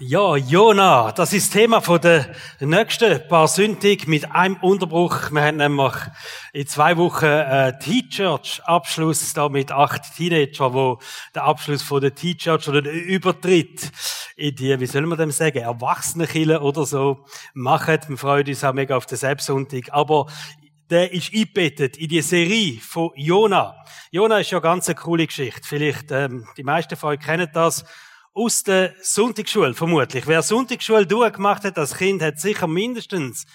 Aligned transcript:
Ja, 0.00 0.34
Jona, 0.34 1.12
das 1.12 1.32
ist 1.32 1.52
Thema 1.52 1.80
von 1.80 2.00
der 2.00 2.34
nächsten 2.58 3.28
paar 3.28 3.46
Sündig 3.46 4.08
mit 4.08 4.28
einem 4.32 4.56
Unterbruch. 4.56 5.30
Wir 5.30 5.42
haben 5.42 5.58
nämlich 5.58 5.92
in 6.52 6.66
zwei 6.66 6.96
Wochen 6.96 7.26
äh, 7.26 7.78
T-Church-Abschluss 7.78 9.34
da 9.34 9.48
mit 9.48 9.70
acht 9.70 10.16
Teenager, 10.16 10.74
wo 10.74 10.98
der 11.32 11.44
Abschluss 11.44 11.82
von 11.82 12.00
der 12.00 12.12
T-Church 12.12 12.68
oder 12.68 12.82
der 12.82 12.92
Übertritt 12.92 13.92
in 14.34 14.56
die, 14.56 14.80
wie 14.80 14.86
soll 14.86 15.06
man 15.06 15.16
dem 15.16 15.30
sagen, 15.30 15.58
Erwachsenenkille 15.58 16.60
oder 16.60 16.86
so 16.86 17.24
machen. 17.52 18.00
Wir 18.08 18.18
freuen 18.18 18.48
uns 18.48 18.64
auch 18.64 18.72
mega 18.72 18.96
auf 18.96 19.06
den 19.06 19.16
Selbstsonntag. 19.16 19.92
Aber 19.92 20.26
der 20.90 21.12
ist 21.12 21.32
eingebettet 21.32 21.98
in 21.98 22.08
die 22.08 22.20
Serie 22.20 22.80
von 22.80 23.10
Jona. 23.14 23.76
Jona 24.10 24.40
ist 24.40 24.50
ja 24.50 24.58
ganz 24.58 24.88
eine 24.88 24.96
coole 24.96 25.28
Geschichte. 25.28 25.60
Vielleicht, 25.62 26.10
ähm, 26.10 26.48
die 26.56 26.64
meisten 26.64 26.96
von 26.96 27.10
euch 27.10 27.20
kennen 27.20 27.48
das 27.52 27.84
aus 28.34 28.64
der 28.64 28.94
Sonntagsschule, 29.00 29.74
vermutlich. 29.74 30.26
Wer 30.26 30.42
Sonntagsschule 30.42 31.06
durchgemacht 31.06 31.62
hat 31.64 31.78
als 31.78 31.96
Kind, 31.96 32.20
hat 32.20 32.40
sicher 32.40 32.66
mindestens 32.66 33.46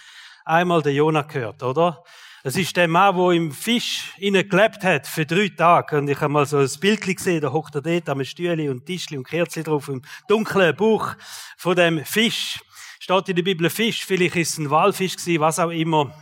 einmal 0.46 0.82
den 0.82 0.96
Jonah 0.96 1.24
gehört, 1.24 1.62
oder? 1.62 2.04
Das 2.44 2.56
ist 2.56 2.78
der 2.78 2.88
Mann, 2.88 3.18
der 3.18 3.32
im 3.32 3.52
Fisch 3.52 4.14
gelebt 4.18 4.84
hat 4.86 5.06
für 5.06 5.26
drei 5.26 5.50
Tage. 5.50 5.98
Und 5.98 6.10
ich 6.10 6.22
habe 6.22 6.32
mal 6.32 6.46
so 6.46 6.58
ein 6.58 6.70
Bild 6.80 7.02
gesehen, 7.02 7.42
da 7.42 7.52
hockt 7.52 7.76
er 7.76 7.82
dort 7.82 8.08
am 8.08 8.24
Stühle 8.24 8.72
und 8.72 8.86
Tischli 8.86 9.18
und 9.18 9.28
Kerzli 9.28 9.64
drauf 9.64 9.90
im 9.90 10.02
dunklen 10.30 10.74
Buch 10.74 11.14
von 11.58 11.76
dem 11.76 12.06
Fisch. 12.06 12.62
Steht 13.02 13.28
in 13.28 13.36
der 13.36 13.44
Bibel 13.44 13.70
Fisch, 13.70 14.06
vielleicht 14.06 14.38
ist 14.38 14.52
es 14.54 14.58
ein 14.60 14.70
Walfisch 14.70 15.18
gewesen, 15.18 15.42
was 15.42 15.60
auch 15.60 15.72
immer. 15.72 16.14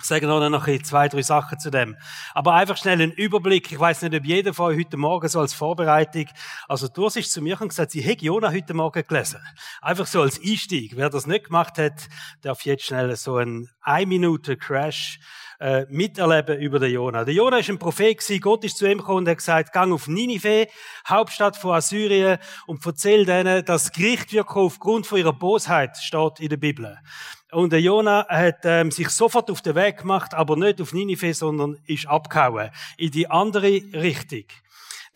Ich 0.00 0.06
sage 0.06 0.28
noch, 0.28 0.48
noch 0.48 0.68
zwei, 0.84 1.08
drei 1.08 1.22
Sachen 1.22 1.58
zu 1.58 1.70
dem. 1.70 1.96
Aber 2.32 2.54
einfach 2.54 2.76
schnell 2.76 3.02
einen 3.02 3.10
Überblick. 3.10 3.72
Ich 3.72 3.80
weiß 3.80 4.02
nicht, 4.02 4.14
ob 4.14 4.24
jeder 4.24 4.54
von 4.54 4.66
euch 4.66 4.78
heute 4.78 4.96
Morgen 4.96 5.26
so 5.28 5.40
als 5.40 5.54
Vorbereitung, 5.54 6.26
also 6.68 6.86
du 6.86 7.06
ist 7.06 7.32
zu 7.32 7.42
mir 7.42 7.60
und 7.60 7.70
gesagt, 7.70 7.90
sie 7.90 8.00
hätte 8.00 8.24
Jona 8.24 8.52
heute 8.52 8.74
Morgen 8.74 9.02
gelesen. 9.04 9.40
Einfach 9.82 10.06
so 10.06 10.22
als 10.22 10.40
Einstieg. 10.40 10.96
Wer 10.96 11.10
das 11.10 11.26
nicht 11.26 11.46
gemacht 11.46 11.78
hat, 11.78 12.08
darf 12.42 12.64
jetzt 12.64 12.84
schnell 12.84 13.16
so 13.16 13.38
einen 13.38 13.70
ein 13.80 14.08
Minute 14.08 14.56
Crash 14.56 15.18
äh, 15.60 15.86
miterleben 15.88 16.58
über 16.58 16.78
den 16.78 16.92
Jona. 16.92 17.24
Der 17.24 17.34
Jona 17.34 17.58
ist 17.58 17.68
ein 17.68 17.78
Prophet. 17.78 18.18
Gott 18.40 18.64
ist 18.64 18.78
zu 18.78 18.86
ihm 18.86 18.98
gekommen 18.98 19.18
und 19.18 19.28
hat 19.28 19.38
gesagt, 19.38 19.72
gang 19.72 19.92
auf 19.92 20.08
Ninive, 20.08 20.68
Hauptstadt 21.06 21.56
von 21.56 21.74
Assyrien, 21.74 22.38
und 22.66 22.84
erzähl 22.84 23.24
denen, 23.24 23.64
dass 23.64 23.92
Gericht 23.92 24.32
wird 24.32 24.48
aufgrund 24.48 25.06
von 25.06 25.18
ihrer 25.18 25.32
Bosheit, 25.32 25.96
steht 25.96 26.40
in 26.40 26.48
der 26.48 26.56
Bibel. 26.56 26.98
Und 27.50 27.72
der 27.72 27.80
Jona 27.80 28.26
hat 28.28 28.58
ähm, 28.64 28.90
sich 28.90 29.08
sofort 29.08 29.50
auf 29.50 29.62
den 29.62 29.74
Weg 29.74 29.98
gemacht, 29.98 30.34
aber 30.34 30.56
nicht 30.56 30.80
auf 30.82 30.92
Ninive, 30.92 31.32
sondern 31.32 31.78
ist 31.86 32.06
abgehauen 32.06 32.70
in 32.98 33.10
die 33.10 33.30
andere 33.30 33.80
Richtung. 33.94 34.44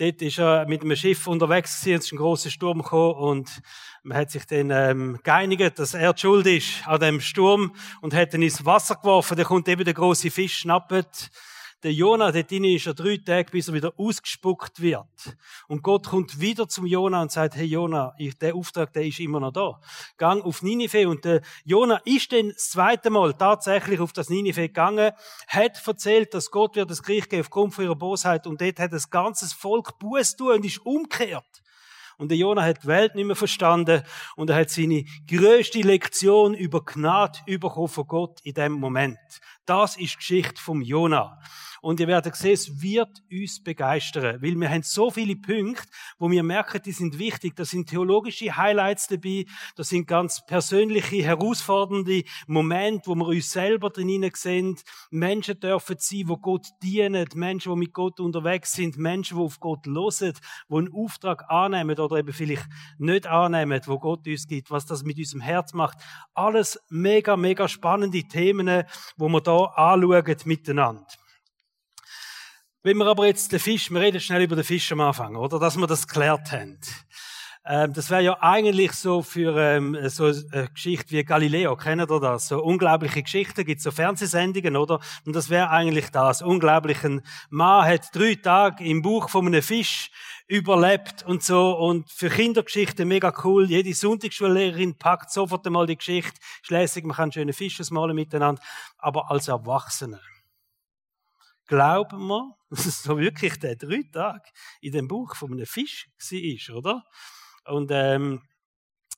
Dort 0.02 0.20
ist 0.20 0.40
er 0.40 0.66
mit 0.66 0.82
einem 0.82 0.96
Schiff 0.96 1.28
unterwegs 1.28 1.80
gewesen, 1.80 1.98
es 2.00 2.06
ist 2.06 2.12
ein 2.12 2.16
großer 2.16 2.50
Sturm 2.50 2.82
gekommen 2.82 3.14
und 3.14 3.62
man 4.02 4.18
hat 4.18 4.32
sich 4.32 4.44
dann 4.46 4.72
ähm, 4.72 5.20
geeinigt, 5.22 5.78
dass 5.78 5.94
er 5.94 6.12
die 6.12 6.20
Schuld 6.20 6.44
ist 6.48 6.88
an 6.88 6.98
dem 6.98 7.20
Sturm 7.20 7.72
und 8.00 8.12
hat 8.12 8.34
ihn 8.34 8.42
ins 8.42 8.64
Wasser 8.64 8.96
geworfen. 8.96 9.36
Dann 9.36 9.46
kommt 9.46 9.68
eben 9.68 9.84
der 9.84 9.94
große 9.94 10.32
Fisch, 10.32 10.58
schnappt 10.58 11.30
der 11.82 11.92
Jona, 11.92 12.30
dort 12.30 12.50
drin 12.50 12.64
ist 12.64 12.86
er 12.86 12.94
drei 12.94 13.16
Tage, 13.16 13.50
bis 13.50 13.68
er 13.68 13.74
wieder 13.74 13.92
ausgespuckt 13.96 14.80
wird. 14.80 15.36
Und 15.66 15.82
Gott 15.82 16.06
kommt 16.06 16.40
wieder 16.40 16.68
zum 16.68 16.86
Jona 16.86 17.22
und 17.22 17.32
sagt, 17.32 17.56
hey 17.56 17.66
Jona, 17.66 18.14
der 18.40 18.54
Auftrag, 18.54 18.92
der 18.92 19.04
ist 19.04 19.18
immer 19.18 19.40
noch 19.40 19.52
da. 19.52 19.80
Gang 20.16 20.44
auf 20.44 20.62
Ninive. 20.62 21.08
Und 21.08 21.24
der 21.24 21.42
Jona 21.64 22.00
ist 22.04 22.32
dann 22.32 22.50
das 22.50 22.70
zweite 22.70 23.10
Mal 23.10 23.34
tatsächlich 23.34 24.00
auf 24.00 24.12
das 24.12 24.30
Ninive 24.30 24.68
gegangen, 24.68 25.12
hat 25.48 25.86
erzählt, 25.86 26.34
dass 26.34 26.50
Gott 26.50 26.76
wird 26.76 26.90
das 26.90 27.02
Gericht 27.02 27.30
geben 27.30 27.42
aufgrund 27.42 27.74
von 27.74 27.84
ihrer 27.84 27.96
Bosheit. 27.96 28.46
Und 28.46 28.60
dort 28.60 28.78
hat 28.78 28.92
das 28.92 29.10
ganze 29.10 29.46
Volk 29.54 29.98
Buß 29.98 30.36
tun 30.36 30.52
und 30.52 30.64
ist 30.64 30.84
umgekehrt. 30.86 31.62
Und 32.18 32.28
der 32.28 32.38
Jona 32.38 32.62
hat 32.62 32.84
die 32.84 32.86
Welt 32.86 33.16
nicht 33.16 33.26
mehr 33.26 33.34
verstanden 33.34 34.02
und 34.36 34.50
er 34.50 34.56
hat 34.56 34.70
seine 34.70 35.04
größte 35.26 35.80
Lektion 35.80 36.54
über 36.54 36.84
Gnade 36.84 37.40
bekommen 37.46 37.88
von 37.88 38.06
Gott 38.06 38.40
in 38.44 38.54
dem 38.54 38.72
Moment. 38.74 39.18
Das 39.66 39.96
ist 39.96 40.12
die 40.12 40.16
Geschichte 40.18 40.62
vom 40.62 40.82
Jona. 40.82 41.40
Und 41.82 41.98
ihr 41.98 42.06
werdet 42.06 42.36
sehen, 42.36 42.52
es 42.52 42.80
wird 42.80 43.10
uns 43.28 43.60
begeistern, 43.60 44.40
weil 44.40 44.54
wir 44.54 44.70
haben 44.70 44.84
so 44.84 45.10
viele 45.10 45.34
Punkte, 45.34 45.82
wo 46.16 46.30
wir 46.30 46.44
merken, 46.44 46.80
die 46.80 46.92
sind 46.92 47.18
wichtig. 47.18 47.56
Da 47.56 47.64
sind 47.64 47.88
theologische 47.88 48.56
Highlights 48.56 49.08
dabei, 49.08 49.46
da 49.74 49.82
sind 49.82 50.06
ganz 50.06 50.46
persönliche, 50.46 51.24
herausfordernde 51.24 52.22
Momente, 52.46 53.08
wo 53.08 53.16
wir 53.16 53.26
uns 53.26 53.50
selber 53.50 53.90
drin 53.90 54.30
sehen. 54.32 54.78
Menschen 55.10 55.58
dürfen 55.58 55.96
sein, 55.98 56.22
wo 56.26 56.36
Gott 56.36 56.68
dienen, 56.84 57.26
Menschen, 57.34 57.72
die 57.72 57.78
mit 57.80 57.92
Gott 57.92 58.20
unterwegs 58.20 58.74
sind, 58.74 58.96
Menschen, 58.96 59.38
die 59.38 59.42
auf 59.42 59.58
Gott 59.58 59.84
hören, 59.84 60.34
die 60.68 60.76
einen 60.76 60.94
Auftrag 60.94 61.50
annehmen 61.50 61.98
oder 61.98 62.18
eben 62.18 62.32
vielleicht 62.32 62.68
nicht 62.98 63.26
annehmen, 63.26 63.80
wo 63.86 63.98
Gott 63.98 64.24
uns 64.28 64.46
gibt, 64.46 64.70
was 64.70 64.86
das 64.86 65.02
mit 65.02 65.18
unserem 65.18 65.40
Herz 65.40 65.72
macht. 65.72 65.98
Alles 66.32 66.78
mega, 66.90 67.36
mega 67.36 67.66
spannende 67.66 68.22
Themen, 68.22 68.84
wo 69.16 69.28
wir 69.28 69.40
da 69.40 69.64
anschauen 69.64 70.36
miteinander. 70.44 71.06
Wenn 72.84 72.96
wir 72.96 73.06
aber 73.06 73.26
jetzt 73.26 73.52
den 73.52 73.60
Fisch, 73.60 73.92
wir 73.92 74.00
reden 74.00 74.18
schnell 74.18 74.42
über 74.42 74.56
den 74.56 74.64
Fisch 74.64 74.90
am 74.90 75.00
Anfang, 75.00 75.36
oder? 75.36 75.60
Dass 75.60 75.76
wir 75.76 75.86
das 75.86 76.08
geklärt 76.08 76.50
haben. 76.50 76.80
Ähm, 77.64 77.92
das 77.92 78.10
wäre 78.10 78.22
ja 78.22 78.36
eigentlich 78.40 78.90
so 78.94 79.22
für 79.22 79.56
ähm, 79.56 79.96
so 80.08 80.24
eine 80.24 80.68
Geschichte 80.68 81.12
wie 81.12 81.22
Galileo, 81.22 81.76
kennt 81.76 82.02
ihr 82.02 82.20
das? 82.20 82.48
So 82.48 82.60
unglaubliche 82.60 83.22
Geschichten, 83.22 83.64
gibt 83.64 83.80
so 83.80 83.92
Fernsehsendungen, 83.92 84.76
oder? 84.76 84.98
Und 85.24 85.36
das 85.36 85.48
wäre 85.48 85.70
eigentlich 85.70 86.10
das. 86.10 86.42
Unglaublich. 86.42 87.04
Ein 87.04 87.22
Mann 87.50 87.86
hat 87.86 88.08
drei 88.12 88.34
Tage 88.34 88.84
im 88.84 89.00
Buch 89.00 89.28
von 89.28 89.46
einem 89.46 89.62
Fisch 89.62 90.10
überlebt 90.48 91.24
und 91.24 91.44
so. 91.44 91.78
Und 91.78 92.10
für 92.10 92.30
Kindergeschichten 92.30 93.06
mega 93.06 93.32
cool. 93.44 93.70
Jede 93.70 93.94
Sonntagsschullehrerin 93.94 94.98
packt 94.98 95.30
sofort 95.30 95.64
einmal 95.64 95.86
die 95.86 95.96
Geschichte. 95.96 96.40
Schließlich, 96.62 97.04
man 97.04 97.14
kann 97.16 97.30
schöne 97.30 97.52
Fische 97.52 97.82
ausmalen 97.82 98.16
miteinander. 98.16 98.60
Aber 98.98 99.30
als 99.30 99.46
Erwachsene 99.46 100.18
glauben 101.72 102.26
wir, 102.26 102.54
dass 102.70 102.84
es 102.84 103.02
so 103.02 103.18
wirklich 103.18 103.58
der 103.58 103.76
drei 103.76 104.02
Tage 104.12 104.44
in 104.82 104.92
dem 104.92 105.08
Buch 105.08 105.34
von 105.34 105.52
einem 105.52 105.66
Fisch 105.66 106.10
war, 106.18 106.76
oder? 106.76 107.04
Und, 107.64 107.90
ähm, 107.92 108.42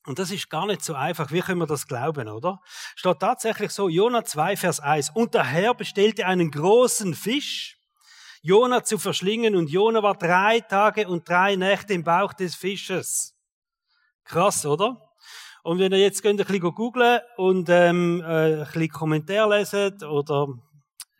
und 0.06 0.18
das 0.18 0.30
ist 0.30 0.50
gar 0.50 0.66
nicht 0.66 0.84
so 0.84 0.94
einfach. 0.94 1.32
Wie 1.32 1.40
können 1.40 1.60
wir 1.60 1.66
das 1.66 1.88
glauben, 1.88 2.28
oder? 2.28 2.60
Steht 2.94 3.18
tatsächlich 3.18 3.72
so, 3.72 3.88
Jona 3.88 4.24
2, 4.24 4.56
Vers 4.56 4.80
1. 4.80 5.10
Und 5.14 5.34
der 5.34 5.44
Herr 5.44 5.74
bestellte 5.74 6.26
einen 6.26 6.50
großen 6.50 7.14
Fisch, 7.14 7.78
Jona 8.42 8.84
zu 8.84 8.98
verschlingen, 8.98 9.56
und 9.56 9.70
Jona 9.70 10.02
war 10.02 10.14
drei 10.14 10.60
Tage 10.60 11.08
und 11.08 11.28
drei 11.28 11.56
Nächte 11.56 11.94
im 11.94 12.04
Bauch 12.04 12.34
des 12.34 12.54
Fisches. 12.54 13.34
Krass, 14.24 14.64
oder? 14.66 15.00
Und 15.62 15.78
wenn 15.78 15.92
ihr 15.92 15.98
jetzt 15.98 16.24
ein 16.26 16.36
bisschen 16.36 16.60
googlen 16.60 17.20
und 17.36 17.68
ähm, 17.70 18.20
äh, 18.20 18.60
ein 18.60 18.64
bisschen 18.64 18.88
Kommentar 18.90 19.48
lesen 19.48 20.04
oder 20.04 20.48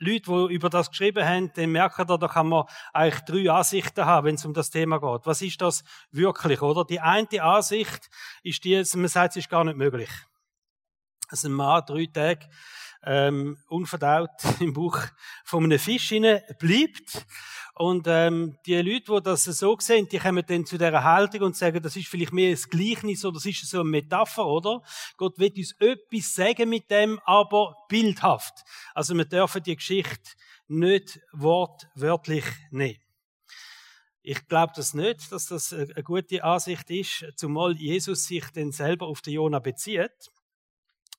Leute, 0.04 0.30
die 0.30 0.54
über 0.54 0.70
das 0.70 0.90
geschrieben 0.90 1.24
haben, 1.24 1.52
dann 1.54 1.70
merken 1.70 2.06
da, 2.06 2.16
da 2.16 2.28
kann 2.28 2.48
man 2.48 2.64
eigentlich 2.92 3.24
drei 3.24 3.50
Ansichten 3.50 4.04
haben, 4.04 4.26
wenn 4.26 4.34
es 4.34 4.44
um 4.44 4.54
das 4.54 4.70
Thema 4.70 4.98
geht. 4.98 5.26
Was 5.26 5.42
ist 5.42 5.60
das 5.60 5.84
wirklich, 6.10 6.62
oder? 6.62 6.84
Die 6.84 7.00
eine 7.00 7.42
Ansicht 7.42 8.08
ist 8.42 8.64
die, 8.64 8.82
man 8.96 9.08
sagt, 9.08 9.30
es 9.30 9.36
ist 9.36 9.50
gar 9.50 9.64
nicht 9.64 9.76
möglich. 9.76 10.10
Dass 11.30 11.44
ein 11.44 11.52
Mann 11.52 11.82
drei 11.86 12.06
Tage 12.06 12.48
ähm, 13.06 13.58
unverdaut 13.68 14.30
im 14.60 14.72
Buch 14.72 14.98
von 15.44 15.64
einem 15.64 15.78
Fisch 15.78 16.10
bleibt 16.58 17.26
und 17.76 18.06
ähm, 18.06 18.56
die 18.66 18.76
Leute, 18.76 19.12
die 19.16 19.22
das 19.22 19.44
so 19.44 19.76
sehen, 19.80 20.08
die 20.08 20.18
kommen 20.18 20.44
dann 20.46 20.64
zu 20.64 20.78
dieser 20.78 21.02
Haltung 21.02 21.42
und 21.42 21.56
sagen, 21.56 21.82
das 21.82 21.96
ist 21.96 22.06
vielleicht 22.06 22.32
mehr 22.32 22.50
ein 22.50 22.62
Gleichnis 22.70 23.24
oder 23.24 23.34
das 23.34 23.46
ist 23.46 23.68
so 23.68 23.80
eine 23.80 23.90
Metapher, 23.90 24.46
oder? 24.46 24.80
Gott 25.16 25.38
will 25.38 25.52
uns 25.56 25.72
etwas 25.80 26.34
sagen 26.34 26.68
mit 26.68 26.88
dem, 26.88 27.18
aber 27.24 27.76
bildhaft. 27.88 28.62
Also 28.94 29.16
wir 29.16 29.24
dürfen 29.24 29.62
die 29.64 29.74
Geschichte 29.74 30.30
nicht 30.68 31.20
wortwörtlich 31.32 32.44
nehmen. 32.70 33.00
Ich 34.22 34.46
glaube 34.46 34.72
das 34.76 34.94
nicht, 34.94 35.32
dass 35.32 35.46
das 35.46 35.72
eine 35.72 36.02
gute 36.04 36.44
Ansicht 36.44 36.88
ist, 36.90 37.26
zumal 37.36 37.76
Jesus 37.76 38.24
sich 38.26 38.46
denn 38.50 38.70
selber 38.70 39.08
auf 39.08 39.20
den 39.20 39.34
Jona 39.34 39.58
bezieht. 39.58 40.30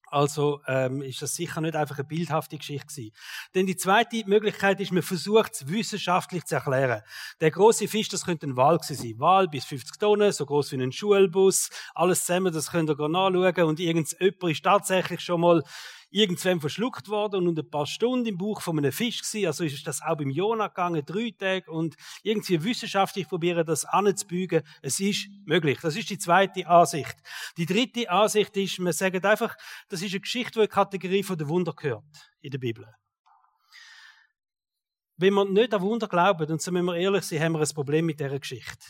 Also 0.08 0.62
ähm, 0.68 1.02
ist 1.02 1.22
das 1.22 1.36
sicher 1.36 1.62
nicht 1.62 1.76
einfach 1.76 1.98
eine 1.98 2.08
bildhafte 2.08 2.58
Geschichte 2.58 2.88
gewesen. 2.88 3.12
Denn 3.54 3.66
die 3.66 3.76
zweite 3.76 4.24
Möglichkeit 4.26 4.80
ist, 4.80 4.92
man 4.92 5.04
versucht 5.04 5.54
es 5.54 5.68
wissenschaftlich 5.68 6.46
zu 6.46 6.56
erklären. 6.56 7.02
Der 7.42 7.52
große 7.52 7.88
Fisch, 7.88 8.10
das 8.10 8.26
könnte 8.26 8.48
ein 8.48 8.58
Wal 8.58 8.80
sein. 8.82 9.16
Wal 9.18 9.48
bis 9.48 9.66
50 9.66 9.98
Tonnen, 9.98 10.32
so 10.32 10.46
groß 10.46 10.72
wie 10.72 10.82
ein 10.82 10.92
Schulbus. 10.92 11.70
Alles 11.94 12.26
zusammen, 12.26 12.54
das 12.54 12.72
könnt 12.72 12.90
ihr 12.90 12.96
nachschauen. 12.96 13.70
Und 13.70 13.80
irgendjemand 13.80 14.44
ist 14.44 14.64
tatsächlich 14.64 15.22
schon 15.22 15.42
mal 15.42 15.64
irgendwann 16.10 16.60
verschluckt 16.60 17.10
worden 17.10 17.48
und 17.48 17.60
ein 17.60 17.70
paar 17.70 17.86
Stunden 17.86 18.26
im 18.26 18.38
Buch 18.38 18.62
von 18.62 18.78
einem 18.78 18.92
Fisch 18.92 19.22
gewesen. 19.22 19.48
Also 19.48 19.64
ist 19.64 19.86
das 19.86 20.02
auch 20.02 20.18
beim 20.18 20.30
Jonah 20.30 20.68
gegangen, 20.68 21.04
drei 21.06 21.34
Tage 21.38 21.70
und 21.70 21.96
irgendwie 22.24 22.64
wissenschaftlich 22.64 23.28
probieren, 23.28 23.66
das 23.66 23.86
anzubügen. 23.86 24.64
Es 24.82 25.00
ist 25.00 25.28
möglich. 25.46 25.80
Das 25.82 25.96
ist 25.96 26.10
die 26.10 26.18
zweite 26.18 26.68
Ansicht. 26.68 27.16
Die 27.58 27.66
dritte 27.66 28.10
Ansicht 28.10 28.56
ist, 28.58 28.80
man 28.80 28.94
sagt 28.94 29.26
einfach, 29.26 29.56
das 29.90 30.02
ist 30.02 30.12
eine 30.12 30.22
Geschichte, 30.22 30.54
die 30.54 30.60
in 30.60 30.66
die 30.66 30.74
Kategorie 30.74 31.24
von 31.24 31.38
der 31.38 31.50
Wunder 31.50 31.74
gehört 31.74 32.04
in 32.42 32.52
der 32.52 32.60
Bibel. 32.60 32.88
Wenn 35.18 35.34
wir 35.34 35.46
nicht 35.46 35.74
an 35.74 35.82
Wunder 35.82 36.08
glauben, 36.08 36.52
und 36.52 36.62
so 36.62 36.72
müssen 36.72 36.86
wir 36.86 36.98
ehrlich 36.98 37.24
sein, 37.24 37.42
haben 37.42 37.54
wir 37.54 37.62
ein 37.62 37.74
Problem 37.74 38.06
mit 38.06 38.20
dieser 38.20 38.40
Geschichte. 38.40 38.86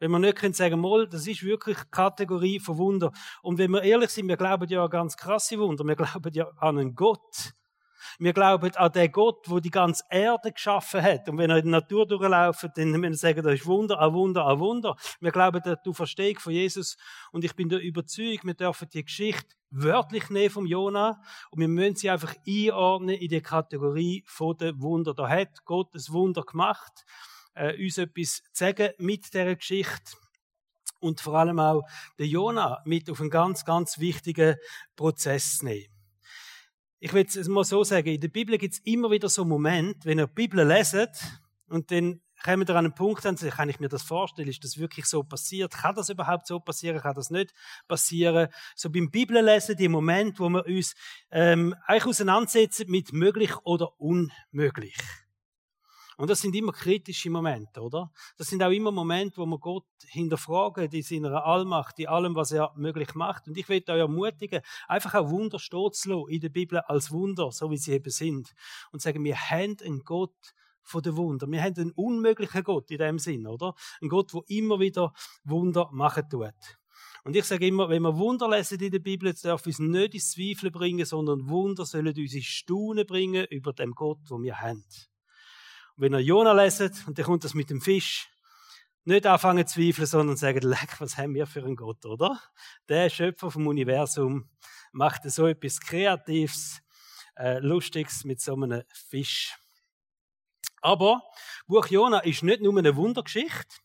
Wenn 0.00 0.10
wir 0.12 0.18
nicht 0.18 0.56
sagen, 0.56 0.80
mal, 0.80 1.06
das 1.06 1.26
ist 1.26 1.44
wirklich 1.44 1.76
Kategorie 1.90 2.58
von 2.58 2.78
Wunder. 2.78 3.12
Und 3.42 3.58
wenn 3.58 3.70
wir 3.70 3.82
ehrlich 3.82 4.08
sind, 4.08 4.28
wir 4.28 4.38
glauben 4.38 4.66
ja 4.66 4.82
an 4.82 4.90
ganz 4.90 5.14
krasse 5.14 5.58
Wunder. 5.58 5.84
Wir 5.84 5.94
glauben 5.94 6.32
ja 6.32 6.48
an 6.56 6.78
einen 6.78 6.94
Gott. 6.94 7.52
Wir 8.18 8.32
glauben 8.32 8.74
an 8.76 8.92
den 8.92 9.12
Gott, 9.12 9.46
der 9.46 9.60
die 9.60 9.70
ganze 9.70 10.02
Erde 10.08 10.52
geschaffen 10.52 11.02
hat. 11.02 11.28
Und 11.28 11.36
wenn 11.36 11.50
er 11.50 11.58
in 11.58 11.64
der 11.70 11.80
Natur 11.80 12.06
durchlauft, 12.06 12.66
dann 12.74 12.92
müssen 12.92 13.02
wir 13.02 13.14
sagen, 13.14 13.42
das 13.42 13.54
ist 13.60 13.66
Wunder, 13.66 14.00
ein 14.00 14.14
Wunder, 14.14 14.46
ein 14.46 14.58
Wunder. 14.58 14.96
Wir 15.20 15.32
glauben 15.32 15.60
an 15.62 15.76
die 15.84 15.94
Verstehung 15.94 16.38
von 16.38 16.54
Jesus. 16.54 16.96
Und 17.30 17.44
ich 17.44 17.54
bin 17.54 17.68
da 17.68 17.76
überzeugt, 17.76 18.44
wir 18.44 18.54
dürfen 18.54 18.88
die 18.88 19.04
Geschichte 19.04 19.54
wörtlich 19.70 20.30
nehmen 20.30 20.50
vom 20.50 20.64
Jona. 20.64 21.20
Und 21.50 21.60
wir 21.60 21.68
müssen 21.68 21.96
sie 21.96 22.08
einfach 22.08 22.34
einordnen 22.48 23.16
in 23.16 23.28
die 23.28 23.42
Kategorie 23.42 24.24
von 24.26 24.56
den 24.56 24.80
Wunder. 24.80 25.12
Da 25.12 25.28
hat 25.28 25.62
Gott 25.66 25.94
ein 25.94 26.02
Wunder 26.08 26.42
gemacht 26.42 27.04
äh, 27.54 27.82
uns 27.82 27.98
etwas 27.98 28.42
zu 28.52 28.64
sagen 28.64 28.90
mit 28.98 29.32
dieser 29.32 29.56
Geschichte 29.56 30.12
und 31.00 31.20
vor 31.20 31.34
allem 31.34 31.58
auch 31.58 31.82
den 32.18 32.28
Jona 32.28 32.82
mit 32.84 33.10
auf 33.10 33.20
einen 33.20 33.30
ganz, 33.30 33.64
ganz 33.64 33.98
wichtigen 33.98 34.56
Prozess 34.96 35.62
nehmen. 35.62 35.86
Ich 36.98 37.12
will 37.14 37.24
es 37.24 37.48
mal 37.48 37.64
so 37.64 37.82
sagen, 37.82 38.08
in 38.08 38.20
der 38.20 38.28
Bibel 38.28 38.58
gibt 38.58 38.74
es 38.74 38.80
immer 38.80 39.10
wieder 39.10 39.28
so 39.28 39.44
Momente, 39.44 40.04
wenn 40.04 40.18
ihr 40.18 40.26
die 40.26 40.34
Bibel 40.34 40.66
leset 40.66 41.16
und 41.68 41.90
dann 41.90 42.20
kommen 42.42 42.66
wir 42.66 42.74
an 42.74 42.86
einen 42.86 42.94
Punkt 42.94 43.24
an, 43.26 43.36
kann 43.36 43.68
ich 43.68 43.80
mir 43.80 43.88
das 43.88 44.02
vorstellen, 44.02 44.48
ist 44.48 44.64
das 44.64 44.78
wirklich 44.78 45.06
so 45.06 45.22
passiert? 45.22 45.72
Kann 45.72 45.94
das 45.94 46.08
überhaupt 46.08 46.46
so 46.46 46.60
passieren? 46.60 47.00
Kann 47.00 47.14
das 47.14 47.30
nicht 47.30 47.52
passieren? 47.86 48.48
So 48.74 48.90
beim 48.90 49.10
Bibellesen, 49.10 49.76
die 49.76 49.88
Moment, 49.88 50.40
wo 50.40 50.48
wir 50.48 50.66
uns 50.66 50.94
ähm, 51.30 51.74
eigentlich 51.86 52.06
auseinandersetzen 52.06 52.90
mit 52.90 53.12
möglich 53.12 53.56
oder 53.64 54.00
unmöglich. 54.00 54.96
Und 56.20 56.28
das 56.28 56.42
sind 56.42 56.54
immer 56.54 56.72
kritische 56.72 57.30
Momente, 57.30 57.80
oder? 57.80 58.12
Das 58.36 58.48
sind 58.48 58.62
auch 58.62 58.70
immer 58.70 58.92
Momente, 58.92 59.38
wo 59.38 59.46
wir 59.46 59.58
Gott 59.58 59.86
hinterfragen, 60.06 60.90
die 60.90 61.00
seiner 61.00 61.46
Allmacht, 61.46 61.96
die 61.96 62.08
allem, 62.08 62.34
was 62.34 62.52
er 62.52 62.74
möglich 62.76 63.14
macht. 63.14 63.48
Und 63.48 63.56
ich 63.56 63.70
will 63.70 63.82
euch 63.88 63.88
ermutigen, 63.88 64.60
einfach 64.86 65.14
auch 65.14 65.30
Wunder 65.30 65.58
stehen 65.58 65.92
zu 65.94 66.10
lassen 66.10 66.28
in 66.28 66.40
der 66.40 66.50
Bibel 66.50 66.78
als 66.80 67.10
Wunder, 67.10 67.50
so 67.52 67.70
wie 67.70 67.78
sie 67.78 67.92
eben 67.92 68.10
sind. 68.10 68.52
Und 68.92 69.00
sagen, 69.00 69.24
wir 69.24 69.34
haben 69.34 69.78
einen 69.82 70.00
Gott 70.00 70.36
von 70.82 71.00
den 71.02 71.16
Wunder. 71.16 71.50
Wir 71.50 71.62
haben 71.62 71.74
einen 71.78 71.92
unmöglichen 71.92 72.64
Gott 72.64 72.90
in 72.90 72.98
dem 72.98 73.18
Sinn, 73.18 73.46
oder? 73.46 73.74
Ein 74.02 74.10
Gott, 74.10 74.34
der 74.34 74.42
immer 74.48 74.78
wieder 74.78 75.14
Wunder 75.44 75.88
machen 75.90 76.28
tut. 76.28 76.52
Und 77.24 77.34
ich 77.34 77.46
sage 77.46 77.66
immer, 77.66 77.88
wenn 77.88 78.02
wir 78.02 78.18
Wunder 78.18 78.46
lesen 78.46 78.78
in 78.78 78.90
der 78.90 78.98
Bibel, 78.98 79.32
darf 79.42 79.64
uns 79.64 79.78
nicht 79.78 80.12
ins 80.12 80.32
Zweifel 80.32 80.70
bringen, 80.70 81.06
sondern 81.06 81.48
Wunder 81.48 81.86
sollen 81.86 82.14
uns 82.14 82.34
in 82.34 82.42
Staunen 82.42 83.06
bringen 83.06 83.46
über 83.48 83.72
den 83.72 83.92
Gott, 83.92 84.18
den 84.30 84.42
wir 84.42 84.60
haben 84.60 84.84
wenn 86.00 86.14
ihr 86.14 86.20
Jona 86.20 86.52
leset 86.52 87.06
und 87.06 87.18
dann 87.18 87.26
kommt 87.26 87.44
das 87.44 87.52
mit 87.52 87.68
dem 87.68 87.82
Fisch, 87.82 88.30
nicht 89.04 89.26
anfangen 89.26 89.66
zu 89.66 89.80
zweifeln, 89.80 90.06
sondern 90.06 90.36
sagen, 90.36 90.60
leck, 90.62 90.98
was 90.98 91.18
haben 91.18 91.34
wir 91.34 91.46
für 91.46 91.62
einen 91.62 91.76
Gott, 91.76 92.04
oder? 92.06 92.40
Der 92.88 93.10
Schöpfer 93.10 93.50
vom 93.50 93.66
Universum 93.66 94.48
macht 94.92 95.30
so 95.30 95.46
etwas 95.46 95.80
Kreatives, 95.80 96.80
äh, 97.36 97.58
Lustiges 97.58 98.24
mit 98.24 98.40
so 98.40 98.54
einem 98.54 98.82
Fisch. 98.92 99.56
Aber 100.80 101.22
Buch 101.66 101.86
Jona 101.88 102.20
ist 102.20 102.42
nicht 102.42 102.62
nur 102.62 102.76
eine 102.78 102.96
Wundergeschichte, 102.96 103.76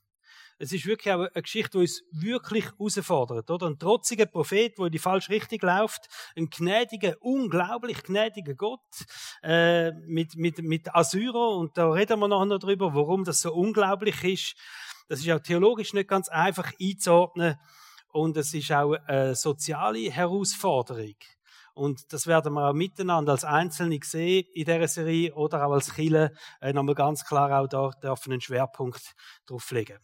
es 0.57 0.71
ist 0.71 0.85
wirklich 0.85 1.13
auch 1.13 1.19
eine 1.19 1.41
Geschichte, 1.41 1.71
die 1.71 1.77
uns 1.79 2.01
wirklich 2.11 2.65
herausfordert, 2.65 3.49
oder? 3.49 3.67
Ein 3.67 3.77
trotziger 3.77 4.25
Prophet, 4.25 4.77
der 4.77 4.85
in 4.85 4.91
die 4.91 4.99
falsche 4.99 5.31
Richtung 5.31 5.59
läuft, 5.61 6.07
ein 6.35 6.49
gnädiger, 6.49 7.15
unglaublich 7.19 8.03
gnädiger 8.03 8.53
Gott, 8.53 8.79
äh, 9.43 9.91
mit, 10.07 10.35
mit, 10.35 10.59
mit 10.59 10.95
Assyrer, 10.95 11.57
und 11.57 11.77
da 11.77 11.89
reden 11.89 12.19
wir 12.19 12.27
noch 12.27 12.45
darüber, 12.45 12.93
warum 12.95 13.23
das 13.23 13.41
so 13.41 13.53
unglaublich 13.53 14.23
ist. 14.23 14.55
Das 15.07 15.19
ist 15.19 15.29
auch 15.29 15.39
theologisch 15.39 15.93
nicht 15.93 16.07
ganz 16.07 16.29
einfach 16.29 16.71
einzuordnen, 16.79 17.55
und 18.15 18.37
es 18.37 18.53
ist 18.53 18.71
auch 18.71 18.93
eine 19.07 19.35
soziale 19.35 20.09
Herausforderung. 20.09 21.15
Und 21.73 22.13
das 22.13 22.27
werden 22.27 22.53
wir 22.53 22.69
auch 22.69 22.73
miteinander 22.73 23.33
als 23.33 23.43
Einzelne 23.43 23.99
sehen 24.01 24.45
in 24.53 24.63
dieser 24.63 24.87
Serie 24.87 25.33
oder 25.35 25.67
auch 25.67 25.73
als 25.73 25.93
Kille 25.93 26.31
äh, 26.61 26.71
nochmal 26.71 26.95
ganz 26.95 27.25
klar 27.25 27.61
auch 27.61 27.67
da 27.67 27.91
dürfen 28.01 28.31
einen 28.31 28.39
Schwerpunkt 28.39 29.13
drauf 29.45 29.69
legen. 29.71 29.99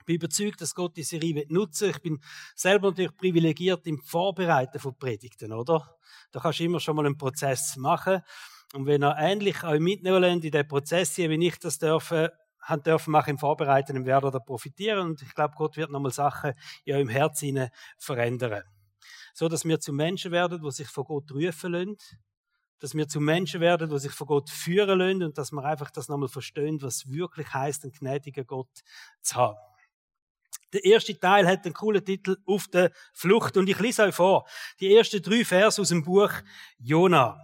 Ich 0.00 0.04
bin 0.06 0.16
überzeugt, 0.16 0.60
dass 0.60 0.74
Gott 0.74 0.96
die 0.96 1.02
Serie 1.02 1.46
nutzen 1.48 1.88
will. 1.88 1.90
Ich 1.90 2.02
bin 2.02 2.20
selber 2.54 2.88
natürlich 2.88 3.16
privilegiert 3.16 3.86
im 3.86 4.00
Vorbereiten 4.00 4.78
von 4.78 4.98
Predigten, 4.98 5.52
oder? 5.52 5.96
Da 6.32 6.40
kannst 6.40 6.60
du 6.60 6.64
immer 6.64 6.80
schon 6.80 6.96
mal 6.96 7.06
einen 7.06 7.18
Prozess 7.18 7.76
machen. 7.76 8.22
Und 8.74 8.86
wenn 8.86 9.02
er 9.02 9.16
ähnlich 9.18 9.62
euch 9.64 9.80
mitnehmen 9.80 10.22
in 10.22 10.40
den 10.40 10.68
Prozess, 10.68 11.16
wie 11.18 11.46
ich 11.46 11.58
das 11.58 11.78
dürfen, 11.78 12.28
haben 12.60 12.82
dürfen 12.82 13.10
machen 13.10 13.30
im 13.30 13.38
Vorbereiten, 13.38 13.94
dann 13.94 14.06
werdet 14.06 14.34
ihr 14.34 14.40
profitieren. 14.40 15.10
Und 15.10 15.22
ich 15.22 15.34
glaube, 15.34 15.54
Gott 15.56 15.76
wird 15.76 15.90
nochmal 15.90 16.12
Sachen 16.12 16.52
in 16.84 16.94
eurem 16.94 17.08
Herzen 17.08 17.68
verändern. 17.98 18.62
So, 19.34 19.48
dass 19.48 19.64
wir 19.64 19.80
zu 19.80 19.92
Menschen 19.92 20.32
werden, 20.32 20.62
die 20.62 20.70
sich 20.70 20.88
von 20.88 21.04
Gott 21.04 21.32
rufen 21.32 21.72
lassen. 21.72 21.96
Dass 22.78 22.94
wir 22.94 23.08
zu 23.08 23.20
Menschen 23.20 23.60
werden, 23.60 23.90
die 23.90 23.98
sich 23.98 24.12
von 24.12 24.26
Gott 24.26 24.50
führen 24.50 24.98
lassen. 24.98 25.22
Und 25.24 25.38
dass 25.38 25.52
wir 25.52 25.64
einfach 25.64 25.90
das 25.90 26.08
nochmal 26.08 26.28
verstehen, 26.28 26.80
was 26.80 27.10
wirklich 27.10 27.52
heißt, 27.52 27.84
einen 27.84 27.92
gnädigen 27.92 28.46
Gott 28.46 28.70
zu 29.22 29.36
haben. 29.36 29.69
Der 30.72 30.84
erste 30.84 31.18
Teil 31.18 31.46
hat 31.46 31.64
einen 31.64 31.74
coolen 31.74 32.04
Titel 32.04 32.36
Auf 32.46 32.68
der 32.68 32.92
Flucht 33.12 33.56
und 33.56 33.68
ich 33.68 33.78
lese 33.80 34.04
euch 34.04 34.14
vor. 34.14 34.46
Die 34.78 34.94
ersten 34.94 35.20
drei 35.20 35.44
Vers 35.44 35.78
aus 35.78 35.88
dem 35.88 36.04
Buch 36.04 36.30
Jona. 36.78 37.38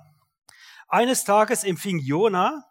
Eines 0.88 1.24
Tages 1.24 1.64
empfing 1.64 1.98
Jona, 1.98 2.64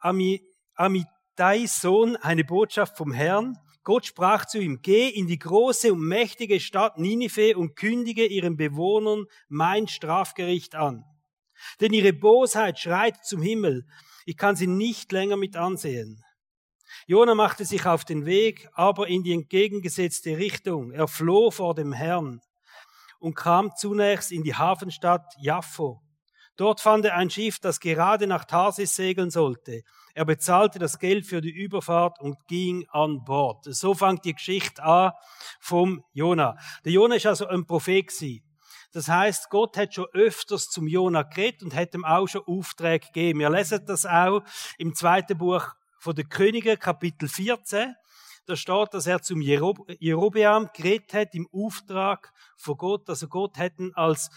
Amitais 0.00 1.80
Sohn, 1.80 2.16
eine 2.16 2.44
Botschaft 2.44 2.96
vom 2.96 3.12
Herrn. 3.12 3.56
Gott 3.84 4.06
sprach 4.06 4.46
zu 4.46 4.58
ihm, 4.58 4.80
geh 4.82 5.08
in 5.08 5.28
die 5.28 5.38
große 5.38 5.92
und 5.92 6.00
mächtige 6.00 6.58
Stadt 6.58 6.98
Ninive 6.98 7.56
und 7.56 7.76
kündige 7.76 8.26
ihren 8.26 8.56
Bewohnern 8.56 9.26
mein 9.48 9.86
Strafgericht 9.86 10.74
an. 10.74 11.04
Denn 11.80 11.92
ihre 11.92 12.12
Bosheit 12.12 12.80
schreit 12.80 13.24
zum 13.24 13.42
Himmel. 13.42 13.86
Ich 14.26 14.36
kann 14.36 14.56
sie 14.56 14.66
nicht 14.66 15.12
länger 15.12 15.36
mit 15.36 15.56
ansehen. 15.56 16.24
Jona 17.06 17.34
machte 17.34 17.64
sich 17.64 17.84
auf 17.86 18.04
den 18.04 18.24
Weg, 18.24 18.68
aber 18.72 19.08
in 19.08 19.22
die 19.22 19.32
entgegengesetzte 19.32 20.38
Richtung. 20.38 20.90
Er 20.92 21.06
floh 21.06 21.50
vor 21.50 21.74
dem 21.74 21.92
Herrn 21.92 22.40
und 23.18 23.34
kam 23.34 23.72
zunächst 23.76 24.32
in 24.32 24.42
die 24.42 24.54
Hafenstadt 24.54 25.34
Jaffo. 25.38 26.00
Dort 26.56 26.80
fand 26.80 27.04
er 27.04 27.16
ein 27.16 27.30
Schiff, 27.30 27.58
das 27.58 27.80
gerade 27.80 28.26
nach 28.26 28.44
Tarsis 28.44 28.94
segeln 28.94 29.30
sollte. 29.30 29.82
Er 30.14 30.24
bezahlte 30.24 30.78
das 30.78 30.98
Geld 30.98 31.26
für 31.26 31.40
die 31.40 31.50
Überfahrt 31.50 32.20
und 32.20 32.36
ging 32.46 32.86
an 32.90 33.24
Bord. 33.24 33.64
So 33.64 33.94
fängt 33.94 34.24
die 34.24 34.34
Geschichte 34.34 34.82
an 34.82 35.12
vom 35.60 36.04
Jona. 36.12 36.56
Der 36.84 36.92
Jona 36.92 37.16
ist 37.16 37.26
also 37.26 37.48
ein 37.48 37.66
Prophet 37.66 38.06
gewesen. 38.06 38.42
Das 38.92 39.08
heißt, 39.08 39.50
Gott 39.50 39.76
hat 39.76 39.92
schon 39.92 40.06
öfters 40.12 40.68
zum 40.68 40.86
Jona 40.86 41.22
geredet 41.24 41.64
und 41.64 41.74
hat 41.74 41.94
ihm 41.94 42.04
auch 42.04 42.28
schon 42.28 42.42
Aufträge 42.46 43.06
gegeben. 43.06 43.40
Wir 43.40 43.50
lesen 43.50 43.84
das 43.84 44.06
auch 44.06 44.42
im 44.78 44.94
zweiten 44.94 45.36
Buch 45.36 45.74
von 46.04 46.14
den 46.14 46.28
Königen, 46.28 46.78
Kapitel 46.78 47.28
14. 47.28 47.94
Da 48.44 48.56
steht, 48.56 48.92
dass 48.92 49.06
er 49.06 49.22
zum 49.22 49.40
Jerobeam 49.40 50.68
geredet 50.74 51.14
hat 51.14 51.34
im 51.34 51.48
Auftrag 51.50 52.30
von 52.58 52.76
Gott. 52.76 53.08
Also 53.08 53.26
Gott 53.26 53.56
hätten 53.56 53.94
als 53.94 54.28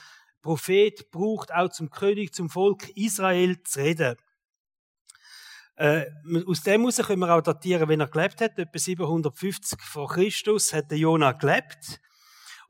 Prophet 0.41 1.11
braucht 1.11 1.53
auch 1.53 1.67
zum 1.67 1.89
König, 1.89 2.33
zum 2.33 2.49
Volk 2.49 2.87
Israel 2.95 3.61
zu 3.63 3.81
reden. 3.81 4.15
Äh, 5.75 6.05
aus 6.47 6.61
dem 6.61 6.81
heraus 6.81 7.05
können 7.05 7.19
wir 7.19 7.35
auch 7.35 7.41
datieren, 7.41 7.89
wenn 7.89 7.99
er 7.99 8.07
gelebt 8.07 8.39
hat. 8.39 8.57
Etwa 8.57 8.79
750 8.79 9.81
vor 9.81 10.07
Christus 10.07 10.71
hat 10.71 10.89
der 10.89 10.99
Jonah 10.99 11.33
gelebt. 11.33 11.99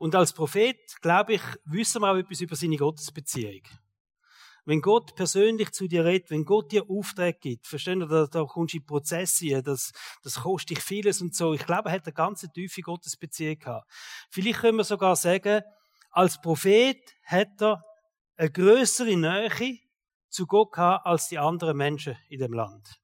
Und 0.00 0.16
als 0.16 0.32
Prophet, 0.32 0.76
glaube 1.00 1.34
ich, 1.34 1.42
wissen 1.66 2.02
wir 2.02 2.10
auch 2.10 2.16
etwas 2.16 2.40
über 2.40 2.56
seine 2.56 2.76
Gottesbeziehung. 2.76 3.62
Wenn 4.68 4.82
Gott 4.82 5.14
persönlich 5.14 5.70
zu 5.70 5.88
dir 5.88 6.04
redet, 6.04 6.30
wenn 6.30 6.44
Gott 6.44 6.72
dir 6.72 6.90
Auftrag 6.90 7.40
gibt, 7.40 7.66
verstehen 7.66 8.00
da, 8.00 8.26
da 8.26 8.44
kommst 8.44 8.74
du 8.74 8.76
in 8.76 8.84
Prozesse, 8.84 9.62
das, 9.62 9.92
das 10.22 10.42
kostet 10.42 10.76
dich 10.76 10.80
vieles 10.84 11.22
und 11.22 11.34
so. 11.34 11.54
Ich 11.54 11.64
glaube, 11.64 11.88
er 11.88 11.94
hat 11.94 12.04
eine 12.04 12.12
ganz 12.12 12.46
tiefe 12.52 12.82
Gottesbeziehung 12.82 13.58
gehabt. 13.58 13.90
Vielleicht 14.28 14.58
können 14.58 14.76
wir 14.76 14.84
sogar 14.84 15.16
sagen, 15.16 15.62
als 16.10 16.38
Prophet 16.42 16.98
hat 17.24 17.62
er 17.62 17.82
eine 18.36 18.50
größere 18.50 19.16
Nähe 19.16 19.78
zu 20.28 20.46
Gott 20.46 20.72
gehabt 20.72 21.06
als 21.06 21.28
die 21.28 21.38
anderen 21.38 21.78
Menschen 21.78 22.18
in 22.28 22.40
dem 22.40 22.52
Land. 22.52 23.00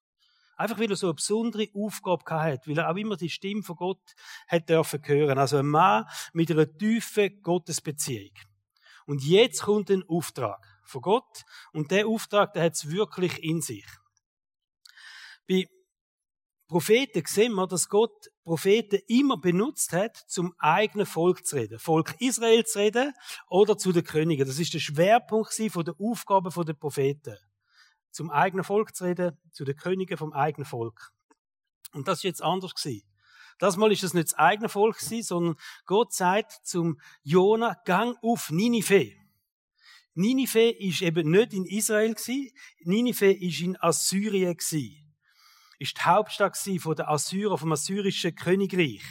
Einfach 0.58 0.78
weil 0.78 0.90
er 0.90 0.96
so 0.96 1.06
eine 1.06 1.14
besondere 1.14 1.68
Aufgabe 1.72 2.24
gehabt 2.24 2.44
hat, 2.44 2.68
weil 2.68 2.76
er 2.76 2.90
auch 2.90 2.96
immer 2.96 3.16
die 3.16 3.30
Stimme 3.30 3.62
von 3.62 3.76
Gott 3.76 4.02
hat 4.48 4.68
dürfen 4.68 5.00
hören. 5.02 5.38
Also 5.38 5.56
ein 5.56 5.66
Mann 5.66 6.04
mit 6.34 6.50
einer 6.50 6.70
tiefen 6.70 7.40
Gottesbeziehung. 7.40 8.34
Und 9.06 9.24
jetzt 9.24 9.62
kommt 9.62 9.90
ein 9.90 10.04
Auftrag 10.06 10.73
von 10.86 11.02
Gott. 11.02 11.44
Und 11.72 11.90
der 11.90 12.06
Auftrag, 12.06 12.52
der 12.52 12.64
hat 12.64 12.74
es 12.74 12.90
wirklich 12.90 13.42
in 13.42 13.60
sich. 13.60 13.86
Bei 15.48 15.68
Propheten 16.66 17.22
sehen 17.26 17.54
wir, 17.54 17.66
dass 17.66 17.88
Gott 17.88 18.30
Propheten 18.42 19.00
immer 19.06 19.36
benutzt 19.38 19.92
hat, 19.92 20.16
zum 20.16 20.54
eigenen 20.58 21.06
Volk 21.06 21.46
zu 21.46 21.56
reden. 21.56 21.78
Volk 21.78 22.14
Israel 22.20 22.64
zu 22.64 22.78
reden 22.78 23.12
oder 23.48 23.76
zu 23.76 23.92
den 23.92 24.04
Königen. 24.04 24.46
Das 24.46 24.58
ist 24.58 24.74
der 24.74 24.80
Schwerpunkt 24.80 25.56
der 25.58 25.94
Aufgabe 25.98 26.50
der 26.64 26.72
Propheten. 26.74 27.36
Zum 28.10 28.30
eigenen 28.30 28.64
Volk 28.64 28.94
zu 28.94 29.04
reden, 29.04 29.38
zu 29.50 29.64
den 29.64 29.76
Königen 29.76 30.16
vom 30.16 30.32
eigenen 30.32 30.66
Volk. 30.66 31.12
Und 31.92 32.08
das 32.08 32.18
ist 32.18 32.24
jetzt 32.24 32.42
anders 32.42 32.74
gewesen. 32.74 33.06
Das 33.58 33.76
Mal 33.76 33.92
ist 33.92 34.02
es 34.02 34.14
nicht 34.14 34.32
das 34.32 34.34
eigene 34.34 34.68
Volk 34.68 34.98
sondern 34.98 35.56
Gott 35.86 36.12
sagt 36.12 36.52
zum 36.64 36.98
Jona, 37.22 37.76
gang 37.84 38.16
auf 38.22 38.50
Ninive. 38.50 39.12
Ninive 40.14 40.70
ist 40.70 41.02
eben 41.02 41.30
nicht 41.30 41.52
in 41.52 41.66
Israel 41.66 42.14
Ninive 42.80 43.32
ist 43.32 43.60
in 43.60 43.76
Assyrien 43.80 44.56
Ist 44.56 45.96
die 45.98 46.02
Hauptstadt 46.02 46.56
von 46.56 46.94
der 46.94 47.10
Assyrer, 47.10 47.58
vom 47.58 47.72
assyrischen 47.72 48.34
Königreich. 48.34 49.02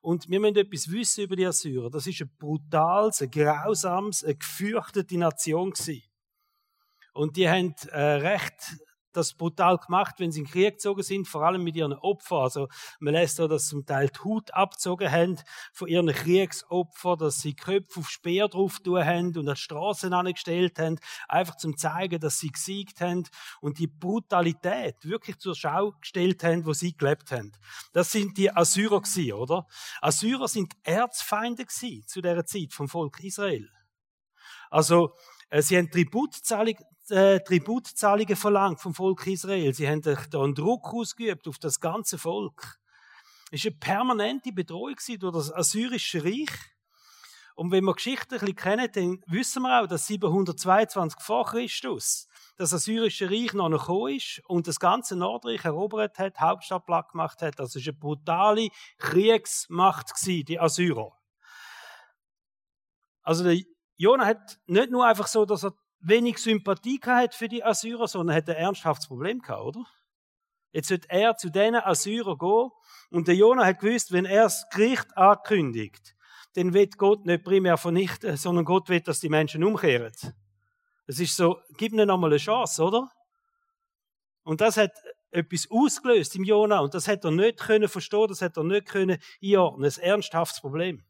Und 0.00 0.28
wir 0.28 0.38
müssen 0.38 0.56
etwas 0.56 0.90
wissen 0.90 1.24
über 1.24 1.34
die 1.34 1.46
Assyrer. 1.46 1.90
Das 1.90 2.06
ist 2.06 2.20
ein 2.20 2.30
brutales, 2.38 3.22
ein 3.22 3.30
grausames, 3.30 4.22
eine 4.22 4.36
gefürchtete 4.36 5.18
Nation 5.18 5.70
gewesen. 5.70 6.02
Und 7.14 7.36
die 7.36 7.48
haben 7.48 7.74
äh, 7.90 8.00
recht 8.00 8.76
das 9.16 9.34
brutal 9.34 9.78
gemacht, 9.78 10.16
wenn 10.18 10.32
sie 10.32 10.40
in 10.40 10.46
den 10.46 10.52
Krieg 10.52 10.74
gezogen 10.74 11.02
sind, 11.02 11.28
vor 11.28 11.42
allem 11.42 11.62
mit 11.62 11.76
ihren 11.76 11.92
Opfern. 11.92 12.42
Also 12.42 12.68
man 13.00 13.14
lässt 13.14 13.38
da, 13.38 13.48
dass 13.48 13.68
zum 13.68 13.86
Teil 13.86 14.08
die 14.08 14.18
Haut 14.20 14.52
abgezogen 14.52 15.10
haben 15.10 15.38
von 15.72 15.88
ihren 15.88 16.08
Kriegsopfern, 16.08 17.18
dass 17.18 17.40
sie 17.40 17.54
Köpfe 17.54 18.00
auf 18.00 18.10
Speer 18.10 18.48
drauf 18.48 18.80
tun 18.80 19.04
haben 19.04 19.28
und 19.36 19.48
an 19.48 19.54
die 19.54 19.60
Straßen 19.60 20.12
angestellt 20.12 20.78
haben, 20.78 20.98
einfach 21.28 21.56
zum 21.56 21.76
zeigen, 21.76 22.20
dass 22.20 22.38
sie 22.38 22.50
gesiegt 22.50 23.00
haben 23.00 23.24
und 23.60 23.78
die 23.78 23.86
Brutalität 23.86 24.96
wirklich 25.04 25.38
zur 25.38 25.54
Schau 25.54 25.92
gestellt 26.00 26.42
haben, 26.44 26.66
wo 26.66 26.72
sie 26.72 26.96
gelebt 26.96 27.30
haben. 27.30 27.52
Das 27.92 28.12
sind 28.12 28.36
die 28.36 28.50
Assyrer 28.50 29.00
gewesen, 29.00 29.32
oder? 29.32 29.66
Assyrer 30.00 30.48
sind 30.48 30.74
Erzfeinde 30.82 31.64
gewesen 31.64 32.06
zu 32.06 32.20
der 32.20 32.44
Zeit 32.46 32.72
vom 32.72 32.88
Volk 32.88 33.22
Israel. 33.22 33.68
Also 34.70 35.14
äh, 35.50 35.62
Sie 35.62 35.76
haben 35.76 35.90
Tributzahlung, 35.90 36.76
äh, 37.10 37.40
Tributzahlungen 37.40 38.36
verlangt 38.36 38.80
vom 38.80 38.94
Volk 38.94 39.26
Israel. 39.26 39.74
Sie 39.74 39.88
haben 39.88 40.02
da 40.02 40.16
einen 40.42 40.54
Druck 40.54 40.92
ausgeübt 40.92 41.46
auf 41.48 41.58
das 41.58 41.80
ganze 41.80 42.18
Volk. 42.18 42.78
Es 43.50 43.64
war 43.64 43.70
eine 43.70 43.78
permanente 43.78 44.52
Bedrohung 44.52 44.96
durch 45.18 45.34
das 45.34 45.52
assyrische 45.52 46.24
Reich. 46.24 46.50
Und 47.56 47.70
wenn 47.70 47.84
wir 47.84 47.94
Geschichte 47.94 48.34
ein 48.34 48.40
bisschen 48.40 48.56
kennen, 48.56 48.88
dann 48.92 49.22
wissen 49.26 49.62
wir 49.62 49.82
auch, 49.82 49.86
dass 49.86 50.06
722 50.06 51.20
vor 51.20 51.46
Christus 51.46 52.26
das 52.56 52.72
assyrische 52.72 53.30
Reich 53.30 53.52
noch 53.52 53.70
gekommen 53.70 54.16
ist 54.16 54.42
und 54.46 54.66
das 54.66 54.80
ganze 54.80 55.14
Nordreich 55.14 55.64
erobert 55.64 56.18
hat, 56.18 56.40
Hauptstadt 56.40 56.86
platt 56.86 57.10
gemacht 57.12 57.42
hat. 57.42 57.58
Das 57.58 57.74
war 57.76 57.82
eine 57.82 57.92
brutale 57.92 58.68
Kriegsmacht, 58.98 60.10
die 60.26 60.58
Assyrer. 60.58 61.12
Also 63.22 63.44
der 63.44 63.60
Jona 63.96 64.26
hat 64.26 64.58
nicht 64.66 64.90
nur 64.90 65.06
einfach 65.06 65.28
so, 65.28 65.44
dass 65.44 65.64
er 65.64 65.74
wenig 66.06 66.38
Sympathie 66.38 67.00
hat 67.04 67.34
für 67.34 67.48
die 67.48 67.64
Assyrer, 67.64 68.08
sondern 68.08 68.36
hat 68.36 68.48
ein 68.48 68.56
ernsthaftes 68.56 69.08
Problem 69.08 69.40
gehabt, 69.40 69.62
oder? 69.62 69.86
Jetzt 70.72 70.90
wird 70.90 71.06
er 71.08 71.36
zu 71.36 71.50
diesen 71.50 71.76
Assyrer 71.76 72.36
gehen 72.36 72.70
und 73.10 73.28
der 73.28 73.36
Jona 73.36 73.64
hat 73.64 73.78
gewusst, 73.78 74.12
wenn 74.12 74.24
er 74.24 74.44
das 74.44 74.68
Gericht 74.70 75.16
ankündigt, 75.16 76.16
dann 76.54 76.74
wird 76.74 76.98
Gott 76.98 77.26
nicht 77.26 77.44
primär 77.44 77.76
vernichten, 77.76 78.36
sondern 78.36 78.64
Gott 78.64 78.88
will, 78.88 79.00
dass 79.00 79.20
die 79.20 79.28
Menschen 79.28 79.62
umkehren. 79.62 80.12
Es 81.06 81.20
ist 81.20 81.36
so, 81.36 81.58
gib 81.76 81.92
ihnen 81.92 82.08
nochmal 82.08 82.30
eine 82.30 82.38
Chance, 82.38 82.82
oder? 82.82 83.10
Und 84.42 84.60
das 84.60 84.76
hat 84.76 84.92
etwas 85.30 85.68
ausgelöst 85.70 86.36
im 86.36 86.44
Jona 86.44 86.80
und 86.80 86.94
das 86.94 87.08
hat 87.08 87.24
er 87.24 87.30
nicht 87.30 87.58
können 87.58 87.88
verstehen, 87.88 88.26
das 88.28 88.42
hat 88.42 88.56
er 88.56 88.64
nicht 88.64 88.86
können 88.86 89.18
einordnen. 89.42 89.90
Ein 89.90 90.02
ernsthaftes 90.02 90.60
Problem. 90.60 91.04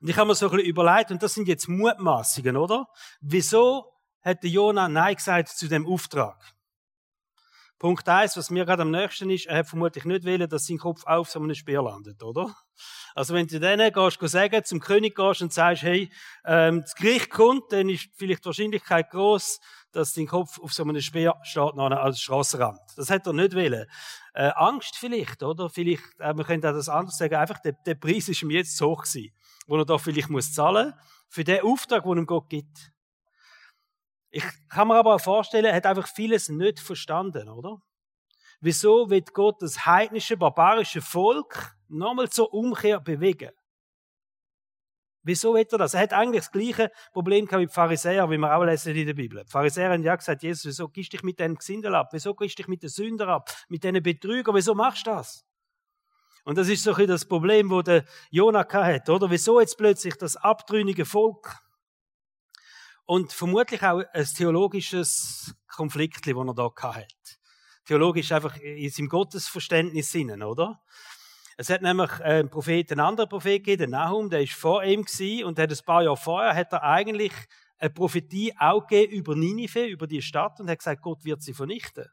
Und 0.00 0.08
ich 0.08 0.16
habe 0.16 0.28
mir 0.28 0.34
so 0.34 0.46
ein 0.46 0.52
bisschen 0.52 0.70
überlegt, 0.70 1.10
und 1.10 1.22
das 1.22 1.34
sind 1.34 1.48
jetzt 1.48 1.68
Mutmaßungen, 1.68 2.56
oder? 2.56 2.86
Wieso 3.20 3.92
hat 4.22 4.42
der 4.42 4.50
Jonah 4.50 4.88
Nein 4.88 5.16
gesagt 5.16 5.48
zu 5.48 5.68
dem 5.68 5.86
Auftrag? 5.86 6.36
Punkt 7.78 8.08
eins, 8.08 8.36
was 8.36 8.50
mir 8.50 8.64
gerade 8.64 8.82
am 8.82 8.90
nächsten 8.90 9.30
ist, 9.30 9.46
er 9.46 9.58
hat 9.58 9.68
vermutlich 9.68 10.04
nicht 10.04 10.24
wollen, 10.24 10.48
dass 10.48 10.66
sein 10.66 10.78
Kopf 10.78 11.06
auf 11.06 11.30
so 11.30 11.38
einem 11.38 11.54
Speer 11.54 11.80
landet, 11.80 12.24
oder? 12.24 12.52
Also 13.14 13.34
wenn 13.34 13.46
du 13.46 13.60
denen 13.60 13.92
gehst, 13.92 14.18
gehst 14.18 14.32
sagen, 14.32 14.64
zum 14.64 14.80
König 14.80 15.14
gehst 15.14 15.42
und 15.42 15.52
sagst, 15.52 15.84
hey, 15.84 16.10
ähm, 16.44 16.80
das 16.80 16.96
Gericht 16.96 17.30
kommt, 17.30 17.70
dann 17.70 17.88
ist 17.88 18.08
vielleicht 18.16 18.44
die 18.44 18.46
Wahrscheinlichkeit 18.46 19.10
groß, 19.10 19.60
dass 19.92 20.12
dein 20.12 20.26
Kopf 20.26 20.58
auf 20.58 20.72
so 20.72 20.82
einem 20.82 21.00
Speer 21.00 21.36
steht 21.44 21.76
noch 21.76 21.90
als 21.90 22.20
Strassenrand. 22.20 22.80
Das 22.96 23.10
hat 23.10 23.26
er 23.28 23.32
nicht 23.32 23.54
wollen. 23.54 23.86
Äh, 24.34 24.50
Angst 24.56 24.96
vielleicht, 24.96 25.44
oder? 25.44 25.70
Vielleicht, 25.70 26.02
äh, 26.18 26.34
man 26.34 26.44
könnte 26.46 26.68
auch 26.68 26.74
das 26.74 26.88
anders 26.88 27.16
sagen, 27.16 27.36
einfach 27.36 27.60
der, 27.60 27.74
der 27.86 27.94
Preis 27.94 28.28
ist 28.28 28.42
ihm 28.42 28.50
jetzt 28.50 28.76
zu 28.76 28.88
hoch 28.88 29.04
gewesen 29.04 29.32
wo 29.68 29.76
er 29.76 29.84
da 29.84 29.98
vielleicht 29.98 30.30
muss 30.30 30.52
zahlen 30.52 30.94
für 31.28 31.44
den 31.44 31.62
Auftrag, 31.62 32.02
den 32.04 32.18
ihm 32.18 32.26
Gott 32.26 32.48
gibt. 32.48 32.90
Ich 34.30 34.44
kann 34.68 34.88
mir 34.88 34.96
aber 34.96 35.14
auch 35.14 35.20
vorstellen, 35.20 35.66
er 35.66 35.74
hat 35.76 35.86
einfach 35.86 36.08
vieles 36.08 36.48
nicht 36.48 36.80
verstanden, 36.80 37.48
oder? 37.48 37.78
Wieso 38.60 39.08
wird 39.08 39.32
Gott 39.34 39.62
das 39.62 39.86
heidnische, 39.86 40.36
barbarische 40.36 41.00
Volk 41.00 41.76
nochmal 41.88 42.28
zur 42.28 42.52
Umkehr 42.52 42.98
bewegen? 42.98 43.50
Wieso 45.22 45.54
wird 45.54 45.72
er 45.72 45.78
das? 45.78 45.94
Er 45.94 46.00
hat 46.00 46.12
eigentlich 46.12 46.44
das 46.44 46.52
gleiche 46.52 46.90
Problem 47.12 47.44
gehabt 47.44 47.60
wie 47.60 47.66
die 47.66 47.72
Pharisäer, 47.72 48.30
wie 48.30 48.38
wir 48.38 48.56
auch 48.56 48.64
lesen 48.64 48.96
in 48.96 49.06
der 49.06 49.14
Bibel. 49.14 49.44
Die 49.44 49.50
Pharisäer 49.50 49.92
haben 49.92 50.02
ja 50.02 50.16
gesagt, 50.16 50.42
Jesus, 50.42 50.64
wieso 50.64 50.88
gehst 50.88 51.12
du 51.12 51.16
dich 51.16 51.24
mit 51.24 51.38
den 51.38 51.54
Gesindel 51.54 51.94
ab? 51.94 52.08
Wieso 52.12 52.34
gehst 52.34 52.58
du 52.58 52.62
dich 52.62 52.68
mit 52.68 52.82
den 52.82 52.88
Sündern 52.88 53.28
ab? 53.28 53.50
Mit 53.68 53.84
den 53.84 54.02
Betrügern? 54.02 54.54
Wieso 54.54 54.74
machst 54.74 55.06
du 55.06 55.10
das? 55.10 55.44
Und 56.48 56.56
das 56.56 56.70
ist 56.70 56.82
so 56.82 56.94
ein 56.94 57.06
das 57.06 57.26
Problem, 57.26 57.68
wo 57.68 57.82
der 57.82 58.06
Jonah 58.30 58.66
hat, 58.66 59.10
oder? 59.10 59.30
Wieso 59.30 59.60
jetzt 59.60 59.76
plötzlich 59.76 60.14
das 60.16 60.34
abtrünnige 60.34 61.04
Volk? 61.04 61.54
Und 63.04 63.34
vermutlich 63.34 63.82
auch 63.82 64.02
ein 64.14 64.24
theologisches 64.24 65.54
Konflikt, 65.70 66.26
das 66.26 66.34
er 66.34 66.54
da 66.54 66.70
hat. 66.94 67.38
Theologisch 67.84 68.32
einfach 68.32 68.56
in 68.56 68.88
seinem 68.88 69.10
Gottesverständnis 69.10 70.10
sinnen, 70.10 70.42
oder? 70.42 70.80
Es 71.58 71.68
hat 71.68 71.82
nämlich 71.82 72.12
einen 72.20 72.48
Prophet, 72.48 72.92
einen 72.92 73.00
anderen 73.00 73.28
Prophet 73.28 73.62
gegeben, 73.62 73.82
den 73.82 73.90
Nahum, 73.90 74.30
der 74.30 74.40
ist 74.40 74.54
vor 74.54 74.82
ihm 74.82 75.04
gewesen, 75.04 75.44
und 75.44 75.58
hat 75.58 75.70
ein 75.70 75.84
paar 75.84 76.02
Jahre 76.02 76.16
vorher 76.16 76.54
hat 76.54 76.72
er 76.72 76.82
eigentlich 76.82 77.34
eine 77.76 77.90
Prophetie 77.90 78.54
auch 78.58 78.86
gegeben 78.86 79.12
über 79.12 79.36
Ninive, 79.36 79.84
über 79.84 80.06
die 80.06 80.22
Stadt, 80.22 80.58
und 80.60 80.70
hat 80.70 80.78
gesagt, 80.78 81.02
Gott 81.02 81.26
wird 81.26 81.42
sie 81.42 81.52
vernichten. 81.52 82.06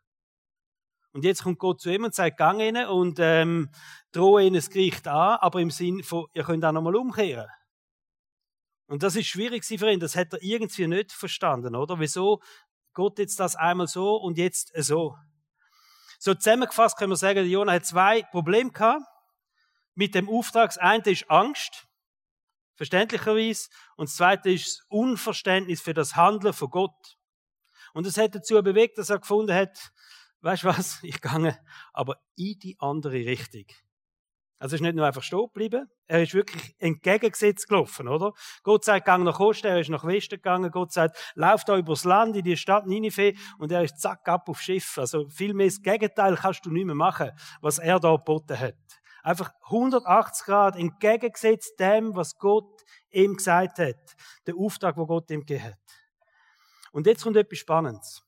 Und 1.16 1.24
jetzt 1.24 1.44
kommt 1.44 1.60
Gott 1.60 1.80
zu 1.80 1.90
ihm 1.90 2.04
und 2.04 2.14
sagt, 2.14 2.36
gang 2.36 2.60
ihnen 2.60 2.88
und 2.88 3.20
ähm, 3.22 3.70
drohe 4.12 4.44
ihnen 4.44 4.56
das 4.56 4.70
Gericht 4.70 5.08
an, 5.08 5.38
aber 5.40 5.62
im 5.62 5.72
Sinn 5.72 6.04
von, 6.04 6.26
ihr 6.34 6.44
könnt 6.44 6.66
auch 6.66 6.74
nochmal 6.74 6.98
umkehren. 6.98 7.48
Und 8.88 9.02
das 9.02 9.16
ist 9.16 9.28
schwierig 9.28 9.64
für 9.64 9.90
ihn, 9.90 10.02
das 10.02 10.18
hat 10.18 10.34
er 10.34 10.44
irgendwie 10.44 10.88
nicht 10.88 11.14
verstanden, 11.14 11.74
oder? 11.74 12.02
Wieso 12.02 12.42
Gott 12.94 13.18
jetzt 13.18 13.40
das 13.40 13.56
einmal 13.56 13.88
so 13.88 14.18
und 14.18 14.38
jetzt 14.38 14.74
so? 14.76 15.16
So 16.20 16.34
zusammengefasst 16.34 16.98
können 16.98 17.14
wir 17.14 17.16
sagen, 17.16 17.46
Jonah 17.46 17.72
hat 17.72 17.86
zwei 17.86 18.24
Probleme 18.24 18.72
gehabt 18.72 19.06
mit 19.94 20.16
dem 20.16 20.28
Auftrag. 20.28 20.72
Das 20.72 20.78
eine 20.78 21.02
ist 21.06 21.32
Angst, 21.32 21.88
verständlicherweise, 22.74 23.70
und 23.96 24.10
das 24.10 24.18
zweite 24.18 24.52
ist 24.52 24.66
das 24.66 24.86
Unverständnis 24.90 25.80
für 25.80 25.94
das 25.94 26.18
Handeln 26.18 26.54
von 26.54 26.70
Gott. 26.70 27.18
Und 27.94 28.06
das 28.06 28.18
hat 28.18 28.36
dazu 28.36 28.62
bewegt, 28.62 28.98
dass 28.98 29.10
er 29.10 29.20
gefunden 29.20 29.56
hat, 29.56 29.94
weißt 30.46 30.64
du 30.64 30.68
was, 30.68 31.00
ich 31.04 31.22
gehe 31.22 31.58
aber 31.92 32.22
in 32.36 32.60
die 32.60 32.78
andere 32.80 33.16
Richtung. 33.16 33.66
Also 34.58 34.76
ist 34.76 34.82
nicht 34.82 34.96
nur 34.96 35.06
einfach 35.06 35.24
stehen 35.24 35.48
geblieben, 35.48 35.90
er 36.08 36.24
ist 36.24 36.34
wirklich 36.34 36.76
entgegengesetzt 36.80 37.68
gelaufen, 37.68 38.08
oder? 38.08 38.32
Gott 38.64 38.86
sagt, 38.86 39.06
gang 39.06 39.24
nach 39.24 39.40
Osten, 39.40 39.68
er 39.68 39.80
ist 39.80 39.90
nach 39.90 40.06
Westen 40.06 40.36
gegangen, 40.36 40.72
Gott 40.72 40.94
sagt, 40.94 41.18
lauf 41.36 41.66
da 41.66 41.78
übers 41.78 42.06
Land 42.06 42.38
in 42.38 42.44
die 42.44 42.56
Stadt 42.56 42.86
Ninive 42.86 43.34
und 43.58 43.72
er 43.72 43.84
ist 43.84 44.00
zack 44.00 44.28
ab 44.30 44.48
auf 44.48 44.62
Schiff. 44.62 44.98
Also 44.98 45.28
vielmehr 45.28 45.66
das 45.66 45.82
Gegenteil 45.82 46.36
kannst 46.36 46.66
du 46.66 46.72
nicht 46.72 46.86
mehr 46.86 46.96
machen, 46.96 47.32
was 47.60 47.80
er 47.80 48.00
da 48.00 48.16
geboten 48.16 48.58
hat. 48.58 48.76
Einfach 49.24 49.52
180 49.66 50.46
Grad 50.46 50.78
entgegengesetzt 50.78 51.80
dem, 51.80 52.16
was 52.16 52.38
Gott 52.38 52.84
ihm 53.10 53.36
gesagt 53.36 53.80
hat. 53.80 54.16
Der 54.46 54.56
Auftrag, 54.56 54.96
wo 54.96 55.06
Gott 55.06 55.30
ihm 55.32 55.42
gegeben 55.42 55.66
hat. 55.66 55.80
Und 56.92 57.08
jetzt 57.08 57.24
kommt 57.24 57.36
etwas 57.36 57.60
Spannendes. 57.60 58.25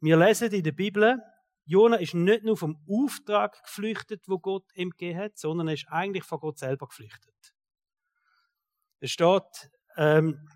Wir 0.00 0.16
lesen 0.16 0.52
in 0.52 0.62
der 0.62 0.72
Bibel, 0.72 1.20
Jona 1.64 1.96
ist 1.96 2.14
nicht 2.14 2.44
nur 2.44 2.56
vom 2.56 2.78
Auftrag 2.88 3.62
geflüchtet, 3.62 4.28
wo 4.28 4.38
Gott 4.38 4.64
ihm 4.74 4.90
gegeben 4.90 5.18
hat, 5.18 5.38
sondern 5.38 5.68
er 5.68 5.74
ist 5.74 5.88
eigentlich 5.88 6.24
von 6.24 6.40
Gott 6.40 6.58
selber 6.58 6.86
geflüchtet. 6.86 7.34
Es 9.00 9.10
steht, 9.10 9.70
ähm, 9.96 10.48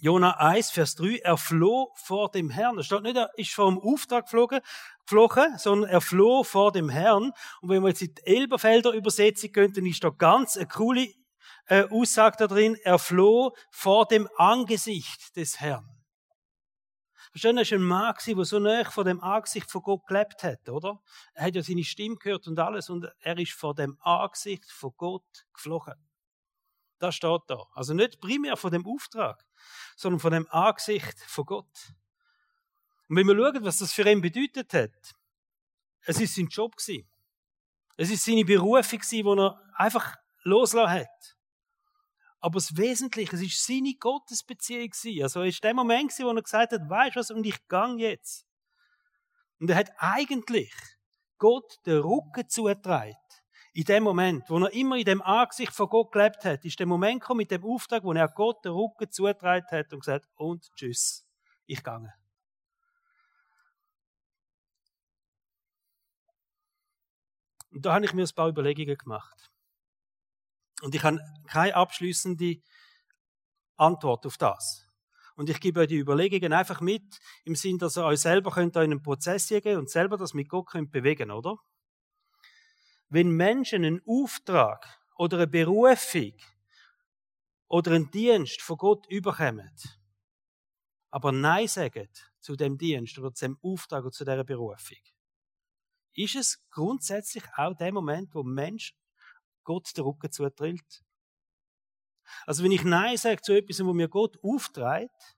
Jona 0.00 0.38
1, 0.38 0.70
Vers 0.70 0.94
3, 0.96 1.18
er 1.22 1.36
floh 1.36 1.92
vor 1.94 2.30
dem 2.30 2.50
Herrn. 2.50 2.78
Es 2.78 2.86
steht 2.86 3.02
nicht, 3.02 3.16
er 3.16 3.30
ist 3.36 3.52
vor 3.52 3.70
dem 3.70 3.78
Auftrag 3.78 4.24
geflogen, 4.24 4.60
geflogen, 5.06 5.58
sondern 5.58 5.90
er 5.90 6.00
floh 6.00 6.42
vor 6.42 6.72
dem 6.72 6.88
Herrn. 6.88 7.32
Und 7.60 7.68
wenn 7.68 7.82
wir 7.82 7.90
jetzt 7.90 8.02
in 8.02 8.14
die 8.14 8.26
Elberfelder 8.26 8.92
Übersetzung 8.92 9.52
gehen, 9.52 9.72
dann 9.72 9.86
ist 9.86 10.02
da 10.02 10.08
ganz 10.08 10.56
eine 10.56 10.66
coole 10.66 11.06
äh, 11.66 11.84
Aussage 11.90 12.36
da 12.38 12.46
drin, 12.46 12.76
er 12.82 12.98
floh 12.98 13.54
vor 13.70 14.06
dem 14.06 14.28
Angesicht 14.36 15.36
des 15.36 15.60
Herrn. 15.60 15.99
Verstehen, 17.30 17.58
er 17.58 17.70
war 17.70 17.78
ein 17.78 17.82
Mann, 17.82 18.14
der 18.26 18.44
so 18.44 18.58
nah 18.58 18.84
vor 18.90 19.04
dem 19.04 19.20
Angesicht 19.20 19.70
von 19.70 19.82
Gott 19.82 20.04
gelebt 20.06 20.42
hat, 20.42 20.68
oder? 20.68 21.00
Er 21.32 21.46
hat 21.46 21.54
ja 21.54 21.62
seine 21.62 21.84
Stimme 21.84 22.16
gehört 22.16 22.48
und 22.48 22.58
alles 22.58 22.90
und 22.90 23.06
er 23.20 23.38
ist 23.38 23.52
vor 23.52 23.74
dem 23.74 23.96
Angesicht 24.00 24.70
von 24.70 24.92
Gott 24.96 25.46
geflogen. 25.54 25.94
Das 26.98 27.14
steht 27.14 27.42
da. 27.46 27.64
Also 27.72 27.94
nicht 27.94 28.20
primär 28.20 28.56
von 28.56 28.72
dem 28.72 28.84
Auftrag, 28.84 29.46
sondern 29.96 30.18
von 30.18 30.32
dem 30.32 30.48
Angesicht 30.50 31.20
von 31.20 31.44
Gott. 31.46 31.94
Und 33.08 33.16
wenn 33.16 33.26
wir 33.26 33.36
schauen, 33.36 33.64
was 33.64 33.78
das 33.78 33.92
für 33.92 34.08
ihn 34.10 34.20
bedeutet 34.20 34.74
hat, 34.74 35.14
es 36.02 36.20
ist 36.20 36.34
sein 36.34 36.48
Job. 36.48 36.74
Es 37.96 38.10
ist 38.10 38.24
seine 38.24 38.44
Berufung, 38.44 39.00
die 39.10 39.20
er 39.22 39.62
einfach 39.74 40.16
losgelassen 40.42 41.00
hat. 41.00 41.36
Aber 42.40 42.54
das 42.54 42.76
Wesentliche, 42.76 43.36
es 43.36 43.42
ist 43.42 43.66
seine 43.66 43.94
Gottesbeziehung. 43.94 44.90
Also 45.22 45.42
es 45.42 45.54
ist 45.54 45.64
der 45.64 45.74
Moment, 45.74 46.12
wo 46.18 46.30
er 46.30 46.42
gesagt 46.42 46.72
hat, 46.72 46.88
weißt 46.88 47.16
du 47.16 47.20
was, 47.20 47.30
und 47.30 47.44
ich 47.44 47.68
gang 47.68 48.00
jetzt. 48.00 48.46
Und 49.58 49.68
er 49.68 49.76
hat 49.76 49.90
eigentlich 49.98 50.72
Gott 51.36 51.78
den 51.84 51.98
Rücken 51.98 52.48
zugetragen. 52.48 53.14
In 53.72 53.84
dem 53.84 54.02
Moment, 54.02 54.48
wo 54.48 54.58
er 54.58 54.72
immer 54.72 54.96
in 54.96 55.04
dem 55.04 55.22
Angesicht 55.22 55.72
von 55.72 55.88
Gott 55.88 56.12
gelebt 56.12 56.44
hat, 56.44 56.64
ist 56.64 56.78
der 56.78 56.86
Moment 56.86 57.20
gekommen 57.20 57.38
mit 57.38 57.50
dem 57.50 57.64
Auftrag, 57.64 58.02
wo 58.04 58.12
er 58.12 58.28
Gott 58.28 58.64
den 58.64 58.72
Rücken 58.72 59.10
zugetragen 59.10 59.66
hat 59.70 59.92
und 59.92 60.00
gesagt, 60.00 60.26
und 60.34 60.66
tschüss, 60.74 61.26
ich 61.66 61.82
gange. 61.82 62.12
Und 67.70 67.86
da 67.86 67.94
habe 67.94 68.04
ich 68.04 68.12
mir 68.12 68.24
ein 68.24 68.34
paar 68.34 68.48
Überlegungen 68.48 68.96
gemacht. 68.96 69.50
Und 70.82 70.94
ich 70.94 71.02
habe 71.02 71.20
keine 71.46 71.74
abschließende 71.74 72.56
Antwort 73.76 74.26
auf 74.26 74.36
das. 74.38 74.86
Und 75.36 75.48
ich 75.48 75.60
gebe 75.60 75.80
euch 75.80 75.88
die 75.88 75.96
Überlegungen 75.96 76.52
einfach 76.52 76.80
mit, 76.80 77.20
im 77.44 77.54
Sinn, 77.54 77.78
dass 77.78 77.96
ihr 77.96 78.04
euch 78.04 78.20
selber 78.20 78.50
könnt 78.50 78.76
in 78.76 78.82
einen 78.82 79.02
Prozess 79.02 79.48
gehen 79.48 79.78
und 79.78 79.88
selber 79.88 80.16
das 80.16 80.34
mit 80.34 80.48
Gott 80.48 80.66
könnt 80.66 80.90
bewegen, 80.90 81.30
oder? 81.30 81.56
Wenn 83.08 83.30
Menschen 83.30 83.84
einen 83.84 84.02
Auftrag 84.06 84.86
oder 85.16 85.38
eine 85.38 85.46
Berufung 85.46 86.34
oder 87.68 87.92
einen 87.92 88.10
Dienst 88.10 88.60
von 88.60 88.76
Gott 88.76 89.06
überkommen, 89.08 89.74
aber 91.10 91.32
Nein 91.32 91.68
sagen 91.68 92.08
zu 92.40 92.54
dem 92.54 92.78
Dienst 92.78 93.18
oder 93.18 93.32
zu 93.32 93.46
dem 93.46 93.58
Auftrag 93.62 94.02
oder 94.02 94.12
zu 94.12 94.24
dieser 94.24 94.44
Berufung, 94.44 94.98
ist 96.14 96.36
es 96.36 96.68
grundsätzlich 96.70 97.44
auch 97.56 97.74
der 97.74 97.92
Moment, 97.92 98.34
wo 98.34 98.42
Mensch 98.42 98.94
Gott 99.64 99.96
den 99.96 100.04
Rücken 100.04 100.30
zutrillt. 100.30 101.04
Also 102.46 102.62
wenn 102.62 102.72
ich 102.72 102.84
Nein 102.84 103.16
sage 103.16 103.42
zu 103.42 103.52
etwas, 103.52 103.84
wo 103.84 103.92
mir 103.92 104.08
Gott 104.08 104.38
auftreibt, 104.42 105.36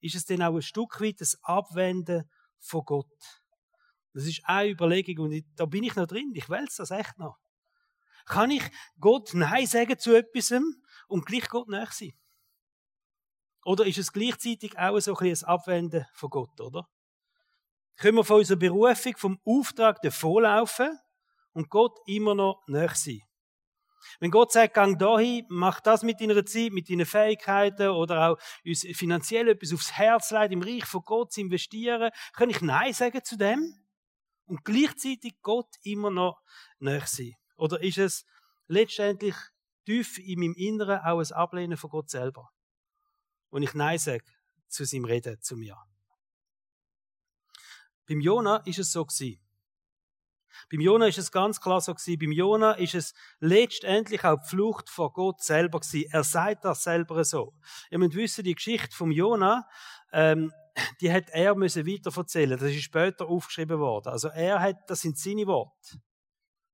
ist 0.00 0.14
es 0.14 0.24
dann 0.24 0.42
auch 0.42 0.54
ein 0.54 0.62
Stück 0.62 1.00
weit 1.00 1.20
das 1.20 1.42
Abwenden 1.42 2.28
von 2.58 2.84
Gott. 2.84 3.42
Das 4.14 4.26
ist 4.26 4.42
eine 4.44 4.70
Überlegung 4.70 5.26
und 5.26 5.44
da 5.56 5.66
bin 5.66 5.84
ich 5.84 5.96
noch 5.96 6.06
drin. 6.06 6.32
Ich 6.34 6.48
will 6.48 6.66
das 6.76 6.90
echt 6.90 7.18
noch. 7.18 7.38
Kann 8.26 8.50
ich 8.50 8.62
Gott 9.00 9.32
Nein 9.34 9.66
sagen 9.66 9.98
zu 9.98 10.14
etwas 10.14 10.52
und 11.08 11.26
gleich 11.26 11.48
Gott 11.48 11.68
nach 11.68 11.92
sein? 11.92 12.12
Oder 13.64 13.86
ist 13.86 13.98
es 13.98 14.12
gleichzeitig 14.12 14.78
auch 14.78 14.98
so 15.00 15.16
ein, 15.16 15.28
ein 15.28 15.44
Abwenden 15.44 16.06
von 16.12 16.30
Gott, 16.30 16.60
oder? 16.60 16.88
Können 17.96 18.16
wir 18.16 18.24
von 18.24 18.38
unserer 18.38 18.58
Berufung, 18.58 19.16
vom 19.16 19.40
Auftrag 19.44 20.00
davonlaufen 20.02 20.98
und 21.52 21.68
Gott 21.68 21.98
immer 22.06 22.34
noch 22.34 22.62
nach 22.66 22.94
sein? 22.94 23.27
Wenn 24.20 24.30
Gott 24.30 24.52
sagt, 24.52 24.74
gang 24.74 24.98
dahin, 24.98 25.44
mach 25.48 25.80
das 25.80 26.02
mit 26.02 26.20
deiner 26.20 26.44
Zeit, 26.44 26.72
mit 26.72 26.88
deinen 26.88 27.06
Fähigkeiten 27.06 27.88
oder 27.88 28.30
auch 28.30 28.38
uns 28.64 28.86
finanziell 28.94 29.48
etwas 29.48 29.72
aufs 29.72 29.92
Herz 29.92 30.30
leiden, 30.30 30.54
im 30.54 30.62
Reich 30.62 30.84
von 30.84 31.02
Gott 31.04 31.32
zu 31.32 31.40
investieren, 31.40 32.10
kann 32.32 32.50
ich 32.50 32.60
Nein 32.60 32.92
sagen 32.92 33.22
zu 33.24 33.36
dem? 33.36 33.74
Und 34.46 34.64
gleichzeitig 34.64 35.34
Gott 35.42 35.68
immer 35.82 36.10
noch 36.10 36.40
näher 36.78 37.06
sein? 37.06 37.34
Oder 37.56 37.82
ist 37.82 37.98
es 37.98 38.24
letztendlich 38.66 39.34
tief 39.84 40.18
in 40.18 40.40
meinem 40.40 40.54
Inneren 40.54 41.00
auch 41.00 41.18
ein 41.18 41.32
Ablehnen 41.32 41.76
von 41.76 41.90
Gott 41.90 42.08
selber? 42.08 42.48
Und 43.50 43.62
ich 43.62 43.74
Nein 43.74 43.98
sage 43.98 44.24
zu 44.68 44.84
seinem 44.84 45.04
Reden 45.04 45.40
zu 45.40 45.56
mir. 45.56 45.76
Beim 48.06 48.20
Jona 48.20 48.58
ist 48.64 48.78
es 48.78 48.92
so 48.92 49.04
gewesen. 49.04 49.38
Beim 50.70 50.80
Jona 50.80 51.06
ist 51.06 51.18
es 51.18 51.32
ganz 51.32 51.60
klar 51.60 51.80
so 51.80 51.94
gewesen. 51.94 52.18
Beim 52.18 52.32
Jona 52.32 52.72
ist 52.72 52.94
es 52.94 53.14
letztendlich 53.40 54.24
auch 54.24 54.40
die 54.40 54.48
Flucht 54.48 54.90
vor 54.90 55.12
Gott 55.12 55.42
selber 55.42 55.80
gewesen. 55.80 56.10
Er 56.10 56.24
sagt 56.24 56.64
das 56.64 56.82
selber 56.82 57.24
so. 57.24 57.54
Ihr 57.90 57.98
müsst 57.98 58.14
wissen, 58.14 58.44
die 58.44 58.54
Geschichte 58.54 58.94
vom 58.94 59.10
Jona, 59.10 59.68
ähm, 60.12 60.52
die 61.00 61.12
hat 61.12 61.30
er 61.30 61.54
müssen 61.54 61.86
weiter 61.86 62.16
erzählen. 62.16 62.58
Das 62.58 62.70
ist 62.70 62.82
später 62.82 63.26
aufgeschrieben 63.26 63.78
worden. 63.78 64.08
Also 64.08 64.28
er 64.28 64.60
hat, 64.60 64.76
das 64.88 65.00
sind 65.00 65.18
seine 65.18 65.46
Worte. 65.46 66.00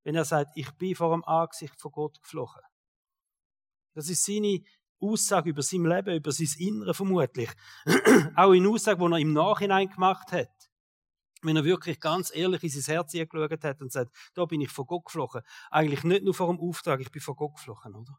Wenn 0.02 0.14
er 0.14 0.24
sagt, 0.24 0.50
ich 0.54 0.70
bin 0.72 0.94
vor 0.94 1.12
dem 1.12 1.24
Angesicht 1.24 1.80
von 1.80 1.92
Gott 1.92 2.22
geflohen. 2.22 2.62
Das 3.94 4.08
ist 4.08 4.24
seine 4.24 4.60
Aussage 5.00 5.50
über 5.50 5.62
sein 5.62 5.84
Leben, 5.84 6.14
über 6.14 6.32
sein 6.32 6.48
Innere 6.58 6.94
vermutlich. 6.94 7.50
auch 8.36 8.52
in 8.52 8.66
Aussage, 8.66 8.98
die 8.98 9.12
er 9.12 9.18
im 9.18 9.32
Nachhinein 9.32 9.88
gemacht 9.88 10.32
hat 10.32 10.63
wenn 11.44 11.56
er 11.56 11.64
wirklich 11.64 12.00
ganz 12.00 12.34
ehrlich 12.34 12.62
in 12.62 12.70
sein 12.70 12.94
Herz 12.94 13.12
geschaut 13.12 13.64
hat 13.64 13.80
und 13.80 13.92
sagt, 13.92 14.14
da 14.34 14.44
bin 14.44 14.60
ich 14.60 14.70
von 14.70 14.86
Gott 14.86 15.04
geflogen. 15.04 15.42
Eigentlich 15.70 16.04
nicht 16.04 16.24
nur 16.24 16.34
vor 16.34 16.48
dem 16.48 16.60
Auftrag, 16.60 17.00
ich 17.00 17.10
bin 17.10 17.22
von 17.22 17.36
Gott 17.36 17.54
geflogen, 17.54 17.94
oder? 17.94 18.18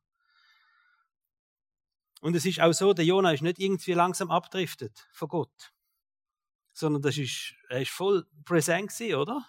Und 2.22 2.36
es 2.36 2.46
ist 2.46 2.60
auch 2.60 2.74
so, 2.74 2.94
der 2.94 3.06
Jonah 3.06 3.34
ist 3.34 3.44
nicht 3.44 3.60
irgendwie 3.60 3.94
langsam 3.94 4.32
abdriftet 4.32 5.08
von 5.12 5.28
Gott. 5.28 5.74
Sondern 6.74 7.02
das 7.02 7.18
ist, 7.18 7.54
er 7.70 7.82
ist 7.82 7.92
voll 7.92 8.26
präsent 8.46 8.90
gewesen, 8.90 9.16
oder? 9.16 9.46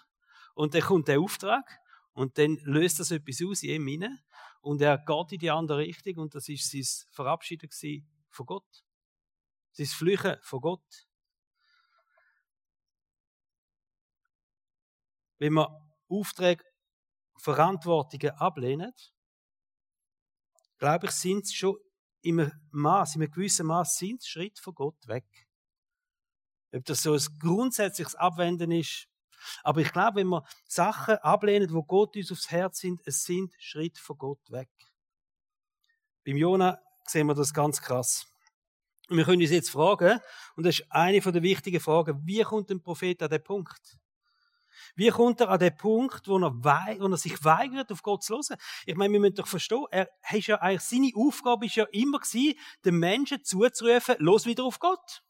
Und 0.53 0.73
dann 0.73 0.81
kommt 0.81 1.07
der 1.07 1.19
Auftrag 1.19 1.79
und 2.13 2.37
dann 2.37 2.57
löst 2.63 2.99
das 2.99 3.11
etwas 3.11 3.41
aus 3.43 3.63
in 3.63 3.69
ihm 3.69 3.87
hinein 3.87 4.19
und 4.61 4.81
er 4.81 4.97
geht 4.97 5.31
in 5.31 5.39
die 5.39 5.51
andere 5.51 5.79
Richtung 5.79 6.17
und 6.17 6.35
das 6.35 6.49
ist 6.49 6.71
sein 6.71 7.07
Verabschieden 7.11 7.69
von 8.29 8.45
Gott. 8.45 8.83
Sein 9.71 9.85
Flüchen 9.85 10.37
von 10.41 10.61
Gott. 10.61 11.06
Wenn 15.39 15.53
man 15.53 15.67
Aufträge, 16.09 16.63
Verantwortungen 17.39 18.31
ablehnen, 18.31 18.93
glaube 20.79 21.07
ich, 21.07 21.11
sind 21.11 21.45
es 21.45 21.53
schon 21.53 21.77
im 22.21 22.51
Maß, 22.71 23.15
in 23.15 23.21
einem 23.21 23.31
gewissen 23.31 23.67
Maß, 23.67 23.97
sind 23.97 24.23
Schritt 24.23 24.59
von 24.59 24.73
Gott 24.73 25.07
weg. 25.07 25.25
Ob 26.73 26.83
das 26.85 27.03
so 27.03 27.13
ein 27.13 27.39
grundsätzliches 27.39 28.15
Abwenden 28.15 28.71
ist, 28.71 29.07
aber 29.63 29.81
ich 29.81 29.91
glaube, 29.91 30.19
wenn 30.19 30.27
wir 30.27 30.43
Sachen 30.65 31.15
ablehnen, 31.17 31.71
wo 31.71 31.83
Gott 31.83 32.15
uns 32.15 32.31
aufs 32.31 32.49
Herz 32.49 32.79
sind, 32.79 33.01
es 33.05 33.23
sind 33.23 33.53
Schritt 33.59 33.97
von 33.97 34.17
Gott 34.17 34.51
weg. 34.51 34.69
Beim 36.25 36.37
Jona 36.37 36.79
sehen 37.05 37.27
wir 37.27 37.35
das 37.35 37.53
ganz 37.53 37.81
krass. 37.81 38.27
Und 39.09 39.17
wir 39.17 39.23
können 39.23 39.41
uns 39.41 39.51
jetzt 39.51 39.69
fragen, 39.69 40.19
und 40.55 40.65
das 40.65 40.79
ist 40.79 40.91
eine 40.91 41.21
der 41.21 41.43
wichtigen 41.43 41.79
Fragen, 41.79 42.19
wie 42.25 42.41
kommt 42.43 42.69
ein 42.71 42.81
Prophet 42.81 43.21
an 43.23 43.29
den 43.29 43.43
Punkt? 43.43 43.97
Wie 44.95 45.09
kommt 45.09 45.41
er 45.41 45.49
an 45.49 45.59
den 45.59 45.75
Punkt, 45.75 46.27
wo 46.27 46.37
er, 46.37 46.53
wo 46.53 47.07
er 47.07 47.17
sich 47.17 47.43
weigert, 47.43 47.91
auf 47.91 48.01
Gott 48.03 48.23
zu 48.23 48.35
hören? 48.35 48.57
Ich 48.85 48.95
meine, 48.95 49.13
wir 49.13 49.19
müssen 49.19 49.35
doch 49.35 49.47
verstehen, 49.47 49.85
er 49.91 50.09
hat 50.21 50.41
ja 50.41 50.59
eigentlich, 50.61 50.81
seine 50.81 51.11
Aufgabe 51.15 51.65
ist 51.65 51.75
ja 51.75 51.85
immer 51.91 52.19
gewesen, 52.19 52.59
den 52.85 52.99
Menschen 52.99 53.43
zuzurufen, 53.43 54.15
los 54.19 54.45
wieder 54.45 54.63
auf 54.63 54.79
Gott. 54.79 55.23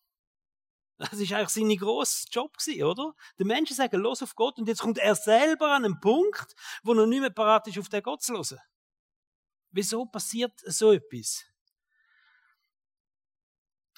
Das 0.98 1.14
ist 1.14 1.32
eigentlich 1.32 1.50
sein 1.50 1.78
grosser 1.78 2.28
Job 2.32 2.58
gewesen, 2.58 2.84
oder? 2.84 3.14
Den 3.40 3.48
Menschen 3.48 3.76
sagen, 3.76 4.00
los 4.02 4.24
auf 4.24 4.36
Gott, 4.36 4.58
und 4.58 4.68
jetzt 4.68 4.82
kommt 4.82 4.98
er 4.98 5.16
selber 5.16 5.74
an 5.74 5.86
einen 5.86 6.00
Punkt, 6.00 6.56
wo 6.84 6.94
er 6.94 7.06
nicht 7.06 7.22
mehr 7.22 7.30
parat 7.30 7.68
ist, 7.68 7.78
auf 7.78 7.90
den 7.90 8.02
Gott 8.02 8.24
zu 8.24 8.34
hören. 8.34 8.60
Wieso 9.72 10.06
passiert 10.06 10.54
so 10.66 10.92
etwas? 10.92 11.46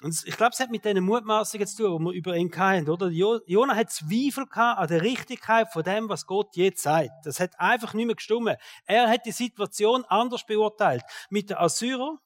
Und 0.02 0.24
ich 0.24 0.36
glaube, 0.36 0.52
es 0.54 0.60
hat 0.60 0.70
mit 0.70 0.84
diesen 0.84 1.04
Mutmaßungen 1.04 1.66
zu 1.66 1.76
tun, 1.76 1.98
die 1.98 2.04
wir 2.04 2.12
über 2.12 2.36
ihn 2.36 2.50
hatten, 2.56 2.88
oder? 2.88 3.08
Jona 3.08 3.76
hat 3.76 3.90
Zweifel 3.90 4.46
gehabt 4.46 4.78
an 4.78 4.88
der 4.88 5.02
Richtigkeit 5.02 5.70
von 5.72 5.82
dem, 5.82 6.08
was 6.08 6.26
Gott 6.26 6.56
jetzt 6.56 6.82
sagt. 6.82 7.10
Das 7.24 7.38
hat 7.38 7.58
einfach 7.60 7.92
nicht 7.92 8.06
mehr 8.06 8.14
gestimmt. 8.14 8.56
Er 8.86 9.10
hat 9.10 9.26
die 9.26 9.32
Situation 9.32 10.04
anders 10.06 10.46
beurteilt. 10.46 11.02
Mit 11.28 11.50
der 11.50 11.60
Assyrer, 11.60 12.18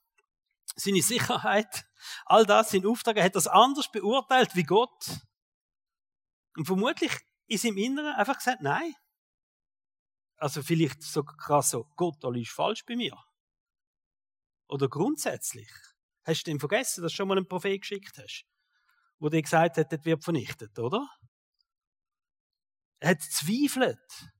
seine 0.76 1.02
Sicherheit, 1.02 1.84
all 2.26 2.46
das, 2.46 2.70
sein 2.70 2.86
Auftrag, 2.86 3.16
er 3.16 3.24
hat 3.24 3.34
das 3.34 3.48
anders 3.48 3.90
beurteilt 3.90 4.54
wie 4.54 4.62
Gott. 4.62 5.20
Und 6.56 6.66
vermutlich 6.66 7.12
ist 7.48 7.64
im 7.64 7.76
Inneren 7.76 8.14
einfach 8.14 8.38
gesagt, 8.38 8.62
nein. 8.62 8.94
Also 10.36 10.62
vielleicht 10.62 11.02
so 11.02 11.24
krass 11.24 11.70
so, 11.70 11.88
Gott, 11.96 12.24
alles 12.24 12.42
ist 12.42 12.52
falsch 12.52 12.84
bei 12.86 12.94
mir. 12.94 13.16
Oder 14.68 14.88
grundsätzlich. 14.88 15.70
Hast 16.24 16.46
du 16.46 16.50
denn 16.50 16.60
vergessen, 16.60 17.02
dass 17.02 17.12
du 17.12 17.16
schon 17.16 17.28
mal 17.28 17.36
einen 17.36 17.48
Prophet 17.48 17.80
geschickt 17.80 18.18
hast? 18.18 18.46
Wo 19.18 19.28
dir 19.28 19.42
gesagt 19.42 19.76
hat, 19.76 19.92
das 19.92 20.04
wird 20.04 20.24
vernichtet, 20.24 20.78
oder? 20.78 21.08
Er 23.00 23.10
hat 23.10 23.22
zweifelt 23.22 24.32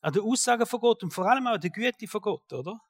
an 0.00 0.12
den 0.12 0.22
Aussagen 0.22 0.66
von 0.66 0.80
Gott 0.80 1.02
und 1.02 1.12
vor 1.12 1.28
allem 1.28 1.46
auch 1.46 1.54
an 1.54 1.60
der 1.60 1.70
Güte 1.70 2.06
von 2.06 2.20
Gott, 2.20 2.52
oder? 2.52 2.80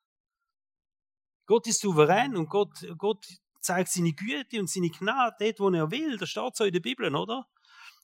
Gott 1.47 1.67
ist 1.67 1.81
souverän 1.81 2.37
und 2.37 2.49
Gott, 2.49 2.87
Gott 2.97 3.27
zeigt 3.61 3.91
seine 3.91 4.13
Güte 4.13 4.61
und 4.61 4.71
seine 4.71 4.91
Gnade 4.91 5.37
dort, 5.41 5.61
wo 5.61 5.71
er 5.71 5.91
will. 5.91 6.17
Das 6.17 6.31
steht 6.31 6.55
so 6.55 6.65
in 6.65 6.73
der 6.73 6.81
Bibel, 6.81 7.15
oder? 7.15 7.47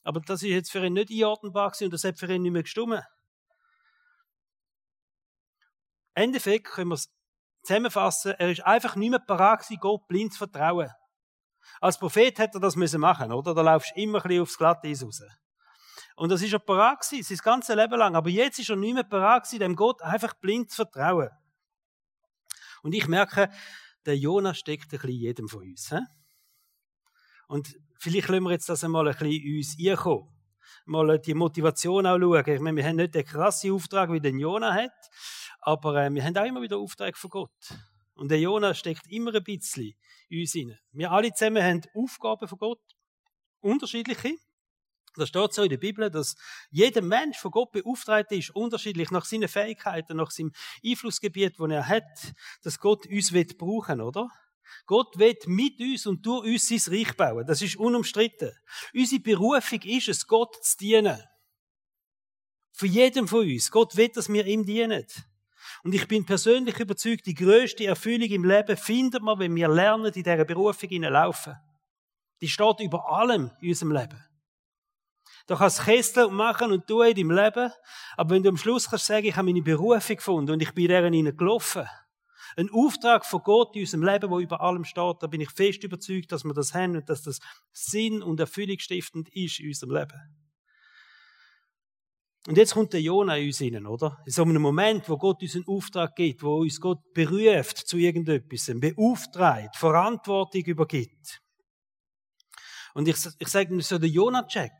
Aber 0.03 0.19
das 0.21 0.41
ist 0.41 0.49
jetzt 0.49 0.71
für 0.71 0.85
ihn 0.85 0.93
nicht 0.93 1.11
einordnbar 1.11 1.73
und 1.79 1.93
das 1.93 2.03
hat 2.03 2.17
für 2.19 2.33
ihn 2.33 2.41
nicht 2.41 2.51
mehr 2.51 2.63
gestimmt. 2.63 3.03
Im 6.15 6.23
Endeffekt 6.23 6.65
können 6.65 6.89
wir 6.89 6.95
es 6.95 7.13
zusammenfassen, 7.67 8.33
er 8.37 8.49
ist 8.49 8.65
einfach 8.65 8.95
nicht 8.95 9.09
mehr 9.09 9.19
parat 9.19 9.65
Gott 9.79 10.07
blind 10.07 10.33
zu 10.33 10.39
vertrauen. 10.39 10.89
Als 11.81 11.99
Prophet 11.99 12.39
hätte 12.39 12.57
er 12.57 12.61
das 12.61 12.75
müssen 12.75 13.01
machen, 13.01 13.31
oder? 13.31 13.53
Da 13.53 13.61
laufst 13.61 13.91
du 13.95 14.01
immer 14.01 14.25
ein 14.25 14.39
aufs 14.39 14.57
Glatteis 14.57 15.03
raus. 15.03 15.21
Und 16.15 16.29
das 16.29 16.41
ist 16.41 16.53
er 16.53 16.59
parat 16.59 17.03
sein 17.03 17.21
ganzes 17.43 17.75
Leben 17.75 17.97
lang. 17.97 18.15
Aber 18.15 18.29
jetzt 18.29 18.57
ist 18.59 18.69
er 18.69 18.75
nicht 18.75 18.93
mehr 18.93 19.03
parat 19.03 19.51
dem 19.51 19.75
Gott 19.75 20.01
einfach 20.01 20.33
blind 20.33 20.71
zu 20.71 20.77
vertrauen. 20.77 21.29
Und 22.81 22.93
ich 22.93 23.07
merke, 23.07 23.49
der 24.05 24.17
Jonah 24.17 24.53
steckt 24.53 24.85
ein 24.85 24.99
bisschen 24.99 25.09
jedem 25.11 25.47
von 25.47 25.61
uns. 25.61 25.89
He? 25.89 25.99
Und 27.47 27.75
vielleicht 27.99 28.29
lassen 28.29 28.43
wir 28.43 28.51
jetzt 28.51 28.69
das 28.69 28.83
einmal 28.83 29.07
ein 29.07 29.13
bisschen 29.13 29.31
in 29.31 29.57
uns 29.57 29.77
einkommen. 29.79 30.33
Mal 30.85 31.19
die 31.19 31.33
Motivation 31.33 32.05
auch 32.07 32.17
schauen. 32.17 32.47
Ich 32.47 32.61
meine, 32.61 32.77
wir 32.77 32.85
haben 32.85 32.95
nicht 32.95 33.13
den 33.13 33.25
krassen 33.25 33.73
Auftrag, 33.73 34.11
wie 34.11 34.21
den 34.21 34.39
Jonah 34.39 34.73
hat, 34.73 35.09
aber 35.67 36.01
äh, 36.01 36.09
wir 36.09 36.23
haben 36.23 36.37
auch 36.37 36.45
immer 36.45 36.61
wieder 36.61 36.77
Auftrag 36.77 37.17
von 37.17 37.29
Gott. 37.29 37.73
Und 38.15 38.29
der 38.29 38.39
Jonah 38.39 38.73
steckt 38.73 39.05
immer 39.07 39.35
ein 39.35 39.43
bisschen 39.43 39.95
in 40.29 40.39
uns 40.39 40.53
hinein. 40.53 40.79
Wir 40.93 41.11
alle 41.11 41.33
zusammen 41.33 41.61
haben 41.61 41.81
Aufgaben 41.93 42.47
von 42.47 42.57
Gott, 42.57 42.79
unterschiedliche. 43.59 44.35
Da 45.17 45.27
steht 45.27 45.53
so 45.53 45.63
in 45.63 45.69
der 45.69 45.77
Bibel, 45.77 46.09
dass 46.09 46.37
jeder 46.69 47.01
Mensch 47.01 47.37
von 47.37 47.51
Gott 47.51 47.73
beauftragt 47.73 48.31
ist, 48.31 48.51
unterschiedlich 48.51 49.11
nach 49.11 49.25
seinen 49.25 49.49
Fähigkeiten, 49.49 50.15
nach 50.15 50.31
seinem 50.31 50.53
Einflussgebiet, 50.85 51.59
das 51.59 51.69
er 51.69 51.85
hat, 51.85 52.33
dass 52.63 52.79
Gott 52.79 53.05
uns 53.05 53.33
wird 53.33 53.57
brauchen, 53.57 53.99
oder? 53.99 54.29
Gott 54.85 55.17
wird 55.19 55.47
mit 55.47 55.81
uns 55.81 56.05
und 56.05 56.25
durch 56.25 56.45
uns 56.45 56.69
sein 56.69 56.93
Reich 56.93 57.13
bauen. 57.17 57.45
Das 57.45 57.61
ist 57.61 57.75
unumstritten. 57.75 58.53
Unsere 58.93 59.21
Berufung 59.21 59.81
ist 59.81 60.07
es, 60.07 60.27
Gott 60.27 60.63
zu 60.63 60.77
dienen. 60.77 61.21
Für 62.71 62.87
jedem 62.87 63.27
von 63.27 63.39
uns. 63.39 63.69
Gott 63.69 63.97
will, 63.97 64.09
dass 64.09 64.29
wir 64.29 64.45
ihm 64.45 64.65
dienen. 64.65 65.05
Und 65.83 65.93
ich 65.93 66.07
bin 66.07 66.25
persönlich 66.25 66.79
überzeugt, 66.79 67.25
die 67.25 67.33
größte 67.33 67.85
Erfüllung 67.85 68.29
im 68.29 68.45
Leben 68.45 68.77
findet 68.77 69.21
man, 69.21 69.39
wenn 69.39 69.55
wir 69.55 69.67
lernen, 69.67 70.05
in 70.05 70.11
dieser 70.11 70.45
Berufung 70.45 70.89
laufen. 70.89 71.55
Die 72.41 72.47
steht 72.47 72.79
über 72.79 73.09
allem 73.09 73.51
in 73.61 73.69
unserem 73.69 73.91
Leben. 73.91 74.23
Du 75.47 75.55
kannst 75.55 75.83
Kessel 75.83 76.29
machen 76.29 76.71
und 76.71 76.87
tun 76.87 77.07
in 77.07 77.15
deinem 77.15 77.31
Leben, 77.31 77.71
aber 78.17 78.29
wenn 78.31 78.43
du 78.43 78.49
am 78.49 78.57
Schluss 78.57 78.89
kannst 78.89 79.05
sagen, 79.05 79.25
ich 79.25 79.35
habe 79.35 79.45
meine 79.45 79.61
Berufung 79.61 80.15
gefunden 80.17 80.51
und 80.51 80.61
ich 80.61 80.73
bin 80.73 80.87
deren 80.87 81.37
gelaufen, 81.37 81.87
ein 82.57 82.69
Auftrag 82.71 83.25
von 83.25 83.41
Gott 83.43 83.75
in 83.75 83.81
unserem 83.81 84.03
Leben, 84.03 84.29
wo 84.29 84.39
über 84.39 84.59
allem 84.61 84.83
steht, 84.83 85.17
da 85.21 85.27
bin 85.27 85.41
ich 85.41 85.51
fest 85.51 85.83
überzeugt, 85.83 86.31
dass 86.31 86.43
wir 86.43 86.53
das 86.53 86.73
haben 86.73 86.97
und 86.97 87.07
dass 87.07 87.21
das 87.21 87.39
Sinn 87.71 88.23
und 88.23 88.39
erfüllungsstiftend 88.39 89.29
ist 89.29 89.59
in 89.59 89.67
unserem 89.67 89.91
Leben. 89.95 90.46
Und 92.47 92.57
jetzt 92.57 92.73
kommt 92.73 92.93
der 92.93 93.01
Jonah 93.01 93.35
in 93.35 93.47
uns 93.47 93.57
hinein, 93.57 93.85
oder? 93.85 94.21
In 94.25 94.31
so 94.31 94.43
einem 94.43 94.61
Moment, 94.61 95.09
wo 95.09 95.17
Gott 95.17 95.41
uns 95.41 95.53
einen 95.55 95.67
Auftrag 95.67 96.15
gibt, 96.15 96.41
wo 96.41 96.61
uns 96.61 96.79
Gott 96.79 97.13
beruft 97.13 97.77
zu 97.77 97.97
irgendetwas, 97.97 98.71
beauftragt, 98.79 99.75
Verantwortung 99.75 100.61
übergibt. 100.61 101.41
Und 102.93 103.09
ich, 103.09 103.17
ich 103.37 103.47
sage 103.49 103.81
so 103.81 103.97
der 103.97 104.09
Jonah-Check 104.09 104.71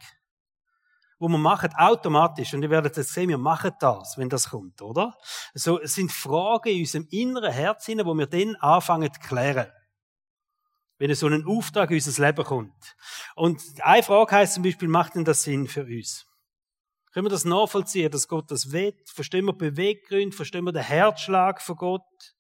wo 1.20 1.28
wir 1.28 1.38
machen, 1.40 1.72
automatisch, 1.76 2.54
und 2.54 2.62
ihr 2.62 2.70
werdet 2.70 2.96
jetzt 2.96 3.12
sehen, 3.12 3.30
wir 3.30 3.40
machen 3.40 3.72
das, 3.80 4.18
wenn 4.18 4.30
das 4.30 4.50
kommt, 4.50 4.82
oder? 4.82 5.18
So, 5.54 5.82
es 5.82 5.96
sind 5.96 6.12
Fragen 6.12 6.70
in 6.70 6.82
unserem 6.82 7.08
inneren 7.10 7.52
Herz 7.52 7.88
wo 7.88 8.14
wir 8.14 8.28
dann 8.28 8.56
anfangen 8.58 9.12
zu 9.12 9.20
klären. 9.20 9.72
Wenn 11.00 11.14
so 11.16 11.26
ein 11.26 11.46
Auftrag 11.46 11.90
in 11.90 11.96
unser 11.96 12.24
Leben 12.24 12.44
kommt. 12.44 12.96
Und 13.36 13.62
eine 13.82 14.04
Frage 14.04 14.36
heißt 14.36 14.54
zum 14.54 14.64
Beispiel, 14.64 14.88
macht 14.88 15.16
denn 15.16 15.26
das 15.26 15.42
Sinn 15.42 15.68
für 15.68 15.86
uns? 15.86 16.27
Können 17.18 17.26
wir 17.26 17.32
das 17.32 17.46
nachvollziehen, 17.46 18.12
dass 18.12 18.28
Gott 18.28 18.52
das 18.52 18.72
will? 18.72 18.94
Verstehen 19.08 19.46
wir 19.46 19.54
Beweggründe? 19.54 20.36
Verstehen 20.36 20.66
wir 20.66 20.72
den 20.72 20.84
Herzschlag 20.84 21.64
von 21.64 21.76
Gott? 21.76 22.36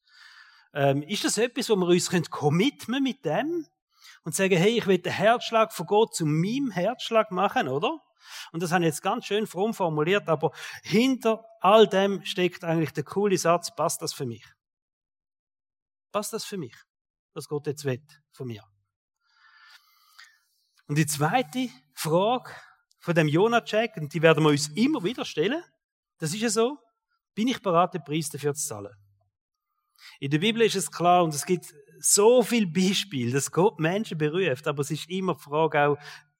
Ähm, 0.71 1.01
ist 1.01 1.23
das 1.23 1.39
etwas, 1.39 1.71
wo 1.71 1.75
wir 1.77 1.87
uns 1.87 2.11
committen 2.29 3.01
mit 3.01 3.25
dem? 3.25 3.65
Und 4.23 4.35
sagen, 4.35 4.55
hey, 4.55 4.77
ich 4.77 4.85
will 4.85 4.99
den 4.99 5.13
Herzschlag 5.13 5.73
von 5.73 5.87
Gott 5.87 6.13
zu 6.13 6.27
meinem 6.27 6.69
Herzschlag 6.69 7.31
machen, 7.31 7.67
oder? 7.69 8.03
Und 8.51 8.61
das 8.61 8.71
habe 8.71 8.83
ich 8.83 8.89
jetzt 8.89 9.01
ganz 9.01 9.25
schön 9.25 9.47
fromm 9.47 9.73
formuliert, 9.73 10.29
aber 10.29 10.51
hinter 10.83 11.43
all 11.59 11.87
dem 11.87 12.23
steckt 12.23 12.63
eigentlich 12.63 12.93
der 12.93 13.03
coole 13.03 13.39
Satz, 13.39 13.75
passt 13.75 14.03
das 14.03 14.13
für 14.13 14.27
mich? 14.27 14.45
Passt 16.11 16.33
das 16.33 16.45
für 16.45 16.57
mich? 16.57 16.75
Was 17.33 17.47
Gott 17.47 17.65
jetzt 17.65 17.83
will 17.83 18.05
von 18.31 18.45
mir? 18.45 18.63
Und 20.85 20.99
die 20.99 21.07
zweite 21.07 21.67
Frage 21.95 22.51
von 23.07 23.15
dem 23.15 23.29
Jonah-Check, 23.29 23.95
und 23.95 24.13
die 24.13 24.21
werden 24.21 24.43
wir 24.43 24.49
uns 24.49 24.67
immer 24.75 25.01
wieder 25.01 25.23
stellen, 25.23 25.63
das 26.17 26.33
ist 26.33 26.41
ja 26.41 26.49
so, 26.49 26.77
bin 27.33 27.47
ich 27.47 27.61
bereit, 27.61 27.93
den 27.93 28.03
Preis 28.03 28.29
dafür 28.29 28.53
zu 28.53 28.67
zahlen? 28.67 28.93
In 30.19 30.29
der 30.29 30.39
Bibel 30.39 30.61
ist 30.61 30.75
es 30.75 30.91
klar, 30.91 31.23
und 31.23 31.33
es 31.33 31.45
gibt 31.45 31.73
so 32.01 32.43
viele 32.43 32.67
Beispiele, 32.67 33.31
dass 33.31 33.49
Gott 33.49 33.79
Menschen 33.79 34.17
beruft, 34.17 34.67
aber 34.67 34.81
es 34.81 34.91
ist 34.91 35.09
immer 35.09 35.35
die 35.35 35.39
Frage 35.39 35.87
auch, 35.87 35.97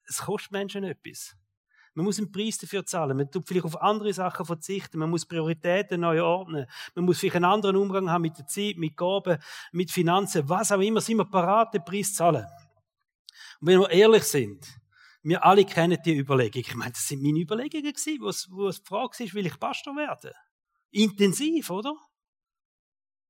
es 0.09 0.17
kostet 0.17 0.51
Menschen 0.51 0.83
etwas. 0.83 1.37
Man 1.93 2.03
muss 2.03 2.17
einen 2.17 2.33
Preis 2.33 2.57
dafür 2.57 2.85
zahlen. 2.85 3.15
Man 3.15 3.31
tut 3.31 3.47
vielleicht 3.47 3.65
auf 3.65 3.81
andere 3.81 4.11
Sachen 4.11 4.45
verzichten. 4.45 4.99
Man 4.99 5.09
muss 5.09 5.25
Prioritäten 5.25 6.01
neu 6.01 6.21
ordnen. 6.21 6.67
Man 6.95 7.05
muss 7.05 7.19
vielleicht 7.19 7.37
einen 7.37 7.45
anderen 7.45 7.77
Umgang 7.77 8.11
haben 8.11 8.23
mit 8.23 8.37
der 8.37 8.45
Zeit, 8.45 8.75
mit 8.75 8.97
Gaben, 8.97 9.41
mit 9.71 9.89
Finanzen, 9.89 10.47
was 10.49 10.73
auch 10.73 10.81
immer. 10.81 10.99
Sind 10.99 11.17
wir 11.17 11.25
parat, 11.25 11.73
den 11.73 11.85
Preis 11.85 12.09
zu 12.09 12.17
zahlen? 12.17 12.45
Und 13.61 13.67
wenn 13.67 13.79
wir 13.79 13.89
ehrlich 13.89 14.23
sind, 14.25 14.67
wir 15.27 15.43
alle 15.43 15.65
kennen 15.65 15.97
die 16.05 16.17
Überlegungen. 16.17 16.65
Ich 16.67 16.75
meine, 16.75 16.91
das 16.91 17.07
sind 17.07 17.21
meine 17.21 17.39
Überlegungen 17.39 17.93
gewesen, 17.93 18.21
wo 18.21 18.29
es, 18.29 18.47
wo 18.49 18.67
es 18.67 18.81
die 18.81 18.87
Frage 18.87 19.23
ist, 19.23 19.33
will 19.33 19.45
ich 19.45 19.59
Pastor 19.59 19.95
werden? 19.95 20.31
Intensiv, 20.91 21.69
oder? 21.69 21.95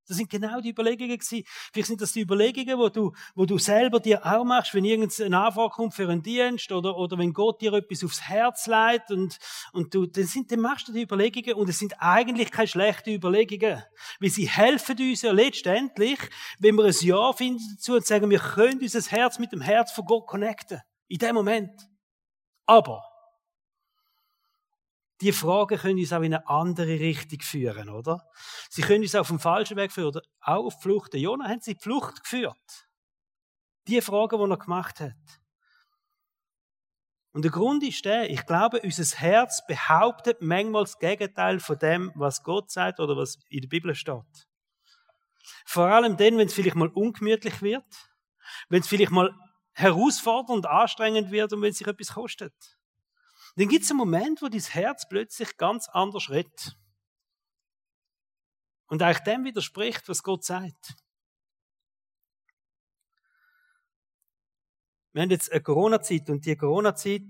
Das 0.07 0.15
sind 0.15 0.29
genau 0.29 0.61
die 0.61 0.69
Überlegungen 0.69 1.17
gewesen. 1.17 1.43
Vielleicht 1.73 1.87
sind 1.87 2.01
das 2.01 2.13
die 2.13 2.21
Überlegungen, 2.21 2.77
wo 2.77 2.87
du, 2.87 3.11
wo 3.35 3.45
du 3.45 3.57
selber 3.57 3.99
dir 3.99 4.25
auch 4.25 4.45
machst, 4.45 4.73
wenn 4.73 4.85
irgendeine 4.85 5.37
Anfrage 5.37 5.71
kommt 5.71 5.95
für 5.95 6.07
einen 6.07 6.23
Dienst 6.23 6.71
oder, 6.71 6.95
oder 6.95 7.17
wenn 7.17 7.33
Gott 7.33 7.61
dir 7.61 7.73
etwas 7.73 8.03
aufs 8.05 8.21
Herz 8.21 8.67
leitet 8.67 9.11
und, 9.11 9.37
und 9.73 9.93
du, 9.93 10.05
dann 10.05 10.25
sind, 10.25 10.51
dann 10.51 10.61
machst 10.61 10.87
du 10.87 10.93
die 10.93 11.01
Überlegungen 11.01 11.55
und 11.55 11.67
es 11.67 11.79
sind 11.79 11.93
eigentlich 11.99 12.51
keine 12.51 12.69
schlechten 12.69 13.09
Überlegungen. 13.09 13.83
Weil 14.21 14.29
sie 14.29 14.47
helfen 14.47 14.97
uns 14.97 15.23
ja 15.23 15.33
letztendlich, 15.33 16.19
wenn 16.59 16.75
wir 16.75 16.85
ein 16.85 16.95
Ja 17.01 17.33
finden 17.33 17.63
dazu 17.75 17.95
und 17.95 18.05
sagen, 18.05 18.29
wir 18.29 18.39
können 18.39 18.79
unser 18.79 19.01
Herz 19.01 19.39
mit 19.39 19.51
dem 19.51 19.61
Herz 19.61 19.91
von 19.91 20.05
Gott 20.05 20.27
connecten. 20.27 20.79
In 21.07 21.19
dem 21.19 21.35
Moment. 21.35 21.89
Aber, 22.65 23.03
die 25.21 25.31
Fragen 25.31 25.77
können 25.77 25.99
uns 25.99 26.13
auch 26.13 26.21
in 26.21 26.33
eine 26.33 26.47
andere 26.47 26.99
Richtung 26.99 27.39
führen, 27.41 27.89
oder? 27.89 28.29
Sie 28.69 28.81
können 28.81 29.01
uns 29.01 29.15
auf 29.15 29.29
den 29.29 29.39
falschen 29.39 29.77
Weg 29.77 29.91
führen 29.91 30.09
oder 30.09 30.21
auch 30.41 30.65
auf 30.65 30.81
Flucht. 30.81 31.13
Der 31.13 31.19
Jonah 31.19 31.47
hat 31.49 31.63
sie 31.63 31.73
die 31.73 31.81
Flucht 31.81 32.21
geführt. 32.21 32.87
Die 33.87 34.01
Fragen, 34.01 34.37
die 34.37 34.51
er 34.51 34.57
gemacht 34.57 34.99
hat. 34.99 35.15
Und 37.31 37.43
der 37.43 37.51
Grund 37.51 37.83
ist 37.83 38.03
der, 38.05 38.29
ich 38.29 38.45
glaube, 38.45 38.81
unser 38.81 39.17
Herz 39.17 39.65
behauptet 39.67 40.41
manchmal 40.41 40.83
das 40.83 40.97
Gegenteil 40.97 41.59
von 41.59 41.77
dem, 41.77 42.11
was 42.15 42.43
Gott 42.43 42.71
sagt 42.71 42.99
oder 42.99 43.15
was 43.15 43.37
in 43.49 43.61
der 43.61 43.69
Bibel 43.69 43.93
steht. 43.95 44.47
Vor 45.65 45.85
allem 45.85 46.17
dann, 46.17 46.37
wenn 46.37 46.47
es 46.47 46.53
vielleicht 46.53 46.75
mal 46.75 46.89
ungemütlich 46.89 47.61
wird, 47.61 47.85
wenn 48.69 48.81
es 48.81 48.87
vielleicht 48.87 49.11
mal 49.11 49.33
herausfordernd, 49.77 50.65
anstrengend 50.65 51.29
wird 51.29 51.53
und 51.53 51.61
wenn 51.61 51.69
es 51.69 51.77
sich 51.77 51.87
etwas 51.87 52.13
kostet. 52.13 52.53
Dann 53.55 53.67
gibt 53.67 53.83
es 53.83 53.91
einen 53.91 53.99
Moment, 53.99 54.41
wo 54.41 54.47
dein 54.47 54.59
Herz 54.61 55.07
plötzlich 55.07 55.55
ganz 55.57 55.87
anders 55.89 56.29
redet. 56.29 56.75
Und 58.87 59.03
eigentlich 59.03 59.23
dem 59.23 59.43
widerspricht, 59.43 60.09
was 60.09 60.23
Gott 60.23 60.43
sagt. 60.43 60.95
Wir 65.13 65.21
haben 65.21 65.29
jetzt 65.29 65.51
eine 65.51 65.61
Corona-Zeit 65.61 66.29
und 66.29 66.45
die 66.45 66.55
Corona-Zeit 66.55 67.23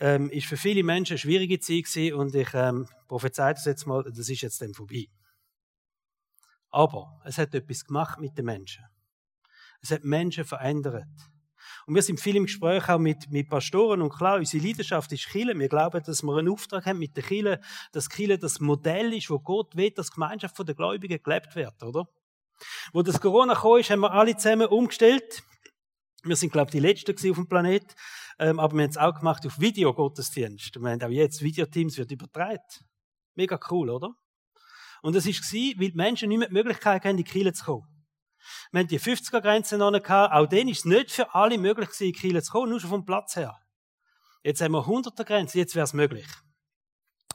ähm, 0.00 0.30
ist 0.30 0.46
für 0.46 0.56
viele 0.56 0.82
Menschen 0.82 1.12
eine 1.12 1.18
schwierige 1.18 1.60
Zeit 1.60 1.84
gewesen 1.84 2.14
und 2.14 2.34
ich 2.34 2.52
ähm, 2.54 2.88
prophezei 3.06 3.52
das 3.52 3.66
jetzt 3.66 3.86
mal, 3.86 4.02
das 4.02 4.28
ist 4.28 4.40
jetzt 4.40 4.60
dann 4.60 4.74
vorbei. 4.74 5.06
Aber 6.70 7.20
es 7.24 7.38
hat 7.38 7.54
etwas 7.54 7.84
gemacht 7.84 8.18
mit 8.18 8.36
den 8.36 8.46
Menschen. 8.46 8.84
Es 9.80 9.92
hat 9.92 10.02
Menschen 10.02 10.44
verändert. 10.44 11.06
Und 11.86 11.94
wir 11.94 12.02
sind 12.02 12.20
viel 12.20 12.36
im 12.36 12.44
Gespräch 12.44 12.88
auch 12.88 12.98
mit, 12.98 13.30
mit 13.30 13.48
Pastoren 13.48 14.00
und 14.00 14.10
klar, 14.10 14.38
unsere 14.38 14.66
Leidenschaft 14.66 15.12
ist 15.12 15.26
Chile. 15.26 15.58
Wir 15.58 15.68
glauben, 15.68 16.02
dass 16.02 16.22
wir 16.22 16.36
einen 16.36 16.48
Auftrag 16.48 16.86
haben 16.86 16.98
mit 16.98 17.16
der 17.16 17.24
Chile, 17.24 17.60
dass 17.92 18.08
Chile 18.08 18.38
das 18.38 18.60
Modell 18.60 19.12
ist, 19.12 19.28
wo 19.28 19.38
Gott 19.38 19.76
will, 19.76 19.90
dass 19.90 20.10
Gemeinschaft 20.10 20.56
der 20.66 20.74
Gläubigen 20.74 21.22
gelebt 21.22 21.54
wird, 21.54 21.82
oder? 21.82 22.08
Wo 22.92 23.02
das 23.02 23.20
Corona 23.20 23.54
kam, 23.54 23.78
ist, 23.78 23.90
haben 23.90 24.00
wir 24.00 24.12
alle 24.12 24.36
zusammen 24.36 24.68
umgestellt. 24.68 25.42
Wir 26.22 26.36
sind, 26.36 26.52
glaube 26.52 26.68
ich, 26.68 26.72
die 26.72 26.80
Letzten 26.80 27.12
auf 27.12 27.36
dem 27.36 27.48
Planet. 27.48 27.94
Ähm, 28.38 28.58
aber 28.58 28.74
wir 28.74 28.84
haben 28.84 28.90
es 28.90 28.96
auch 28.96 29.14
gemacht 29.14 29.46
auf 29.46 29.60
Videogottesdienst. 29.60 30.80
Wir 30.80 30.90
haben 30.90 31.02
auch 31.02 31.08
jetzt 31.08 31.42
Videoteams 31.42 31.98
wird 31.98 32.10
übertragen. 32.10 32.62
Mega 33.34 33.58
cool, 33.70 33.90
oder? 33.90 34.14
Und 35.02 35.14
das 35.14 35.26
war, 35.26 35.32
weil 35.32 35.90
die 35.90 35.96
Menschen 35.96 36.30
nicht 36.30 36.38
mehr 36.38 36.48
die 36.48 36.54
Möglichkeit 36.54 37.04
haben, 37.04 37.10
in 37.10 37.16
die 37.18 37.24
Kirche 37.24 37.52
zu 37.52 37.64
kommen. 37.64 37.93
Wir 38.72 38.80
haben 38.80 38.88
die 38.88 39.00
50er-Grenze 39.00 39.78
noch 39.78 39.92
gehabt. 39.92 40.34
Auch 40.34 40.46
dann 40.46 40.68
ist 40.68 40.78
es 40.78 40.84
nicht 40.84 41.10
für 41.10 41.34
alle 41.34 41.58
möglich 41.58 41.88
in 42.00 42.12
Kiel 42.12 42.42
zu 42.42 42.52
kommen, 42.52 42.70
nur 42.70 42.80
schon 42.80 42.90
vom 42.90 43.04
Platz 43.04 43.36
her. 43.36 43.58
Jetzt 44.42 44.60
haben 44.60 44.72
wir 44.72 44.86
100er-Grenze, 44.86 45.58
jetzt 45.58 45.74
wäre 45.74 45.84
es 45.84 45.92
möglich. 45.92 46.26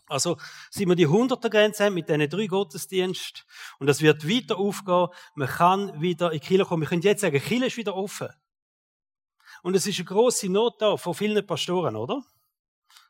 Also, 0.08 0.38
sind 0.72 0.90
wir 0.90 0.96
die 0.96 1.08
100er-Grenze 1.08 1.86
haben 1.86 1.94
mit 1.94 2.10
diesen 2.10 2.30
drei 2.30 2.48
Gottesdiensten 2.48 3.44
und 3.78 3.88
das 3.88 4.02
wird 4.02 4.28
weiter 4.28 4.58
aufgehen. 4.58 5.08
Man 5.36 5.48
kann 5.48 6.02
wieder 6.02 6.32
in 6.32 6.40
Kiel 6.40 6.66
kommen. 6.66 6.82
Wir 6.82 6.90
können 6.90 7.04
jetzt 7.04 7.22
sagen, 7.22 7.40
Kiel 7.40 7.64
ist 7.64 7.78
wieder 7.78 7.96
offen. 7.96 8.30
Und 9.62 9.76
es 9.76 9.86
ist 9.86 10.00
eine 10.00 10.06
grosse 10.06 10.50
Not 10.50 10.82
da 10.82 10.98
von 10.98 11.14
vielen 11.14 11.46
Pastoren, 11.46 11.96
oder? 11.96 12.24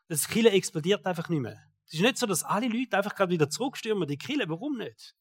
Das 0.08 0.28
Kille 0.28 0.50
explodiert 0.50 1.06
einfach 1.06 1.28
nicht 1.28 1.40
mehr. 1.40 1.58
Es 1.86 1.94
ist 1.94 2.00
nicht 2.00 2.18
so, 2.18 2.26
dass 2.26 2.42
alle 2.42 2.68
Leute 2.68 2.96
einfach 2.96 3.14
gerade 3.14 3.32
wieder 3.32 3.48
zurückstürmen, 3.48 4.08
die 4.08 4.18
Kille. 4.18 4.48
Warum 4.48 4.76
nicht? 4.76 5.14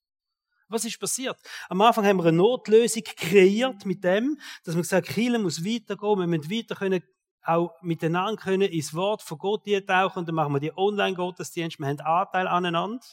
Was 0.69 0.85
ist 0.85 0.99
passiert? 0.99 1.37
Am 1.67 1.81
Anfang 1.81 2.05
haben 2.05 2.17
wir 2.17 2.25
eine 2.25 2.37
Notlösung 2.37 3.03
kreiert 3.03 3.85
mit 3.85 4.03
dem, 4.03 4.39
dass 4.63 4.75
wir 4.75 4.81
gesagt 4.83 5.07
Kille 5.07 5.39
muss 5.39 5.65
weitergehen, 5.65 6.19
wir 6.19 6.27
müssen 6.27 6.51
weiter 6.51 6.75
können, 6.75 7.03
auch 7.41 7.71
miteinander 7.81 8.41
können 8.41 8.69
ins 8.69 8.93
Wort 8.93 9.23
von 9.23 9.39
Gott 9.39 9.65
tauchen 9.87 10.19
und 10.19 10.27
dann 10.27 10.35
machen 10.35 10.53
wir 10.53 10.59
die 10.59 10.75
Online-Gottesdienste, 10.77 11.79
wir 11.79 11.87
haben 11.87 11.99
Anteil 12.01 12.47
aneinander. 12.47 13.05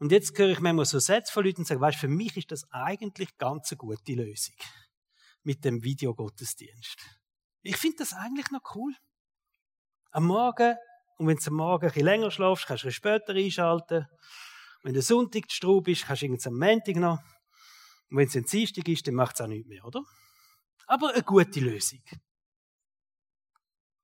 Und 0.00 0.10
jetzt 0.12 0.36
höre 0.36 0.48
ich 0.48 0.60
manchmal 0.60 0.86
so 0.86 0.98
Sätze 0.98 1.32
von 1.32 1.44
Leuten 1.44 1.60
und 1.60 1.66
sage, 1.66 1.80
weißt, 1.80 1.98
für 1.98 2.08
mich 2.08 2.36
ist 2.36 2.50
das 2.50 2.64
eigentlich 2.72 3.36
ganz 3.36 3.70
eine 3.70 3.78
gute 3.78 4.14
Lösung. 4.14 4.56
Mit 5.42 5.64
dem 5.64 5.84
Videogottesdienst. 5.84 6.98
Ich 7.62 7.76
finde 7.76 7.98
das 7.98 8.14
eigentlich 8.14 8.50
noch 8.50 8.74
cool. 8.74 8.94
Am 10.10 10.24
Morgen, 10.26 10.74
und 11.18 11.26
wenn 11.26 11.36
du 11.36 11.46
am 11.46 11.54
Morgen 11.54 11.84
ein 11.84 11.92
bisschen 11.92 12.06
länger 12.06 12.30
schlafst, 12.30 12.66
kannst 12.66 12.84
du 12.84 12.90
später 12.90 13.34
einschalten. 13.34 14.06
Wenn 14.82 14.94
der 14.94 15.02
Sonntag 15.02 15.48
zu 15.50 15.56
Straub 15.56 15.88
ist, 15.88 16.06
kannst 16.06 16.22
du 16.22 16.26
irgendwann 16.26 16.52
am 16.54 16.58
Montag 16.58 16.96
noch. 16.96 17.18
Und 18.10 18.16
wenn 18.16 18.26
es 18.28 18.36
ein 18.36 18.44
Dienstag 18.44 18.88
ist, 18.88 19.06
dann 19.06 19.14
macht 19.14 19.34
es 19.34 19.40
auch 19.40 19.46
nichts 19.46 19.68
mehr, 19.68 19.84
oder? 19.84 20.04
Aber 20.86 21.12
eine 21.12 21.22
gute 21.22 21.60
Lösung. 21.60 22.02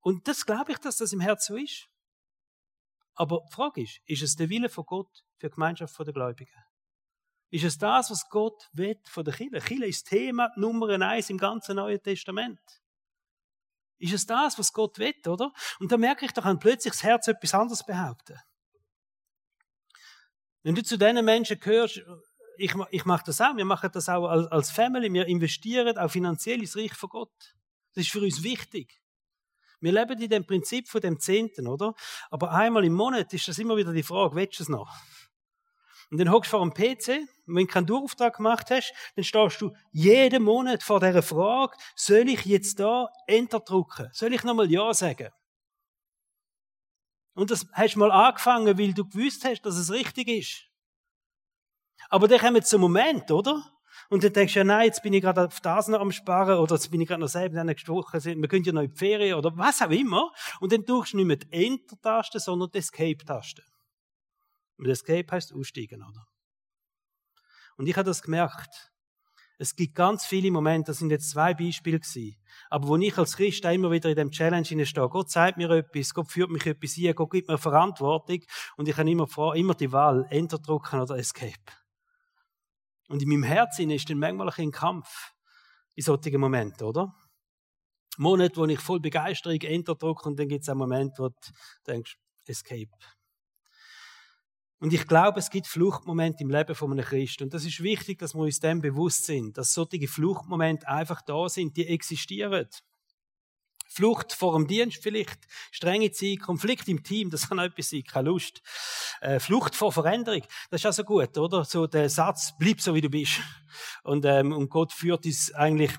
Und 0.01 0.29
das 0.29 0.47
glaube 0.47 0.73
ich, 0.73 0.79
dass 0.79 0.99
das 0.99 1.12
im 1.12 1.21
Herzen 1.21 1.57
so 1.57 1.61
ist. 1.61 1.89
Aber 3.15 3.43
die 3.49 3.53
Frage 3.53 3.83
ist, 3.83 4.01
ist 4.05 4.23
es 4.23 4.37
der 4.37 4.51
Wille 4.51 4.69
von 4.69 4.85
Gott 4.85 5.25
für 5.39 5.49
die 5.49 5.55
Gemeinschaft 5.55 5.99
der 5.99 6.12
Gläubigen? 6.12 6.62
Ist 7.51 7.65
es 7.65 7.79
das, 7.79 8.11
was 8.11 8.29
Gott 8.29 8.69
will 8.73 9.01
von 9.05 9.25
der 9.25 9.35
Kirche? 9.35 9.61
Kirche 9.61 9.87
ist 9.87 10.07
Thema 10.07 10.51
Nummer 10.57 10.89
eins 11.01 11.31
im 11.31 11.39
ganzen 11.39 11.77
Neuen 11.77 12.03
Testament. 12.03 12.61
Ist 13.99 14.12
es 14.12 14.27
das, 14.27 14.59
was 14.59 14.73
Gott 14.73 14.99
will, 14.99 15.15
oder? 15.27 15.53
Und 15.81 15.91
da 15.91 15.97
merke 15.97 16.27
ich, 16.27 16.33
da 16.33 16.43
kann 16.43 16.59
plötzlich 16.59 16.93
das 16.93 17.03
Herz 17.03 17.29
etwas 17.29 17.55
anderes 17.55 17.85
behaupten. 17.85 18.39
Wenn 20.66 20.74
du 20.74 20.83
zu 20.83 20.98
diesen 20.98 21.24
Menschen 21.24 21.61
gehörst, 21.61 22.02
ich, 22.57 22.74
ich 22.90 23.05
mache 23.05 23.22
das 23.26 23.40
auch, 23.40 23.57
wir 23.57 23.64
machen 23.64 23.88
das 23.92 24.09
auch 24.09 24.26
als, 24.26 24.50
als 24.50 24.70
Family, 24.72 25.12
wir 25.12 25.24
investieren 25.26 25.96
auch 25.96 26.11
finanziell 26.11 26.59
ins 26.59 26.76
Reich 26.76 26.92
von 26.92 27.09
Gott. 27.09 27.55
Das 27.94 28.02
ist 28.02 28.11
für 28.11 28.18
uns 28.18 28.42
wichtig. 28.42 29.00
Wir 29.79 29.92
leben 29.92 30.20
in 30.20 30.29
dem 30.29 30.44
Prinzip 30.44 30.88
von 30.88 31.00
dem 31.00 31.20
Zehnten, 31.20 31.68
oder? 31.68 31.94
Aber 32.31 32.50
einmal 32.50 32.85
im 32.85 32.94
Monat 32.94 33.33
ist 33.33 33.46
das 33.46 33.59
immer 33.59 33.76
wieder 33.76 33.92
die 33.92 34.02
Frage, 34.02 34.35
willst 34.35 34.59
du 34.59 34.64
es 34.64 34.68
noch? 34.68 34.92
Und 36.11 36.18
dann 36.18 36.33
hockst 36.33 36.52
du 36.52 36.57
vor 36.57 36.68
dem 36.68 36.74
PC, 36.74 37.29
und 37.46 37.55
wenn 37.55 37.66
du 37.68 37.72
keinen 37.72 37.87
Durchauftrag 37.87 38.35
gemacht 38.38 38.68
hast, 38.72 38.92
dann 39.14 39.24
stehst 39.24 39.61
du 39.61 39.72
jeden 39.92 40.42
Monat 40.42 40.83
vor 40.83 40.98
dieser 40.98 41.22
Frage, 41.22 41.76
soll 41.94 42.29
ich 42.29 42.44
jetzt 42.44 42.81
da 42.81 43.09
Enter 43.29 43.61
drucken? 43.61 44.09
Soll 44.12 44.35
ich 44.35 44.42
nochmal 44.42 44.68
Ja 44.68 44.92
sagen? 44.92 45.31
Und 47.37 47.51
das 47.51 47.66
hast 47.72 47.94
du 47.94 47.99
mal 47.99 48.11
angefangen, 48.11 48.79
weil 48.79 48.94
du 48.94 49.07
gewusst 49.07 49.44
hast, 49.44 49.61
dass 49.62 49.77
es 49.77 49.92
richtig 49.92 50.27
ist. 50.27 50.64
Aber 52.09 52.29
dann 52.29 52.40
kommt 52.40 52.66
zum 52.66 52.81
Moment, 52.81 53.31
oder? 53.31 53.62
Und 54.09 54.25
dann 54.25 54.33
denkst 54.33 54.55
du, 54.55 54.61
ja, 54.61 54.64
nein, 54.64 54.87
jetzt 54.87 55.03
bin 55.03 55.12
ich 55.12 55.20
gerade 55.20 55.44
auf 55.44 55.61
das 55.61 55.88
noch 55.88 56.01
am 56.01 56.12
Sparen, 56.12 56.59
oder 56.59 56.77
jetzt 56.77 56.90
bin 56.90 57.01
ich 57.01 57.09
gerade 57.09 57.20
noch 57.20 57.29
selber 57.29 57.62
nächsten 57.62 57.92
Woche, 57.92 58.25
wir 58.25 58.49
können 58.49 58.64
ja 58.64 58.72
noch 58.72 58.83
in 58.83 58.90
die 58.90 58.96
Ferien, 58.96 59.37
oder 59.37 59.55
was 59.57 59.83
auch 59.83 59.90
immer. 59.90 60.33
Und 60.61 60.72
dann 60.72 60.85
drückst 60.85 61.12
du 61.12 61.18
nicht 61.18 61.27
mehr 61.27 61.37
die 61.37 61.66
Enter-Taste, 61.66 62.40
sondern 62.40 62.70
die 62.70 62.79
Escape-Taste. 62.79 63.62
Und 64.79 64.88
Escape 64.88 65.27
heißt 65.31 65.53
aussteigen, 65.53 66.03
oder? 66.03 66.27
Und 67.77 67.87
ich 67.87 67.96
habe 67.96 68.07
das 68.07 68.22
gemerkt. 68.22 68.92
Es 69.59 69.75
gibt 69.75 69.95
ganz 69.95 70.27
viele 70.27 70.51
Momente, 70.51 70.90
das 70.90 70.99
sind 70.99 71.11
jetzt 71.11 71.31
zwei 71.31 71.55
Beispiele 71.55 71.99
gewesen, 71.99 72.37
aber 72.69 72.88
wo 72.88 72.97
ich 72.97 73.16
als 73.16 73.37
Christ 73.37 73.64
immer 73.64 73.90
wieder 73.90 74.11
in 74.11 74.16
dem 74.16 74.31
Challenge 74.31 74.85
stehe, 74.85 75.09
Gott 75.09 75.31
zeigt 75.31 75.57
mir 75.57 75.71
etwas, 75.71 76.12
Gott 76.12 76.31
führt 76.31 76.51
mich 76.51 76.66
etwas 76.66 76.97
ein, 76.99 77.14
Gott 77.14 77.31
gibt 77.31 77.49
mir 77.49 77.57
Verantwortung 77.57 78.40
und 78.77 78.88
ich 78.88 78.97
habe 78.97 79.11
immer, 79.11 79.27
immer 79.55 79.75
die 79.75 79.92
Wahl, 79.92 80.27
Enter 80.29 80.59
drücken 80.59 81.01
oder 81.01 81.16
Escape. 81.16 81.55
Und 83.09 83.23
in 83.23 83.29
meinem 83.31 83.45
Herzen 83.45 83.90
ist 83.90 84.11
dann 84.11 84.19
manchmal 84.19 84.51
ein 84.57 84.71
Kampf 84.73 85.33
in 85.95 86.03
solchen 86.03 86.38
Momenten, 86.38 86.87
oder? 86.87 87.14
Monate, 88.19 88.57
wo 88.57 88.66
ich 88.66 88.81
voll 88.81 89.01
Begeisterung 89.01 89.61
Enter 89.61 89.95
drücke 89.95 90.29
und 90.29 90.38
dann 90.38 90.49
gibt 90.49 90.62
es 90.62 90.69
einen 90.69 90.79
Moment, 90.79 91.19
wo 91.19 91.29
du 91.29 91.35
denkst, 91.87 92.16
Escape. 92.47 92.90
Und 94.79 94.93
ich 94.93 95.07
glaube, 95.07 95.39
es 95.39 95.51
gibt 95.51 95.67
Fluchtmomente 95.67 96.43
im 96.43 96.51
Leben 96.51 96.75
von 96.75 96.93
einem 96.93 97.05
Christen. 97.05 97.45
Und 97.45 97.55
das 97.55 97.65
ist 97.65 97.83
wichtig, 97.83 98.19
dass 98.19 98.35
wir 98.35 98.43
uns 98.43 98.61
dem 98.61 98.81
bewusst 98.81 99.25
sind, 99.25 99.57
dass 99.57 99.73
solche 99.73 100.07
Fluchtmomente 100.07 100.87
einfach 100.87 101.23
da 101.23 101.49
sind, 101.49 101.77
die 101.77 101.87
existieren. 101.87 102.69
Flucht 103.89 104.35
vor 104.35 104.55
dem 104.59 104.67
Dienst 104.67 105.03
vielleicht, 105.03 105.39
strenge 105.71 106.11
Zeit, 106.11 106.41
Konflikt 106.41 106.89
im 106.89 107.03
Team, 107.03 107.31
das 107.31 107.49
kann 107.49 107.59
auch 107.59 107.65
etwas 107.65 107.89
sein, 107.91 108.05
keine 108.05 108.29
Lust. 108.29 108.61
Äh, 109.23 109.41
Flucht 109.41 109.75
vor 109.75 109.93
Veränderung, 109.93 110.43
das 110.71 110.83
ist 110.83 110.87
also 110.87 111.05
gut, 111.05 111.39
oder? 111.39 111.65
So 111.65 111.87
der 111.87 112.11
Satz, 112.11 112.53
bleib 112.59 112.81
so 112.83 112.95
wie 112.95 113.01
du 113.01 113.09
bist. 113.09 113.41
Und, 114.03 114.27
ähm, 114.27 114.53
und 114.53 114.69
Gott 114.69 114.93
führt 114.93 115.25
uns 115.25 115.55
eigentlich 115.55 115.93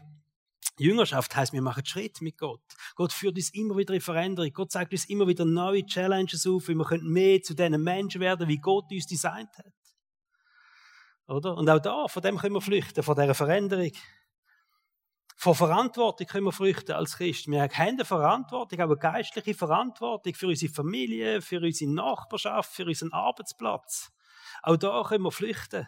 Jüngerschaft 0.80 1.36
heißt, 1.36 1.54
wir 1.54 1.62
machen 1.62 1.86
Schritt 1.86 2.22
mit 2.22 2.38
Gott. 2.38 2.62
Gott 2.96 3.12
führt 3.12 3.36
uns 3.36 3.50
immer 3.54 3.78
wieder 3.78 3.94
in 3.94 4.02
Veränderung. 4.02 4.52
Gott 4.54 4.72
zeigt 4.72 4.92
uns 4.92 5.06
immer 5.06 5.28
wieder 5.28 5.46
neue 5.46 5.86
Challenges 5.86 6.46
auf, 6.46 6.68
wie 6.68 6.76
wir 6.76 7.00
mehr 7.02 7.42
zu 7.42 7.54
diesen 7.56 7.84
Menschen 7.84 8.22
werden, 8.22 8.48
wie 8.48 8.58
Gott 8.58 8.92
uns 8.92 9.08
designt 9.08 9.58
hat. 9.58 9.74
Oder? 11.28 11.58
Und 11.58 11.70
auch 11.70 11.80
da, 11.80 12.08
von 12.08 12.22
dem 12.22 12.38
können 12.38 12.56
wir 12.56 12.62
flüchten, 12.62 13.04
von 13.04 13.16
dieser 13.16 13.34
Veränderung. 13.34 13.92
Von 15.36 15.54
Verantwortung 15.54 16.26
können 16.26 16.46
wir 16.46 16.52
flüchten 16.52 16.94
als 16.94 17.18
Christ. 17.18 17.48
Wir 17.48 17.62
haben 17.62 17.72
eine 17.76 18.06
Verantwortung, 18.06 18.80
aber 18.80 18.98
geistliche 18.98 19.54
Verantwortung 19.54 20.34
für 20.34 20.48
unsere 20.48 20.74
Familie, 20.74 21.42
für 21.42 21.60
unsere 21.60 21.92
Nachbarschaft, 21.92 22.74
für 22.74 22.86
unseren 22.86 23.14
Arbeitsplatz. 23.14 24.12
Auch 24.64 24.78
da 24.78 25.04
können 25.04 25.24
wir 25.24 25.32
flüchten 25.32 25.88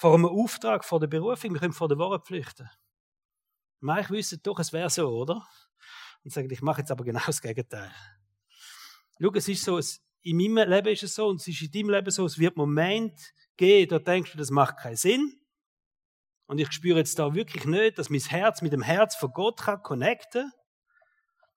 vor 0.00 0.14
einem 0.14 0.24
Auftrag, 0.24 0.82
vor 0.82 0.98
der 0.98 1.08
Berufung, 1.08 1.52
wir 1.52 1.60
können 1.60 1.74
vor 1.74 1.86
der 1.86 1.98
Wahrheit 1.98 2.26
flüchten. 2.26 2.70
Manche 3.80 4.14
wissen 4.14 4.40
doch, 4.42 4.58
es 4.58 4.72
wäre 4.72 4.88
so, 4.88 5.06
oder? 5.06 5.46
Und 6.24 6.32
sagen, 6.32 6.48
ich 6.50 6.62
mache 6.62 6.80
jetzt 6.80 6.90
aber 6.90 7.04
genau 7.04 7.20
das 7.26 7.42
Gegenteil. 7.42 7.92
Schau, 9.20 9.30
es 9.34 9.46
ist 9.46 9.62
so, 9.62 9.76
es, 9.76 10.02
in 10.22 10.38
meinem 10.38 10.70
Leben 10.70 10.88
ist 10.88 11.02
es 11.02 11.14
so, 11.14 11.28
und 11.28 11.38
es 11.38 11.48
ist 11.48 11.60
in 11.60 11.70
deinem 11.70 11.90
Leben 11.90 12.10
so, 12.10 12.24
es 12.24 12.38
wird 12.38 12.56
Moment 12.56 13.12
geben, 13.58 13.90
da 13.90 13.98
denkst 13.98 14.32
du, 14.32 14.38
das 14.38 14.50
macht 14.50 14.78
keinen 14.78 14.96
Sinn. 14.96 15.38
Und 16.46 16.58
ich 16.58 16.72
spüre 16.72 16.96
jetzt 16.96 17.18
da 17.18 17.34
wirklich 17.34 17.66
nicht, 17.66 17.98
dass 17.98 18.08
mein 18.08 18.20
Herz 18.20 18.62
mit 18.62 18.72
dem 18.72 18.82
Herz 18.82 19.16
von 19.16 19.30
Gott 19.34 19.60
kann 19.60 19.82
connecten. 19.82 20.50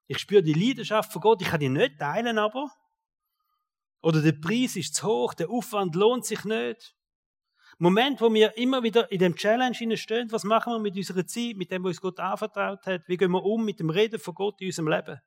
Ich 0.08 0.20
spüre 0.20 0.44
die 0.44 0.52
Leidenschaft 0.52 1.14
von 1.14 1.22
Gott, 1.22 1.42
ich 1.42 1.48
kann 1.48 1.62
die 1.62 1.70
nicht 1.70 1.98
teilen, 1.98 2.38
aber. 2.38 2.70
Oder 4.02 4.22
der 4.22 4.34
Preis 4.34 4.76
ist 4.76 4.96
zu 4.96 5.08
hoch, 5.08 5.34
der 5.34 5.50
Aufwand 5.50 5.96
lohnt 5.96 6.26
sich 6.26 6.44
nicht. 6.44 6.94
Moment, 7.78 8.22
wo 8.22 8.34
wir 8.34 8.56
immer 8.58 8.84
wieder 8.84 9.12
in 9.12 9.20
dem 9.20 9.36
Challenge 9.36 9.98
stehen, 9.98 10.32
was 10.32 10.44
machen 10.44 10.74
wir 10.74 10.80
mit 10.80 10.96
unserer 10.96 11.26
Zeit, 11.26 11.56
mit 11.56 11.72
dem, 11.72 11.84
was 11.84 11.90
uns 11.92 12.02
Gott 12.02 12.20
anvertraut 12.20 12.86
hat? 12.86 13.08
Wie 13.08 13.18
gehen 13.18 13.32
wir 13.32 13.44
um 13.44 13.66
mit 13.66 13.80
dem 13.80 13.90
Reden 13.90 14.20
von 14.20 14.36
Gott 14.36 14.62
in 14.62 14.68
unserem 14.68 14.88
Leben? 14.90 15.20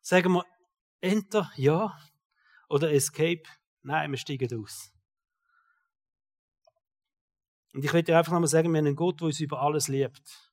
Sagen 0.00 0.32
wir 0.32 0.44
Enter, 1.00 1.50
ja, 1.56 1.98
oder 2.68 2.92
Escape, 2.92 3.42
nein, 3.82 4.10
wir 4.10 4.18
steigen 4.18 4.62
aus. 4.62 4.90
Und 7.74 7.84
ich 7.84 7.92
will 7.92 8.02
dir 8.02 8.16
einfach 8.16 8.32
nochmal 8.32 8.48
sagen, 8.48 8.72
wir 8.72 8.78
haben 8.78 8.86
einen 8.86 8.96
Gott, 8.96 9.20
der 9.20 9.26
uns 9.26 9.40
über 9.40 9.60
alles 9.60 9.88
liebt. 9.88 10.52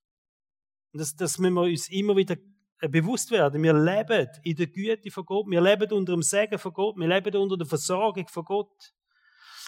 Und 0.92 1.00
das, 1.00 1.16
das 1.16 1.38
müssen 1.38 1.54
wir 1.54 1.62
uns 1.62 1.88
immer 1.90 2.18
wieder 2.18 2.36
äh, 2.80 2.90
bewusst 2.90 3.32
werden. 3.32 3.62
Wir 3.62 3.74
leben 3.74 4.28
in 4.44 4.56
der 4.56 4.68
Güte 4.68 5.12
von 5.12 5.26
Gott, 5.26 5.46
wir 5.48 5.62
leben 5.62 5.92
unter 5.94 6.14
dem 6.14 6.24
Segen 6.24 6.58
von 6.58 6.74
Gott, 6.74 6.98
wir 6.98 7.08
leben 7.08 7.36
unter 7.38 7.58
der 7.58 7.68
Versorgung 7.68 8.28
von 8.28 8.44
Gott. 8.44 8.94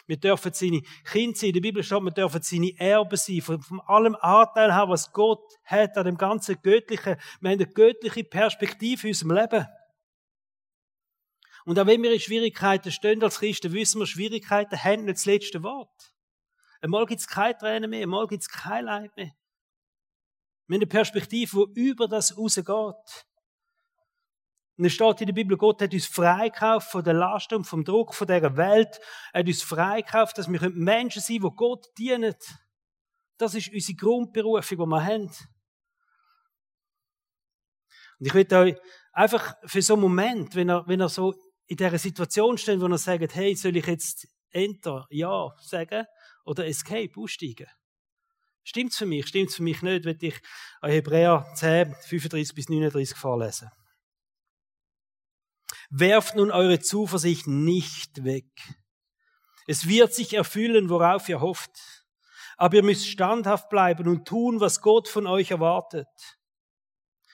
Wir 0.06 0.18
dürfen 0.18 0.52
seine 0.54 0.82
Kinder 1.06 1.38
sein. 1.38 1.50
In 1.50 1.54
der 1.54 1.62
Bibel 1.62 1.84
steht, 1.84 2.02
wir 2.02 2.12
dürfen 2.12 2.42
seine 2.42 2.78
Erben 2.78 3.16
sein. 3.16 3.42
Von, 3.42 3.62
von 3.62 3.80
allem 3.82 4.16
Anteil 4.16 4.74
haben, 4.74 4.92
was 4.92 5.12
Gott 5.14 5.44
hat 5.64 5.98
an 5.98 6.06
dem 6.06 6.18
ganzen 6.18 6.62
Göttlichen. 6.62 7.16
Wir 7.40 7.52
haben 7.52 7.60
eine 7.60 7.68
göttliche 7.68 8.24
Perspektive 8.24 9.08
in 9.08 9.12
unserem 9.12 9.32
Leben. 9.32 9.68
Und 11.66 11.80
auch 11.80 11.86
wenn 11.86 12.04
wir 12.04 12.12
in 12.12 12.20
Schwierigkeiten 12.20 12.92
stehen 12.92 13.24
als 13.24 13.40
Christen, 13.40 13.72
wissen 13.72 14.00
wir, 14.00 14.06
Schwierigkeiten 14.06 14.84
haben 14.84 15.06
nicht 15.06 15.18
das 15.18 15.26
letzte 15.26 15.64
Wort. 15.64 16.14
Einmal 16.82 17.06
gibt 17.06 17.22
es 17.22 17.28
keine 17.28 17.58
Tränen 17.58 17.90
mehr, 17.90 18.04
einmal 18.04 18.28
gibt 18.28 18.42
es 18.42 18.50
kein 18.50 18.86
Leid 18.86 19.16
mehr. 19.16 19.32
Wir 20.68 20.76
haben 20.76 20.82
eine 20.82 20.88
Perspektive, 20.88 21.68
die 21.74 21.80
über 21.80 22.10
das 22.10 22.38
rausgeht. 22.38 23.26
Und 24.78 24.86
es 24.86 24.94
steht 24.94 25.22
in 25.22 25.28
der 25.28 25.34
Bibel, 25.34 25.56
Gott 25.56 25.82
hat 25.82 25.94
uns 25.94 26.08
freikauft 26.08 26.90
von 26.90 27.04
der 27.04 27.14
Last 27.14 27.54
und 27.54 27.66
vom 27.66 27.84
Druck 27.84 28.16
von 28.16 28.26
dieser 28.26 28.58
Welt. 28.58 29.00
Er 29.32 29.42
hat 29.42 29.48
uns 29.48 29.62
freikauft, 29.62 30.38
dass 30.38 30.52
wir 30.52 30.70
Menschen 30.72 31.22
sein 31.22 31.40
können, 31.40 31.52
die 31.52 31.56
Gott 31.56 31.86
dienen. 31.98 32.36
Das 33.38 33.54
ist 33.54 33.72
unsere 33.72 33.98
Grundberufung, 33.98 34.78
die 34.78 34.86
wir 34.86 35.06
haben. 35.06 35.32
Und 38.20 38.26
ich 38.26 38.34
will 38.34 38.52
euch 38.52 38.76
einfach 39.12 39.56
für 39.66 39.82
so 39.82 39.94
einen 39.94 40.02
Moment, 40.02 40.56
wenn 40.56 40.70
er, 40.70 40.88
wenn 40.88 41.02
er 41.02 41.10
so 41.10 41.36
in 41.68 41.78
dieser 41.78 41.98
Situation 41.98 42.58
steht, 42.58 42.82
wo 42.82 42.88
er 42.88 42.98
sagt, 42.98 43.36
hey, 43.36 43.56
soll 43.56 43.78
ich 43.78 43.86
jetzt 43.86 44.28
Enter, 44.50 45.06
Ja 45.10 45.54
sagen 45.60 46.06
oder 46.46 46.66
Escape 46.66 47.12
aussteigen? 47.16 47.68
Stimmt's 48.64 48.98
für 48.98 49.06
mich? 49.06 49.28
Stimmt's 49.28 49.56
für 49.56 49.64
mich 49.64 49.82
nicht? 49.82 50.06
Will 50.06 50.18
ich 50.22 50.40
Hebräer 50.82 51.46
10, 51.56 51.96
35 51.96 52.56
bis 52.56 52.70
39 52.70 53.18
vorlesen. 53.18 53.70
Werft 55.96 56.36
nun 56.36 56.50
eure 56.50 56.80
Zuversicht 56.80 57.46
nicht 57.46 58.24
weg. 58.24 58.50
Es 59.68 59.88
wird 59.88 60.12
sich 60.12 60.34
erfüllen, 60.34 60.90
worauf 60.90 61.30
ihr 61.30 61.40
hofft. 61.40 61.70
Aber 62.58 62.78
ihr 62.78 62.84
müsst 62.84 63.08
standhaft 63.08 63.70
bleiben 63.70 64.08
und 64.08 64.28
tun, 64.28 64.60
was 64.60 64.82
Gott 64.82 65.08
von 65.08 65.28
euch 65.28 65.52
erwartet. 65.52 66.08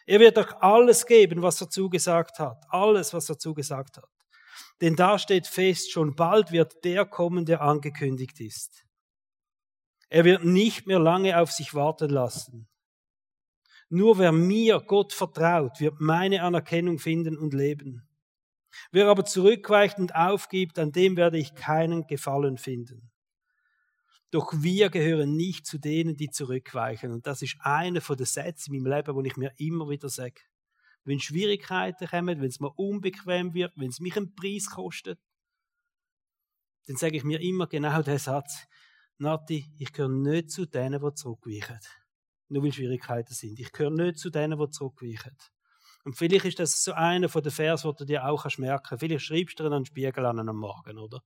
Er 0.06 0.20
wird 0.20 0.38
euch 0.38 0.52
alles 0.62 1.06
geben, 1.06 1.42
was 1.42 1.62
er 1.62 1.70
zugesagt 1.70 2.40
hat. 2.40 2.62
Alles, 2.68 3.14
was 3.14 3.30
er 3.30 3.38
zugesagt 3.38 3.96
hat. 3.96 4.10
Denn 4.82 4.98
da 4.98 5.18
steht 5.18 5.48
fest, 5.48 5.94
schon 5.94 6.18
bald 6.18 6.52
wird 6.52 6.84
der 6.84 7.06
kommen, 7.06 7.46
der 7.46 7.62
angekündigt 7.62 8.42
ist. 8.42 8.86
Er 10.10 10.26
wird 10.26 10.44
nicht 10.44 10.86
mehr 10.86 11.00
lange 11.00 11.40
auf 11.40 11.54
sich 11.54 11.74
warten 11.74 12.10
lassen. 12.10 12.68
Nur 13.88 14.18
wer 14.18 14.34
mir 14.34 14.82
Gott 14.82 15.14
vertraut, 15.14 15.80
wird 15.80 16.02
meine 16.02 16.44
Anerkennung 16.44 17.00
finden 17.00 17.38
und 17.38 17.54
leben. 17.54 18.09
Wer 18.92 19.08
aber 19.08 19.26
zurückweicht 19.26 19.98
und 19.98 20.16
aufgibt, 20.16 20.80
an 20.80 20.92
dem 20.92 21.18
werde 21.18 21.38
ich 21.38 21.56
keinen 21.56 22.08
Gefallen 22.08 22.58
finden. 22.58 23.12
Doch 24.32 24.54
wir 24.56 24.90
gehören 24.90 25.36
nicht 25.36 25.66
zu 25.66 25.80
denen, 25.80 26.16
die 26.16 26.30
zurückweichen. 26.30 27.12
Und 27.12 27.26
das 27.26 27.42
ist 27.42 27.58
einer 27.62 28.02
von 28.02 28.18
den 28.18 28.28
Sätzen 28.28 28.74
in 28.74 28.84
meinem 28.84 28.98
Leben, 28.98 29.16
wo 29.16 29.22
ich 29.24 29.38
mir 29.38 29.52
immer 29.58 29.90
wieder 29.90 30.10
sage. 30.10 30.42
Wenn 31.04 31.20
Schwierigkeiten 31.20 32.08
kommen, 32.08 32.40
wenn 32.40 32.50
es 32.50 32.60
mir 32.60 32.72
unbequem 32.78 33.54
wird, 33.54 33.74
wenn 33.76 33.90
es 33.90 34.00
mich 34.00 34.16
einen 34.16 34.36
Preis 34.36 34.70
kostet, 34.70 35.20
dann 36.86 36.98
sage 36.98 37.18
ich 37.18 37.24
mir 37.24 37.42
immer 37.42 37.68
genau 37.68 38.02
den 38.02 38.20
Satz. 38.20 38.68
Nati, 39.18 39.72
ich 39.78 39.92
gehöre 39.92 40.10
nicht 40.10 40.52
zu 40.52 40.66
denen, 40.66 41.02
die 41.02 41.14
zurückweichen. 41.14 41.80
Nur 42.50 42.64
weil 42.64 42.74
Schwierigkeiten 42.74 43.34
sind. 43.34 43.60
Ich 43.60 43.72
gehöre 43.72 43.92
nicht 43.92 44.18
zu 44.18 44.30
denen, 44.30 44.60
die 44.60 44.70
zurückweichen. 44.70 45.36
Und 46.04 46.18
vielleicht 46.18 46.46
ist 46.46 46.60
das 46.60 46.84
so 46.84 46.94
einer 46.94 47.30
von 47.30 47.44
den 47.44 47.52
Vers, 47.52 47.86
wo 47.86 47.92
du 47.92 48.06
dir 48.06 48.26
auch 48.26 48.46
merken 48.58 48.84
kannst. 48.90 49.02
Vielleicht 49.02 49.26
schreibst 49.26 49.60
du 49.60 49.66
einen 49.66 49.86
Spiegel 49.86 50.26
an 50.26 50.40
am 50.48 50.56
Morgen, 50.56 50.98
oder? 50.98 51.22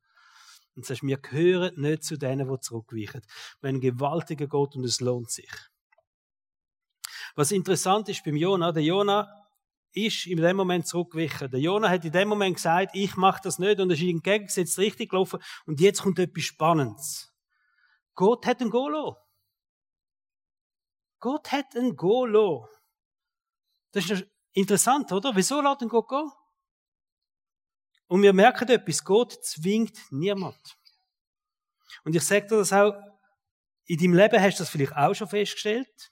Und 0.75 0.85
sagst, 0.85 1.03
wir 1.03 1.17
gehören 1.17 1.79
nicht 1.79 2.03
zu 2.03 2.17
denen, 2.17 2.49
die 2.49 2.59
zurückweichen. 2.59 3.21
Wenn 3.61 3.75
ein 3.75 3.81
gewaltiger 3.81 4.47
Gott 4.47 4.75
und 4.75 4.83
es 4.83 4.99
lohnt 4.99 5.29
sich. 5.29 5.51
Was 7.35 7.51
interessant 7.51 8.09
ist 8.09 8.23
beim 8.23 8.35
Jona, 8.35 8.71
der 8.71 8.83
Jona 8.83 9.43
ist 9.93 10.25
in 10.25 10.37
dem 10.37 10.57
Moment 10.57 10.87
zurückgewichen. 10.87 11.51
Der 11.51 11.59
Jona 11.59 11.89
hat 11.89 12.03
in 12.03 12.11
dem 12.11 12.27
Moment 12.27 12.55
gesagt, 12.55 12.95
ich 12.95 13.15
mache 13.15 13.41
das 13.43 13.59
nicht 13.59 13.79
und 13.79 13.91
es 13.91 13.99
ist 13.99 14.07
entgegengesetzt 14.07 14.79
richtig 14.79 15.11
gelaufen 15.11 15.39
und 15.65 15.79
jetzt 15.79 16.01
kommt 16.01 16.19
etwas 16.19 16.43
Spannendes. 16.43 17.33
Gott 18.15 18.45
hat 18.45 18.61
ein 18.61 18.69
Golo. 18.69 19.17
Gott 21.19 21.51
hat 21.51 21.75
ein 21.75 21.95
Golo. 21.95 22.67
Das 23.91 24.09
ist 24.09 24.25
interessant, 24.53 25.11
oder? 25.11 25.35
Wieso 25.35 25.59
ein 25.59 25.89
Gott 25.89 26.07
gehen? 26.07 26.31
Und 28.07 28.21
wir 28.21 28.33
merken 28.33 28.69
etwas, 28.69 29.03
Gott 29.03 29.33
zwingt 29.43 29.97
niemand. 30.11 30.77
Und 32.03 32.15
ich 32.15 32.23
sage 32.23 32.47
dir 32.47 32.57
das 32.57 32.73
auch, 32.73 32.93
in 33.85 33.97
deinem 33.97 34.13
Leben 34.13 34.41
hast 34.41 34.59
du 34.59 34.63
das 34.63 34.69
vielleicht 34.69 34.95
auch 34.95 35.13
schon 35.13 35.27
festgestellt. 35.27 36.11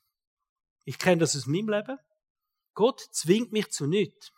Ich 0.83 0.97
kenne 0.97 1.19
das 1.19 1.35
aus 1.35 1.45
meinem 1.45 1.69
Leben. 1.69 1.97
Gott 2.73 2.99
zwingt 3.11 3.51
mich 3.51 3.69
zu 3.71 3.87
nichts. 3.87 4.31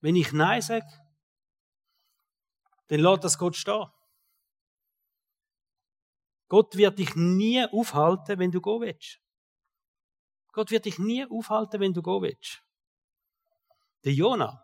Wenn 0.00 0.16
ich 0.16 0.32
Nein 0.32 0.62
sage, 0.62 0.86
dann 2.88 3.00
lässt 3.00 3.24
das 3.24 3.38
Gott 3.38 3.56
stehen. 3.56 3.86
Gott 6.48 6.76
wird 6.76 6.98
dich 6.98 7.14
nie 7.14 7.64
aufhalten, 7.64 8.38
wenn 8.38 8.50
du 8.50 8.60
gehen 8.60 8.80
willst. 8.80 9.20
Gott 10.58 10.72
wird 10.72 10.86
dich 10.86 10.98
nie 10.98 11.24
aufhalten, 11.24 11.78
wenn 11.78 11.94
du 11.94 12.02
gehen 12.02 12.20
willst. 12.20 12.64
Der 14.04 14.12
Jonah 14.12 14.60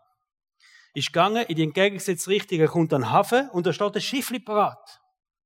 ist 0.93 1.07
gegangen 1.07 1.45
in 1.45 1.55
die 1.55 1.63
entgegengesetzte 1.63 2.31
Richtung, 2.31 2.59
er 2.59 2.67
kommt 2.67 2.91
an 2.91 3.03
den 3.03 3.11
Hafen 3.11 3.49
und 3.51 3.65
da 3.65 3.71
steht 3.71 3.95
ein 3.95 4.01
Schiffli 4.01 4.41
parat. 4.41 5.01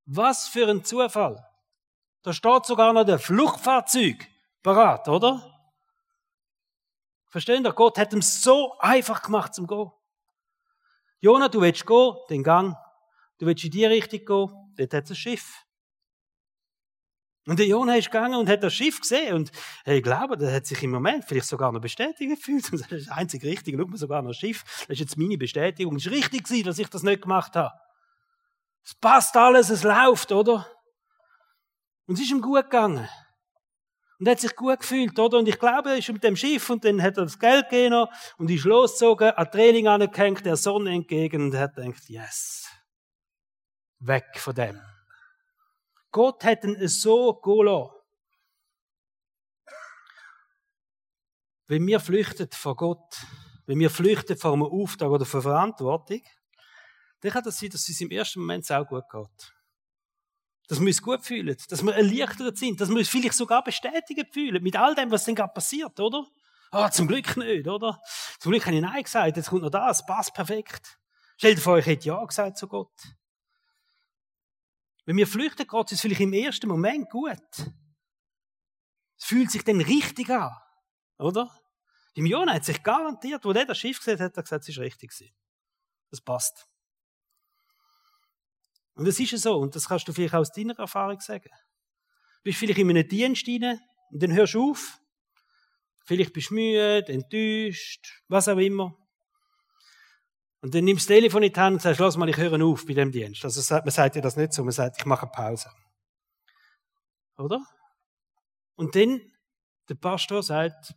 Was 0.06 0.48
für 0.48 0.68
ein 0.68 0.82
Zufall. 0.82 1.40
Da 2.22 2.32
steht 2.32 2.66
sogar 2.66 2.92
noch 2.92 3.04
der 3.04 3.20
Fluchtfahrzeug 3.20 4.26
parat, 4.60 5.06
oder? 5.06 5.40
Verstehen 7.28 7.64
ihr? 7.64 7.72
Gott 7.72 7.96
hat 7.96 8.12
ihm 8.12 8.20
so 8.20 8.76
einfach 8.80 9.22
gemacht 9.22 9.54
zum 9.54 9.68
Gehen. 9.68 9.92
Jonah, 11.20 11.48
du 11.48 11.60
willst 11.60 11.86
gehen, 11.86 12.16
den 12.28 12.42
Gang. 12.42 12.74
Du 13.38 13.46
willst 13.46 13.62
in 13.62 13.70
die 13.70 13.84
Richtung 13.84 14.18
gehen, 14.18 14.74
dort 14.76 14.94
hat 14.94 15.04
es 15.04 15.10
ein 15.10 15.14
Schiff. 15.14 15.64
Und 17.50 17.58
der 17.58 17.66
Jonah 17.66 17.96
ist 17.96 18.12
gegangen 18.12 18.36
und 18.36 18.48
hat 18.48 18.62
das 18.62 18.72
Schiff 18.72 19.00
gesehen 19.00 19.34
und 19.34 19.50
hey, 19.82 19.96
ich 19.96 20.04
glaube, 20.04 20.36
der 20.36 20.54
hat 20.54 20.66
sich 20.66 20.80
im 20.84 20.92
Moment 20.92 21.24
vielleicht 21.24 21.48
sogar 21.48 21.72
noch 21.72 21.80
bestätigt 21.80 22.30
gefühlt. 22.30 22.62
Das 22.70 22.80
ist 22.82 23.08
das 23.08 23.08
einzige 23.08 23.48
Richtige. 23.48 23.76
Schau 23.76 23.88
mal, 23.88 23.96
sogar 23.96 24.22
noch 24.22 24.32
Schiff. 24.32 24.62
Das 24.82 24.90
ist 24.90 25.00
jetzt 25.00 25.18
meine 25.18 25.36
Bestätigung. 25.36 25.96
Es 25.96 26.06
ist 26.06 26.12
richtig 26.12 26.44
gewesen, 26.44 26.62
dass 26.66 26.78
ich 26.78 26.88
das 26.88 27.02
nicht 27.02 27.22
gemacht 27.22 27.56
habe. 27.56 27.74
Es 28.84 28.94
passt 28.94 29.36
alles, 29.36 29.68
es 29.68 29.82
läuft, 29.82 30.30
oder? 30.30 30.64
Und 32.06 32.14
es 32.14 32.20
ist 32.20 32.30
ihm 32.30 32.40
gut 32.40 32.70
gegangen. 32.70 33.08
Und 34.20 34.28
er 34.28 34.30
hat 34.30 34.40
sich 34.40 34.54
gut 34.54 34.78
gefühlt, 34.78 35.18
oder? 35.18 35.38
Und 35.38 35.48
ich 35.48 35.58
glaube, 35.58 35.90
er 35.90 35.96
ist 35.96 36.08
mit 36.08 36.22
dem 36.22 36.36
Schiff 36.36 36.70
und 36.70 36.84
dann 36.84 37.02
hat 37.02 37.16
er 37.16 37.24
das 37.24 37.36
Geld 37.36 37.68
gegeben 37.68 38.06
und 38.38 38.48
ist 38.48 38.62
losgezogen, 38.62 39.32
an 39.32 39.50
Training 39.50 39.88
angehängt, 39.88 40.46
der 40.46 40.54
Sonne 40.54 40.92
entgegen 40.92 41.46
und 41.46 41.56
hat 41.56 41.74
gedacht, 41.74 42.08
yes. 42.08 42.68
Weg 43.98 44.38
von 44.38 44.54
dem. 44.54 44.89
Gott 46.10 46.44
hat 46.44 46.64
ihn 46.64 46.88
so 46.88 47.34
gehen 47.34 47.88
Wenn 51.66 51.86
wir 51.86 52.00
flüchten 52.00 52.48
vor 52.50 52.74
Gott, 52.74 53.16
wenn 53.66 53.78
wir 53.78 53.90
flüchten 53.90 54.36
vor 54.36 54.54
einem 54.54 54.64
Auftrag 54.64 55.08
oder 55.08 55.24
vor 55.24 55.42
Verantwortung, 55.42 56.20
dann 57.20 57.30
kann 57.30 57.44
das 57.44 57.58
sein, 57.58 57.70
dass 57.70 57.88
es 57.88 58.00
im 58.00 58.10
ersten 58.10 58.40
Moment 58.40 58.70
auch 58.72 58.86
gut 58.86 59.04
geht. 59.08 59.54
Dass 60.66 60.80
wir 60.80 60.86
uns 60.86 61.02
gut 61.02 61.24
fühlen, 61.24 61.56
dass 61.68 61.82
wir 61.82 61.94
erleichtert 61.94 62.58
sind, 62.58 62.80
dass 62.80 62.88
wir 62.88 62.96
uns 62.96 63.08
vielleicht 63.08 63.34
sogar 63.34 63.62
bestätigt 63.62 64.32
fühlen 64.32 64.62
mit 64.62 64.76
all 64.76 64.94
dem, 64.96 65.10
was 65.12 65.24
denn 65.24 65.36
gerade 65.36 65.52
passiert, 65.52 65.98
oder? 66.00 66.26
Ah, 66.72 66.90
zum 66.90 67.06
Glück 67.08 67.36
nicht, 67.36 67.68
oder? 67.68 68.00
Zum 68.38 68.52
Glück 68.52 68.66
habe 68.66 68.76
ich 68.76 68.82
Nein 68.82 69.02
gesagt, 69.02 69.36
jetzt 69.36 69.50
kommt 69.50 69.62
noch 69.62 69.70
das, 69.70 70.04
passt 70.06 70.34
perfekt. 70.34 70.98
Stellt 71.36 71.58
vor, 71.58 71.78
ich 71.78 71.86
hätte 71.86 72.06
Ja 72.06 72.24
gesagt 72.24 72.58
zu 72.58 72.68
Gott. 72.68 72.92
Wenn 75.10 75.16
wir 75.16 75.26
flüchten, 75.26 75.66
geht 75.66 75.90
es 75.90 76.00
vielleicht 76.00 76.20
im 76.20 76.32
ersten 76.32 76.68
Moment 76.68 77.10
gut. 77.10 77.42
Es 79.18 79.24
fühlt 79.24 79.50
sich 79.50 79.64
dann 79.64 79.80
richtig 79.80 80.30
an, 80.30 80.56
oder? 81.18 81.50
Im 82.14 82.26
Jonah 82.26 82.54
hat 82.54 82.64
sich 82.64 82.80
garantiert, 82.80 83.44
wo 83.44 83.52
der 83.52 83.66
das 83.66 83.76
Schiff 83.76 83.98
gesehen 83.98 84.20
hat, 84.20 84.26
hat 84.26 84.36
er 84.36 84.42
gesagt, 84.44 84.62
es 84.62 84.68
ist 84.68 84.78
richtig 84.78 85.10
gewesen. 85.10 85.34
Das 86.12 86.20
passt. 86.20 86.68
Und 88.94 89.04
das 89.04 89.18
ist 89.18 89.32
ja 89.32 89.38
so, 89.38 89.56
und 89.56 89.74
das 89.74 89.88
kannst 89.88 90.06
du 90.06 90.12
vielleicht 90.12 90.34
aus 90.34 90.52
deiner 90.52 90.78
Erfahrung 90.78 91.18
sagen. 91.18 91.50
Du 91.50 92.42
bist 92.44 92.60
vielleicht 92.60 92.78
in 92.78 92.90
einem 92.90 93.08
Dienst 93.08 93.48
rein, 93.48 93.80
und 94.12 94.22
dann 94.22 94.32
hörst 94.32 94.54
du 94.54 94.70
auf. 94.70 95.00
Vielleicht 96.04 96.32
bist 96.32 96.50
du 96.50 96.54
müde, 96.54 97.08
enttäuscht, 97.08 98.22
was 98.28 98.46
auch 98.46 98.58
immer. 98.58 98.96
Und 100.62 100.74
dann 100.74 100.84
nimmst 100.84 101.08
du 101.08 101.14
das 101.14 101.20
Telefon 101.20 101.42
in 101.42 101.52
die 101.52 101.60
Hand 101.60 101.74
und 101.74 101.82
sagst, 101.82 102.00
lass 102.00 102.16
mal, 102.16 102.28
ich 102.28 102.36
höre 102.36 102.62
auf 102.64 102.86
bei 102.86 102.92
dem 102.92 103.10
Dienst. 103.10 103.44
Also 103.44 103.74
man 103.74 103.90
sagt 103.90 104.16
ja 104.16 104.22
das 104.22 104.36
nicht 104.36 104.52
so, 104.52 104.62
man 104.62 104.72
sagt, 104.72 104.96
ich 104.98 105.06
mache 105.06 105.26
Pause. 105.26 105.70
Oder? 107.38 107.64
Und 108.74 108.94
dann, 108.94 109.20
der 109.88 109.94
Pastor 109.94 110.42
sagt, 110.42 110.94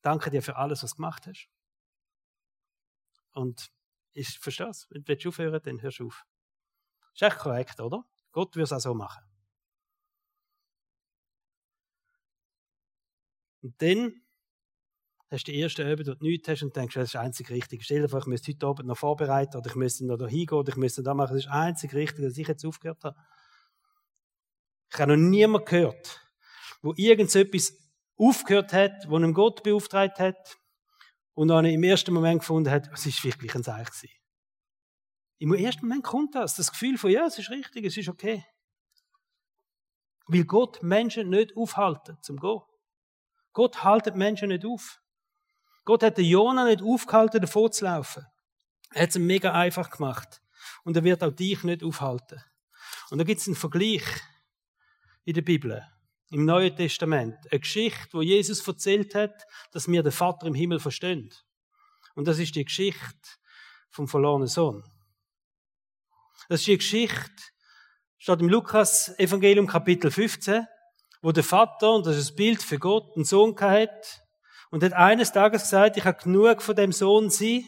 danke 0.00 0.30
dir 0.30 0.42
für 0.42 0.56
alles, 0.56 0.82
was 0.82 0.92
du 0.92 0.96
gemacht 0.96 1.26
hast. 1.26 1.48
Und 3.32 3.70
ich 4.12 4.38
verstehe 4.38 4.68
es. 4.68 4.86
Wenn 4.90 5.04
du 5.04 5.28
aufhören 5.28 5.60
dann 5.62 5.82
hörst 5.82 5.98
du 5.98 6.06
auf. 6.06 6.24
Ist 7.12 7.22
echt 7.22 7.38
korrekt, 7.38 7.80
oder? 7.80 8.04
Gott 8.32 8.54
würde 8.56 8.64
es 8.64 8.72
auch 8.72 8.80
so 8.80 8.94
machen. 8.94 9.24
Und 13.62 13.80
dann 13.80 14.23
hast 15.34 15.44
die 15.44 15.58
erste 15.58 15.84
Abend, 15.84 16.08
wo 16.08 16.14
du 16.14 16.24
nichts 16.24 16.48
hast 16.48 16.62
und 16.62 16.74
denkst, 16.74 16.94
das 16.94 17.10
ist 17.10 17.16
einzig 17.16 17.50
richtig. 17.50 17.84
Stell 17.84 18.00
dir 18.02 18.08
vor, 18.08 18.20
ich 18.20 18.26
müsste 18.26 18.52
heute 18.52 18.66
Abend 18.66 18.88
noch 18.88 18.96
vorbereiten 18.96 19.56
oder 19.56 19.68
ich 19.68 19.76
müsste 19.76 20.06
noch 20.06 20.16
da 20.16 20.26
hingehen 20.26 20.58
oder 20.58 20.70
ich 20.70 20.76
müsste 20.76 21.02
da 21.02 21.12
machen. 21.12 21.34
Das 21.34 21.44
ist 21.44 21.50
einzig 21.50 21.92
richtig, 21.94 22.24
dass 22.24 22.38
ich 22.38 22.48
jetzt 22.48 22.64
aufgehört 22.64 23.04
habe. 23.04 23.16
Ich 24.92 24.98
habe 24.98 25.16
noch 25.16 25.28
niemanden 25.28 25.66
gehört, 25.66 26.20
wo 26.80 26.94
irgend 26.96 27.30
so 27.30 27.40
etwas 27.40 27.76
aufgehört 28.16 28.72
hat, 28.72 29.08
wo 29.08 29.16
einem 29.16 29.34
Gott 29.34 29.62
beauftragt 29.62 30.18
hat 30.18 30.56
und 31.34 31.48
dann 31.48 31.64
im 31.64 31.82
ersten 31.82 32.14
Moment 32.14 32.40
gefunden 32.40 32.70
hat, 32.70 32.88
es 32.92 33.06
ist 33.06 33.24
wirklich 33.24 33.54
ein 33.54 33.64
Zeichen 33.64 33.86
gewesen. 33.86 34.10
Im 35.38 35.52
ersten 35.52 35.86
Moment 35.86 36.04
kommt 36.04 36.34
das, 36.34 36.54
das 36.54 36.70
Gefühl 36.70 36.96
von, 36.96 37.10
ja, 37.10 37.26
es 37.26 37.38
ist 37.38 37.50
richtig, 37.50 37.84
es 37.84 37.96
ist 37.96 38.08
okay. 38.08 38.44
Weil 40.26 40.44
Gott 40.44 40.82
Menschen 40.82 41.28
nicht 41.28 41.56
aufhalten 41.56 42.16
zum 42.22 42.38
Gehen. 42.38 42.62
Gott 43.52 43.84
haltet 43.84 44.16
Menschen 44.16 44.48
nicht 44.48 44.64
auf. 44.64 45.00
Gott 45.84 46.02
hat 46.02 46.18
den 46.18 46.24
Jona 46.24 46.64
nicht 46.64 46.82
aufgehalten, 46.82 47.40
davor 47.40 47.70
zu 47.70 47.84
laufen. 47.84 48.26
Er 48.90 49.02
hat 49.02 49.10
es 49.10 49.16
ihm 49.16 49.26
mega 49.26 49.52
einfach 49.52 49.90
gemacht. 49.90 50.40
Und 50.84 50.96
er 50.96 51.04
wird 51.04 51.22
auch 51.22 51.32
dich 51.32 51.62
nicht 51.62 51.82
aufhalten. 51.82 52.42
Und 53.10 53.18
da 53.18 53.24
gibt 53.24 53.40
es 53.40 53.46
einen 53.46 53.56
Vergleich 53.56 54.04
in 55.24 55.34
der 55.34 55.42
Bibel, 55.42 55.86
im 56.30 56.44
Neuen 56.44 56.74
Testament. 56.74 57.36
Eine 57.50 57.60
Geschichte, 57.60 58.08
wo 58.12 58.22
Jesus 58.22 58.66
erzählt 58.66 59.14
hat, 59.14 59.46
dass 59.72 59.88
wir 59.88 60.02
den 60.02 60.12
Vater 60.12 60.46
im 60.46 60.54
Himmel 60.54 60.80
verstehen. 60.80 61.32
Und 62.14 62.28
das 62.28 62.38
ist 62.38 62.54
die 62.54 62.64
Geschichte 62.64 63.28
vom 63.90 64.08
verlorenen 64.08 64.48
Sohn. 64.48 64.84
Das 66.48 66.60
ist 66.60 66.66
die 66.66 66.78
Geschichte, 66.78 67.42
steht 68.18 68.40
im 68.40 68.48
Lukas 68.48 69.18
Evangelium 69.18 69.66
Kapitel 69.66 70.10
15, 70.10 70.66
wo 71.22 71.32
der 71.32 71.44
Vater, 71.44 71.94
und 71.94 72.06
das 72.06 72.16
ist 72.16 72.30
das 72.30 72.36
Bild 72.36 72.62
für 72.62 72.78
Gott, 72.78 73.16
einen 73.16 73.24
Sohn 73.24 73.58
hat 73.58 74.23
und 74.70 74.82
hat 74.82 74.92
eines 74.92 75.32
Tages 75.32 75.62
gesagt, 75.62 75.96
ich 75.96 76.04
habe 76.04 76.22
genug 76.22 76.62
von 76.62 76.76
dem 76.76 76.92
Sohn 76.92 77.30
sein. 77.30 77.64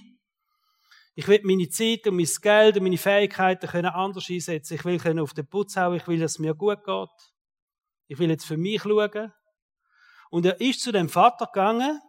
Ich 1.15 1.29
will 1.29 1.41
meine 1.45 1.69
Zeit 1.69 2.07
und 2.07 2.17
mein 2.17 2.29
Geld 2.43 2.77
und 2.77 2.83
meine 2.83 2.99
Fähigkeiten 2.99 3.69
können 3.69 3.87
anders 3.87 4.29
einsetzen. 4.29 4.75
Ich 4.75 4.85
will 4.85 4.99
können 4.99 5.21
auf 5.21 5.33
den 5.33 5.49
Putz 5.49 5.77
hauen. 5.77 5.97
Ich 5.97 6.07
will, 6.07 6.19
dass 6.19 6.33
es 6.33 6.39
mir 6.39 6.55
gut 6.55 6.85
geht. 6.85 7.33
Ich 8.09 8.19
will 8.19 8.29
jetzt 8.29 8.45
für 8.45 8.57
mich 8.57 8.83
schauen. 8.83 9.33
Und 10.31 10.45
er 10.45 10.61
ist 10.61 10.83
zu 10.83 10.93
dem 10.93 11.09
Vater 11.09 11.47
gegangen 11.47 12.01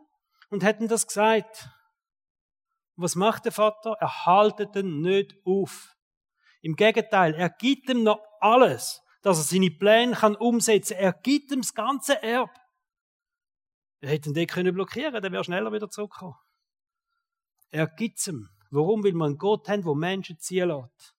und 0.50 0.64
hat 0.64 0.80
ihm 0.80 0.88
das 0.88 1.08
gesagt. 1.08 1.70
was 2.98 3.16
macht 3.16 3.46
der 3.46 3.52
Vater? 3.52 3.96
Er 4.00 4.26
haltet 4.26 4.76
ihn 4.76 5.02
nicht 5.02 5.36
auf. 5.46 5.96
Im 6.62 6.76
Gegenteil, 6.76 7.36
er 7.36 7.50
gibt 7.50 7.90
ihm 7.90 8.04
noch 8.04 8.20
alles, 8.40 9.02
dass 9.22 9.38
er 9.38 9.44
seine 9.44 9.70
Pläne 9.70 10.16
kann 10.16 10.36
umsetzen. 10.36 10.98
Er 10.98 11.14
gibt 11.14 11.52
ihm 11.52 11.62
das 11.62 11.74
ganze 11.74 12.22
Erb. 12.22 12.50
Er 14.00 14.10
hätte 14.10 14.30
ihn 14.30 14.34
dort 14.34 14.50
können 14.50 14.74
blockieren, 14.74 15.22
der 15.22 15.32
wäre 15.32 15.44
schneller 15.44 15.72
wieder 15.72 15.90
zurückgekommen. 15.90 16.36
Er 17.70 17.88
gibt 17.88 18.20
es 18.20 18.28
ihm. 18.28 18.50
Warum? 18.70 19.04
Weil 19.04 19.14
wir 19.14 19.26
einen 19.26 19.38
Gott 19.38 19.68
haben, 19.70 19.84
der 19.84 19.96
Menschen 19.96 20.40
ziehen 20.40 20.70
lässt. 20.70 21.16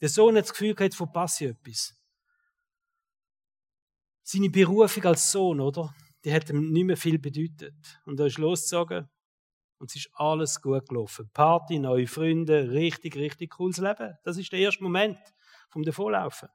Der 0.00 0.08
Sohn 0.08 0.36
hat 0.36 0.44
das 0.44 0.52
Gefühl, 0.52 0.76
jetzt 0.78 0.96
verpasse 0.96 1.46
ich 1.46 1.50
etwas. 1.50 1.94
Seine 4.22 4.50
Berufung 4.50 5.04
als 5.04 5.30
Sohn, 5.30 5.60
oder? 5.60 5.94
Die 6.24 6.32
hat 6.32 6.50
ihm 6.50 6.70
nicht 6.70 6.84
mehr 6.84 6.96
viel 6.96 7.18
bedeutet. 7.18 7.74
Und 8.04 8.20
er 8.20 8.26
ist 8.26 8.38
losgezogen 8.38 9.08
und 9.78 9.90
es 9.90 9.96
ist 9.96 10.10
alles 10.14 10.60
gut 10.60 10.88
gelaufen. 10.88 11.30
Party, 11.32 11.78
neue 11.78 12.06
Freunde, 12.06 12.70
richtig, 12.70 13.16
richtig 13.16 13.52
cooles 13.52 13.78
Leben. 13.78 14.16
Das 14.24 14.36
ist 14.36 14.52
der 14.52 14.58
erste 14.60 14.82
Moment 14.82 15.18
vom 15.70 15.82
Davonlaufen. 15.82 16.48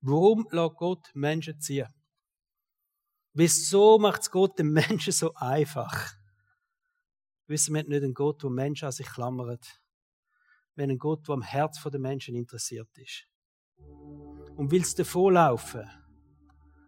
Warum 0.00 0.46
lässt 0.50 0.76
Gott 0.76 1.10
Menschen 1.14 1.60
ziehen? 1.60 1.88
Wieso 3.38 3.98
macht 3.98 4.22
es 4.22 4.30
Gott 4.30 4.58
den 4.58 4.70
Menschen 4.72 5.12
so 5.12 5.34
einfach? 5.34 6.14
Wissen 7.46 7.74
wir 7.74 7.84
nicht 7.84 8.02
einen 8.02 8.14
Gott, 8.14 8.42
der 8.42 8.48
Menschen 8.48 8.86
an 8.86 8.92
sich 8.92 9.06
klammert. 9.06 9.78
Wir 10.74 10.84
haben 10.84 10.90
einen 10.92 10.98
Gott, 10.98 11.28
der 11.28 11.34
am 11.34 11.42
Herz 11.42 11.82
der 11.82 12.00
Menschen 12.00 12.34
interessiert 12.34 12.88
ist. 12.96 13.26
Und 14.56 14.70
will 14.70 14.80
es 14.80 14.94
davonlaufen, 14.94 15.84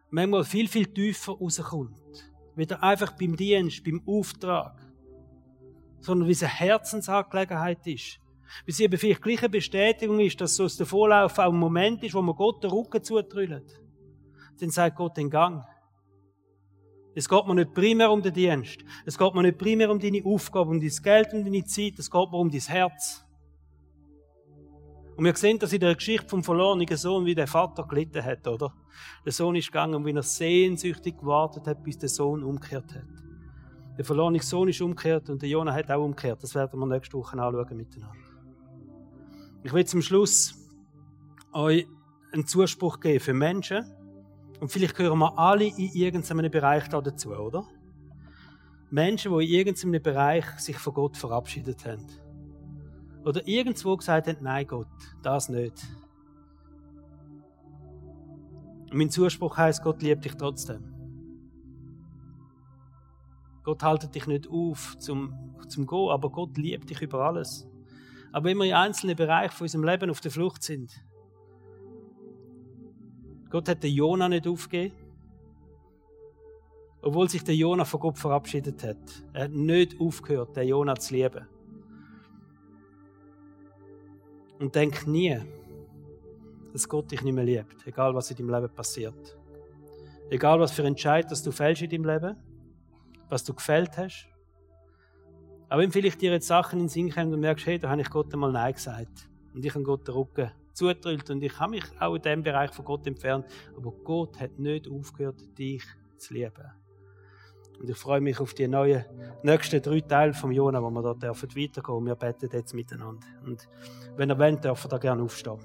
manchmal 0.08 0.42
viel, 0.44 0.68
viel 0.68 0.86
tiefer 0.86 1.32
rauskommt. 1.32 2.32
Wieder 2.56 2.82
einfach 2.82 3.12
beim 3.12 3.36
Dienst, 3.36 3.84
beim 3.84 4.02
Auftrag. 4.06 4.80
Sondern 6.00 6.28
wie 6.28 6.32
es 6.32 6.42
eine 6.42 6.50
Herzensangelegenheit 6.50 7.86
ist. 7.86 8.20
Wie 8.64 8.70
es 8.70 8.80
eben 8.80 8.96
vielleicht 8.96 9.20
gleich 9.20 9.40
eine 9.40 9.50
Bestätigung 9.50 10.18
ist, 10.20 10.40
dass 10.40 10.56
so 10.56 10.64
aus 10.64 10.78
Davonlaufen 10.78 11.44
auch 11.44 11.52
ein 11.52 11.58
Moment 11.58 12.02
ist, 12.04 12.14
wo 12.14 12.22
man 12.22 12.34
Gott 12.34 12.64
den 12.64 12.70
Rücken 12.70 13.04
zutrüllt. 13.04 13.82
Dann 14.58 14.70
sagt 14.70 14.96
Gott 14.96 15.18
den 15.18 15.28
Gang. 15.28 15.62
Es 17.18 17.28
geht 17.28 17.46
mir 17.48 17.54
nicht 17.56 17.74
primär 17.74 18.12
um 18.12 18.22
den 18.22 18.32
Dienst. 18.32 18.78
Es 19.04 19.18
geht 19.18 19.34
mir 19.34 19.42
nicht 19.42 19.58
primär 19.58 19.90
um 19.90 19.98
deine 19.98 20.24
Aufgabe, 20.24 20.70
um 20.70 20.78
dein 20.78 21.02
Geld 21.02 21.34
und 21.34 21.44
deine 21.44 21.64
Zeit. 21.64 21.98
Es 21.98 22.08
geht 22.08 22.30
mir 22.30 22.36
um 22.36 22.48
dein 22.48 22.60
Herz. 22.60 23.24
Und 25.16 25.24
wir 25.24 25.34
sehen 25.34 25.58
das 25.58 25.72
in 25.72 25.80
der 25.80 25.96
Geschichte 25.96 26.28
vom 26.28 26.44
verlorenen 26.44 26.96
Sohn, 26.96 27.26
wie 27.26 27.34
der 27.34 27.48
Vater 27.48 27.82
gelitten 27.88 28.24
hat, 28.24 28.46
oder? 28.46 28.72
Der 29.24 29.32
Sohn 29.32 29.56
ist 29.56 29.66
gegangen, 29.66 29.96
und 29.96 30.06
wie 30.06 30.12
er 30.12 30.22
sehnsüchtig 30.22 31.18
gewartet 31.18 31.66
hat, 31.66 31.82
bis 31.82 31.98
der 31.98 32.08
Sohn 32.08 32.44
umgekehrt 32.44 32.94
hat. 32.94 33.08
Der 33.96 34.04
verlorene 34.04 34.40
Sohn 34.40 34.68
ist 34.68 34.80
umgekehrt 34.80 35.28
und 35.28 35.42
der 35.42 35.48
Jonah 35.48 35.74
hat 35.74 35.90
auch 35.90 36.04
umgekehrt. 36.04 36.40
Das 36.44 36.54
werden 36.54 36.78
wir 36.78 36.86
nächste 36.86 37.18
Woche 37.18 37.36
anschauen 37.36 37.76
miteinander. 37.76 38.14
Ich 39.64 39.72
will 39.72 39.84
zum 39.84 40.02
Schluss 40.02 40.54
euch 41.52 41.84
einen 42.32 42.46
Zuspruch 42.46 43.00
geben 43.00 43.18
für 43.18 43.34
Menschen, 43.34 43.92
und 44.60 44.70
vielleicht 44.70 44.96
gehören 44.96 45.18
wir 45.18 45.38
alle 45.38 45.66
in 45.66 45.92
irgendeinem 45.92 46.50
Bereich 46.50 46.88
da 46.88 47.00
dazu, 47.00 47.30
oder? 47.30 47.66
Menschen, 48.90 49.36
die 49.36 49.44
in 49.44 49.50
irgendeinem 49.50 50.02
Bereich 50.02 50.46
sich 50.58 50.78
von 50.78 50.94
Gott 50.94 51.16
verabschiedet 51.16 51.84
haben. 51.84 52.06
Oder 53.24 53.46
irgendwo 53.46 53.96
gesagt 53.96 54.26
haben, 54.26 54.38
nein 54.40 54.66
Gott, 54.66 54.88
das 55.22 55.48
nicht. 55.48 55.86
Und 58.90 58.94
mein 58.94 59.10
Zuspruch 59.10 59.56
heißt, 59.56 59.82
Gott 59.82 60.02
liebt 60.02 60.24
dich 60.24 60.34
trotzdem. 60.34 60.94
Gott 63.62 63.82
haltet 63.82 64.14
dich 64.14 64.26
nicht 64.26 64.48
auf 64.48 64.96
zum, 64.98 65.34
zum 65.68 65.86
Gehen, 65.86 66.08
aber 66.08 66.30
Gott 66.30 66.56
liebt 66.56 66.88
dich 66.88 67.02
über 67.02 67.20
alles. 67.26 67.68
Aber 68.32 68.46
wenn 68.46 68.56
wir 68.56 68.64
in 68.64 68.72
einzelnen 68.72 69.14
Bereichen 69.14 69.52
von 69.52 69.66
unserem 69.66 69.84
Leben 69.84 70.10
auf 70.10 70.20
der 70.20 70.30
Flucht 70.30 70.62
sind, 70.62 71.04
Gott 73.50 73.68
hat 73.68 73.82
den 73.82 73.94
Jona 73.94 74.28
nicht 74.28 74.46
aufgegeben, 74.46 74.94
obwohl 77.02 77.28
sich 77.28 77.42
der 77.44 77.54
Jona 77.54 77.84
von 77.84 78.00
Gott 78.00 78.18
verabschiedet 78.18 78.82
hat. 78.84 79.24
Er 79.32 79.44
hat 79.44 79.52
nicht 79.52 79.98
aufgehört, 80.00 80.56
den 80.56 80.68
Jona 80.68 80.94
zu 80.96 81.14
lieben. 81.14 81.46
Und 84.58 84.74
denk 84.74 85.06
nie, 85.06 85.38
dass 86.72 86.88
Gott 86.88 87.10
dich 87.10 87.22
nicht 87.22 87.34
mehr 87.34 87.44
liebt, 87.44 87.86
egal 87.86 88.14
was 88.14 88.30
in 88.30 88.36
deinem 88.36 88.50
Leben 88.50 88.74
passiert. 88.74 89.38
Egal 90.30 90.60
was 90.60 90.72
für 90.72 90.84
Entscheid, 90.84 91.30
dass 91.30 91.42
du 91.42 91.52
fällst 91.52 91.82
in 91.82 91.90
deinem 91.90 92.04
Leben, 92.04 92.36
was 93.28 93.44
du 93.44 93.54
gefällt 93.54 93.96
hast. 93.96 94.28
Aber 95.68 95.82
wenn 95.82 95.92
vielleicht 95.92 96.20
dir 96.20 96.32
jetzt 96.32 96.48
Sachen 96.48 96.80
in 96.80 96.84
den 96.84 96.88
Sinn 96.88 97.10
kommen 97.10 97.32
und 97.32 97.40
merkst, 97.40 97.66
hey, 97.66 97.78
da 97.78 97.90
habe 97.90 98.00
ich 98.00 98.10
Gott 98.10 98.32
einmal 98.32 98.52
Nein 98.52 98.74
gesagt. 98.74 99.28
Und 99.54 99.64
ich 99.64 99.74
habe 99.74 99.84
Gott 99.84 100.06
den 100.06 100.14
Rücken 100.14 100.50
zutrüllt 100.78 101.28
und 101.30 101.42
ich 101.42 101.58
habe 101.58 101.72
mich 101.72 101.84
auch 101.98 102.14
in 102.14 102.22
diesem 102.22 102.42
Bereich 102.42 102.70
von 102.70 102.84
Gott 102.84 103.06
entfernt. 103.06 103.46
Aber 103.76 103.90
Gott 104.04 104.38
hat 104.40 104.58
nicht 104.58 104.88
aufgehört, 104.88 105.40
dich 105.58 105.82
zu 106.16 106.34
lieben. 106.34 106.72
Und 107.80 107.90
ich 107.90 107.96
freue 107.96 108.20
mich 108.20 108.40
auf 108.40 108.54
die 108.54 108.66
neuen, 108.66 109.04
nächsten 109.42 109.80
drei 109.80 110.00
Teile 110.00 110.34
vom 110.34 110.50
Jona, 110.50 110.82
wo 110.82 110.90
wir 110.90 111.02
dort 111.02 111.22
dürfen 111.22 111.48
weitergehen. 111.54 112.06
Wir 112.06 112.14
beten 112.16 112.48
jetzt 112.52 112.74
miteinander. 112.74 113.26
Und 113.44 113.68
wenn 114.16 114.30
ihr 114.30 114.38
wollt, 114.38 114.64
dürft 114.64 114.86
ihr 114.86 114.88
da 114.88 114.98
gerne 114.98 115.22
aufstehen. 115.22 115.58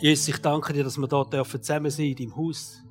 Jesus, 0.00 0.28
ich 0.28 0.38
danke 0.40 0.72
dir, 0.72 0.84
dass 0.84 0.96
wir 0.96 1.08
dort 1.08 1.32
dürfen 1.32 1.62
zusammen 1.62 1.90
sein 1.90 2.06
in 2.06 2.16
deinem 2.16 2.36
Haus. 2.36 2.82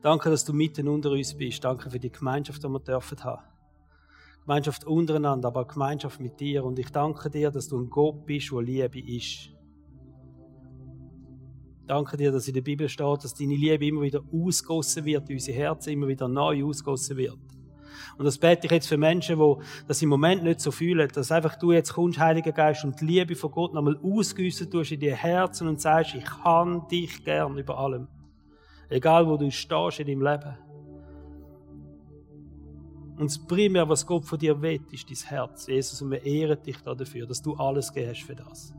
Danke, 0.00 0.30
dass 0.30 0.44
du 0.44 0.52
mitten 0.52 0.88
unter 0.88 1.10
uns 1.10 1.34
bist. 1.34 1.64
Danke 1.64 1.90
für 1.90 1.98
die 1.98 2.12
Gemeinschaft, 2.12 2.62
die 2.62 2.68
wir 2.68 2.80
dürfen 2.80 3.22
haben. 3.24 3.42
Gemeinschaft 4.48 4.86
untereinander, 4.86 5.48
aber 5.48 5.66
Gemeinschaft 5.66 6.20
mit 6.20 6.40
dir. 6.40 6.64
Und 6.64 6.78
ich 6.78 6.88
danke 6.88 7.28
dir, 7.28 7.50
dass 7.50 7.68
du 7.68 7.78
ein 7.78 7.90
Gott 7.90 8.24
bist, 8.24 8.50
wo 8.50 8.60
Liebe 8.60 8.98
ist. 8.98 9.50
Danke 11.86 12.16
dir, 12.16 12.32
dass 12.32 12.48
in 12.48 12.54
der 12.54 12.62
Bibel 12.62 12.88
steht, 12.88 13.24
dass 13.24 13.34
deine 13.34 13.54
Liebe 13.54 13.84
immer 13.84 14.00
wieder 14.00 14.22
ausgossen 14.32 15.04
wird, 15.04 15.28
unsere 15.28 15.54
Herzen 15.54 15.90
immer 15.92 16.08
wieder 16.08 16.28
neu 16.28 16.64
ausgossen 16.64 17.18
wird. 17.18 17.36
Und 18.16 18.24
das 18.24 18.38
bete 18.38 18.66
ich 18.66 18.72
jetzt 18.72 18.88
für 18.88 18.96
Menschen, 18.96 19.38
die 19.38 19.54
das 19.86 20.00
im 20.00 20.08
Moment 20.08 20.42
nicht 20.42 20.62
so 20.62 20.70
fühlen, 20.70 21.10
dass 21.12 21.30
einfach 21.30 21.56
du 21.56 21.72
jetzt 21.72 21.92
kommst, 21.92 22.18
Heiliger 22.18 22.52
Geist, 22.52 22.86
und 22.86 22.98
die 23.02 23.04
Liebe 23.04 23.36
von 23.36 23.50
Gott 23.50 23.74
nochmal 23.74 23.98
ausgüssen 24.02 24.70
tust 24.70 24.92
in 24.92 25.00
die 25.00 25.14
Herzen 25.14 25.68
und 25.68 25.78
sagst, 25.78 26.14
ich 26.14 26.24
kann 26.24 26.88
dich 26.88 27.22
gern 27.22 27.58
über 27.58 27.76
allem. 27.78 28.08
Egal 28.88 29.26
wo 29.26 29.36
du 29.36 29.50
stehst 29.50 30.00
in 30.00 30.06
deinem 30.06 30.22
Leben. 30.22 30.67
Und 33.18 33.30
das 33.30 33.38
Primär, 33.38 33.88
was 33.88 34.06
Gott 34.06 34.24
von 34.24 34.38
dir 34.38 34.60
will, 34.62 34.80
ist 34.92 35.10
dein 35.10 35.28
Herz. 35.28 35.66
Jesus, 35.66 36.00
und 36.00 36.12
wir 36.12 36.22
ehren 36.24 36.62
dich 36.62 36.76
dafür, 36.78 37.26
dass 37.26 37.42
du 37.42 37.54
alles 37.54 37.92
gegeben 37.92 38.10
hast 38.12 38.22
für 38.22 38.36
das. 38.36 38.74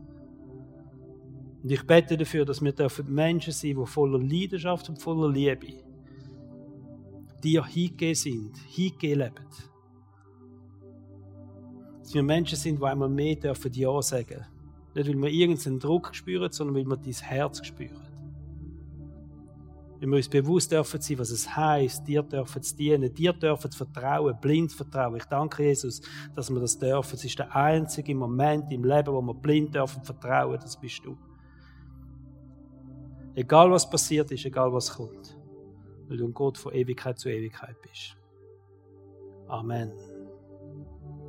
Und 1.62 1.70
ich 1.70 1.86
bete 1.86 2.16
dafür, 2.16 2.46
dass 2.46 2.62
wir 2.62 2.72
dürfen 2.72 3.12
Menschen 3.12 3.52
sein, 3.52 3.76
die 3.76 3.86
voller 3.86 4.18
Leidenschaft 4.18 4.88
und 4.88 5.00
voller 5.00 5.30
Liebe 5.30 5.74
dir 7.42 7.66
hingegeben 7.66 8.14
sind, 8.14 8.56
hingegeben 8.66 9.18
leben. 9.18 9.46
Dass 12.00 12.14
wir 12.14 12.22
Menschen 12.22 12.56
sind, 12.56 12.80
die 12.80 12.84
einmal 12.84 13.10
mehr 13.10 13.36
dürfen 13.36 13.72
Ja 13.74 14.00
sagen. 14.00 14.46
Nicht, 14.94 15.08
weil 15.08 15.22
wir 15.22 15.28
irgendeinen 15.28 15.78
Druck 15.78 16.14
spüren, 16.14 16.50
sondern 16.50 16.76
weil 16.76 16.86
wir 16.86 16.96
dein 16.96 17.12
Herz 17.12 17.64
spüren. 17.64 18.09
Wenn 20.00 20.08
wir 20.08 20.16
uns 20.16 20.30
bewusst 20.30 20.72
dürfen 20.72 20.98
sein, 20.98 21.18
was 21.18 21.30
es 21.30 21.54
heißt, 21.54 22.08
dir 22.08 22.22
dürfen 22.22 22.62
zu 22.62 22.74
dienen, 22.74 23.12
dir 23.12 23.34
dürfen 23.34 23.70
zu 23.70 23.76
vertrauen, 23.76 24.34
blind 24.40 24.72
vertrauen. 24.72 25.16
Ich 25.16 25.26
danke 25.26 25.62
Jesus, 25.62 26.00
dass 26.34 26.48
wir 26.48 26.58
das 26.58 26.78
dürfen. 26.78 27.16
Es 27.16 27.24
ist 27.24 27.38
der 27.38 27.54
einzige 27.54 28.14
Moment 28.14 28.72
im 28.72 28.82
Leben, 28.82 29.12
wo 29.12 29.20
wir 29.20 29.34
blind 29.34 29.74
dürfen 29.74 30.02
vertrauen. 30.02 30.58
Das 30.58 30.80
bist 30.80 31.04
du. 31.04 31.18
Egal 33.34 33.70
was 33.70 33.88
passiert 33.88 34.30
ist, 34.30 34.46
egal 34.46 34.72
was 34.72 34.90
kommt, 34.90 35.36
weil 36.08 36.16
du 36.16 36.24
ein 36.24 36.32
Gott 36.32 36.56
von 36.56 36.72
Ewigkeit 36.72 37.18
zu 37.18 37.28
Ewigkeit 37.28 37.76
bist. 37.82 38.16
Amen. 39.48 39.92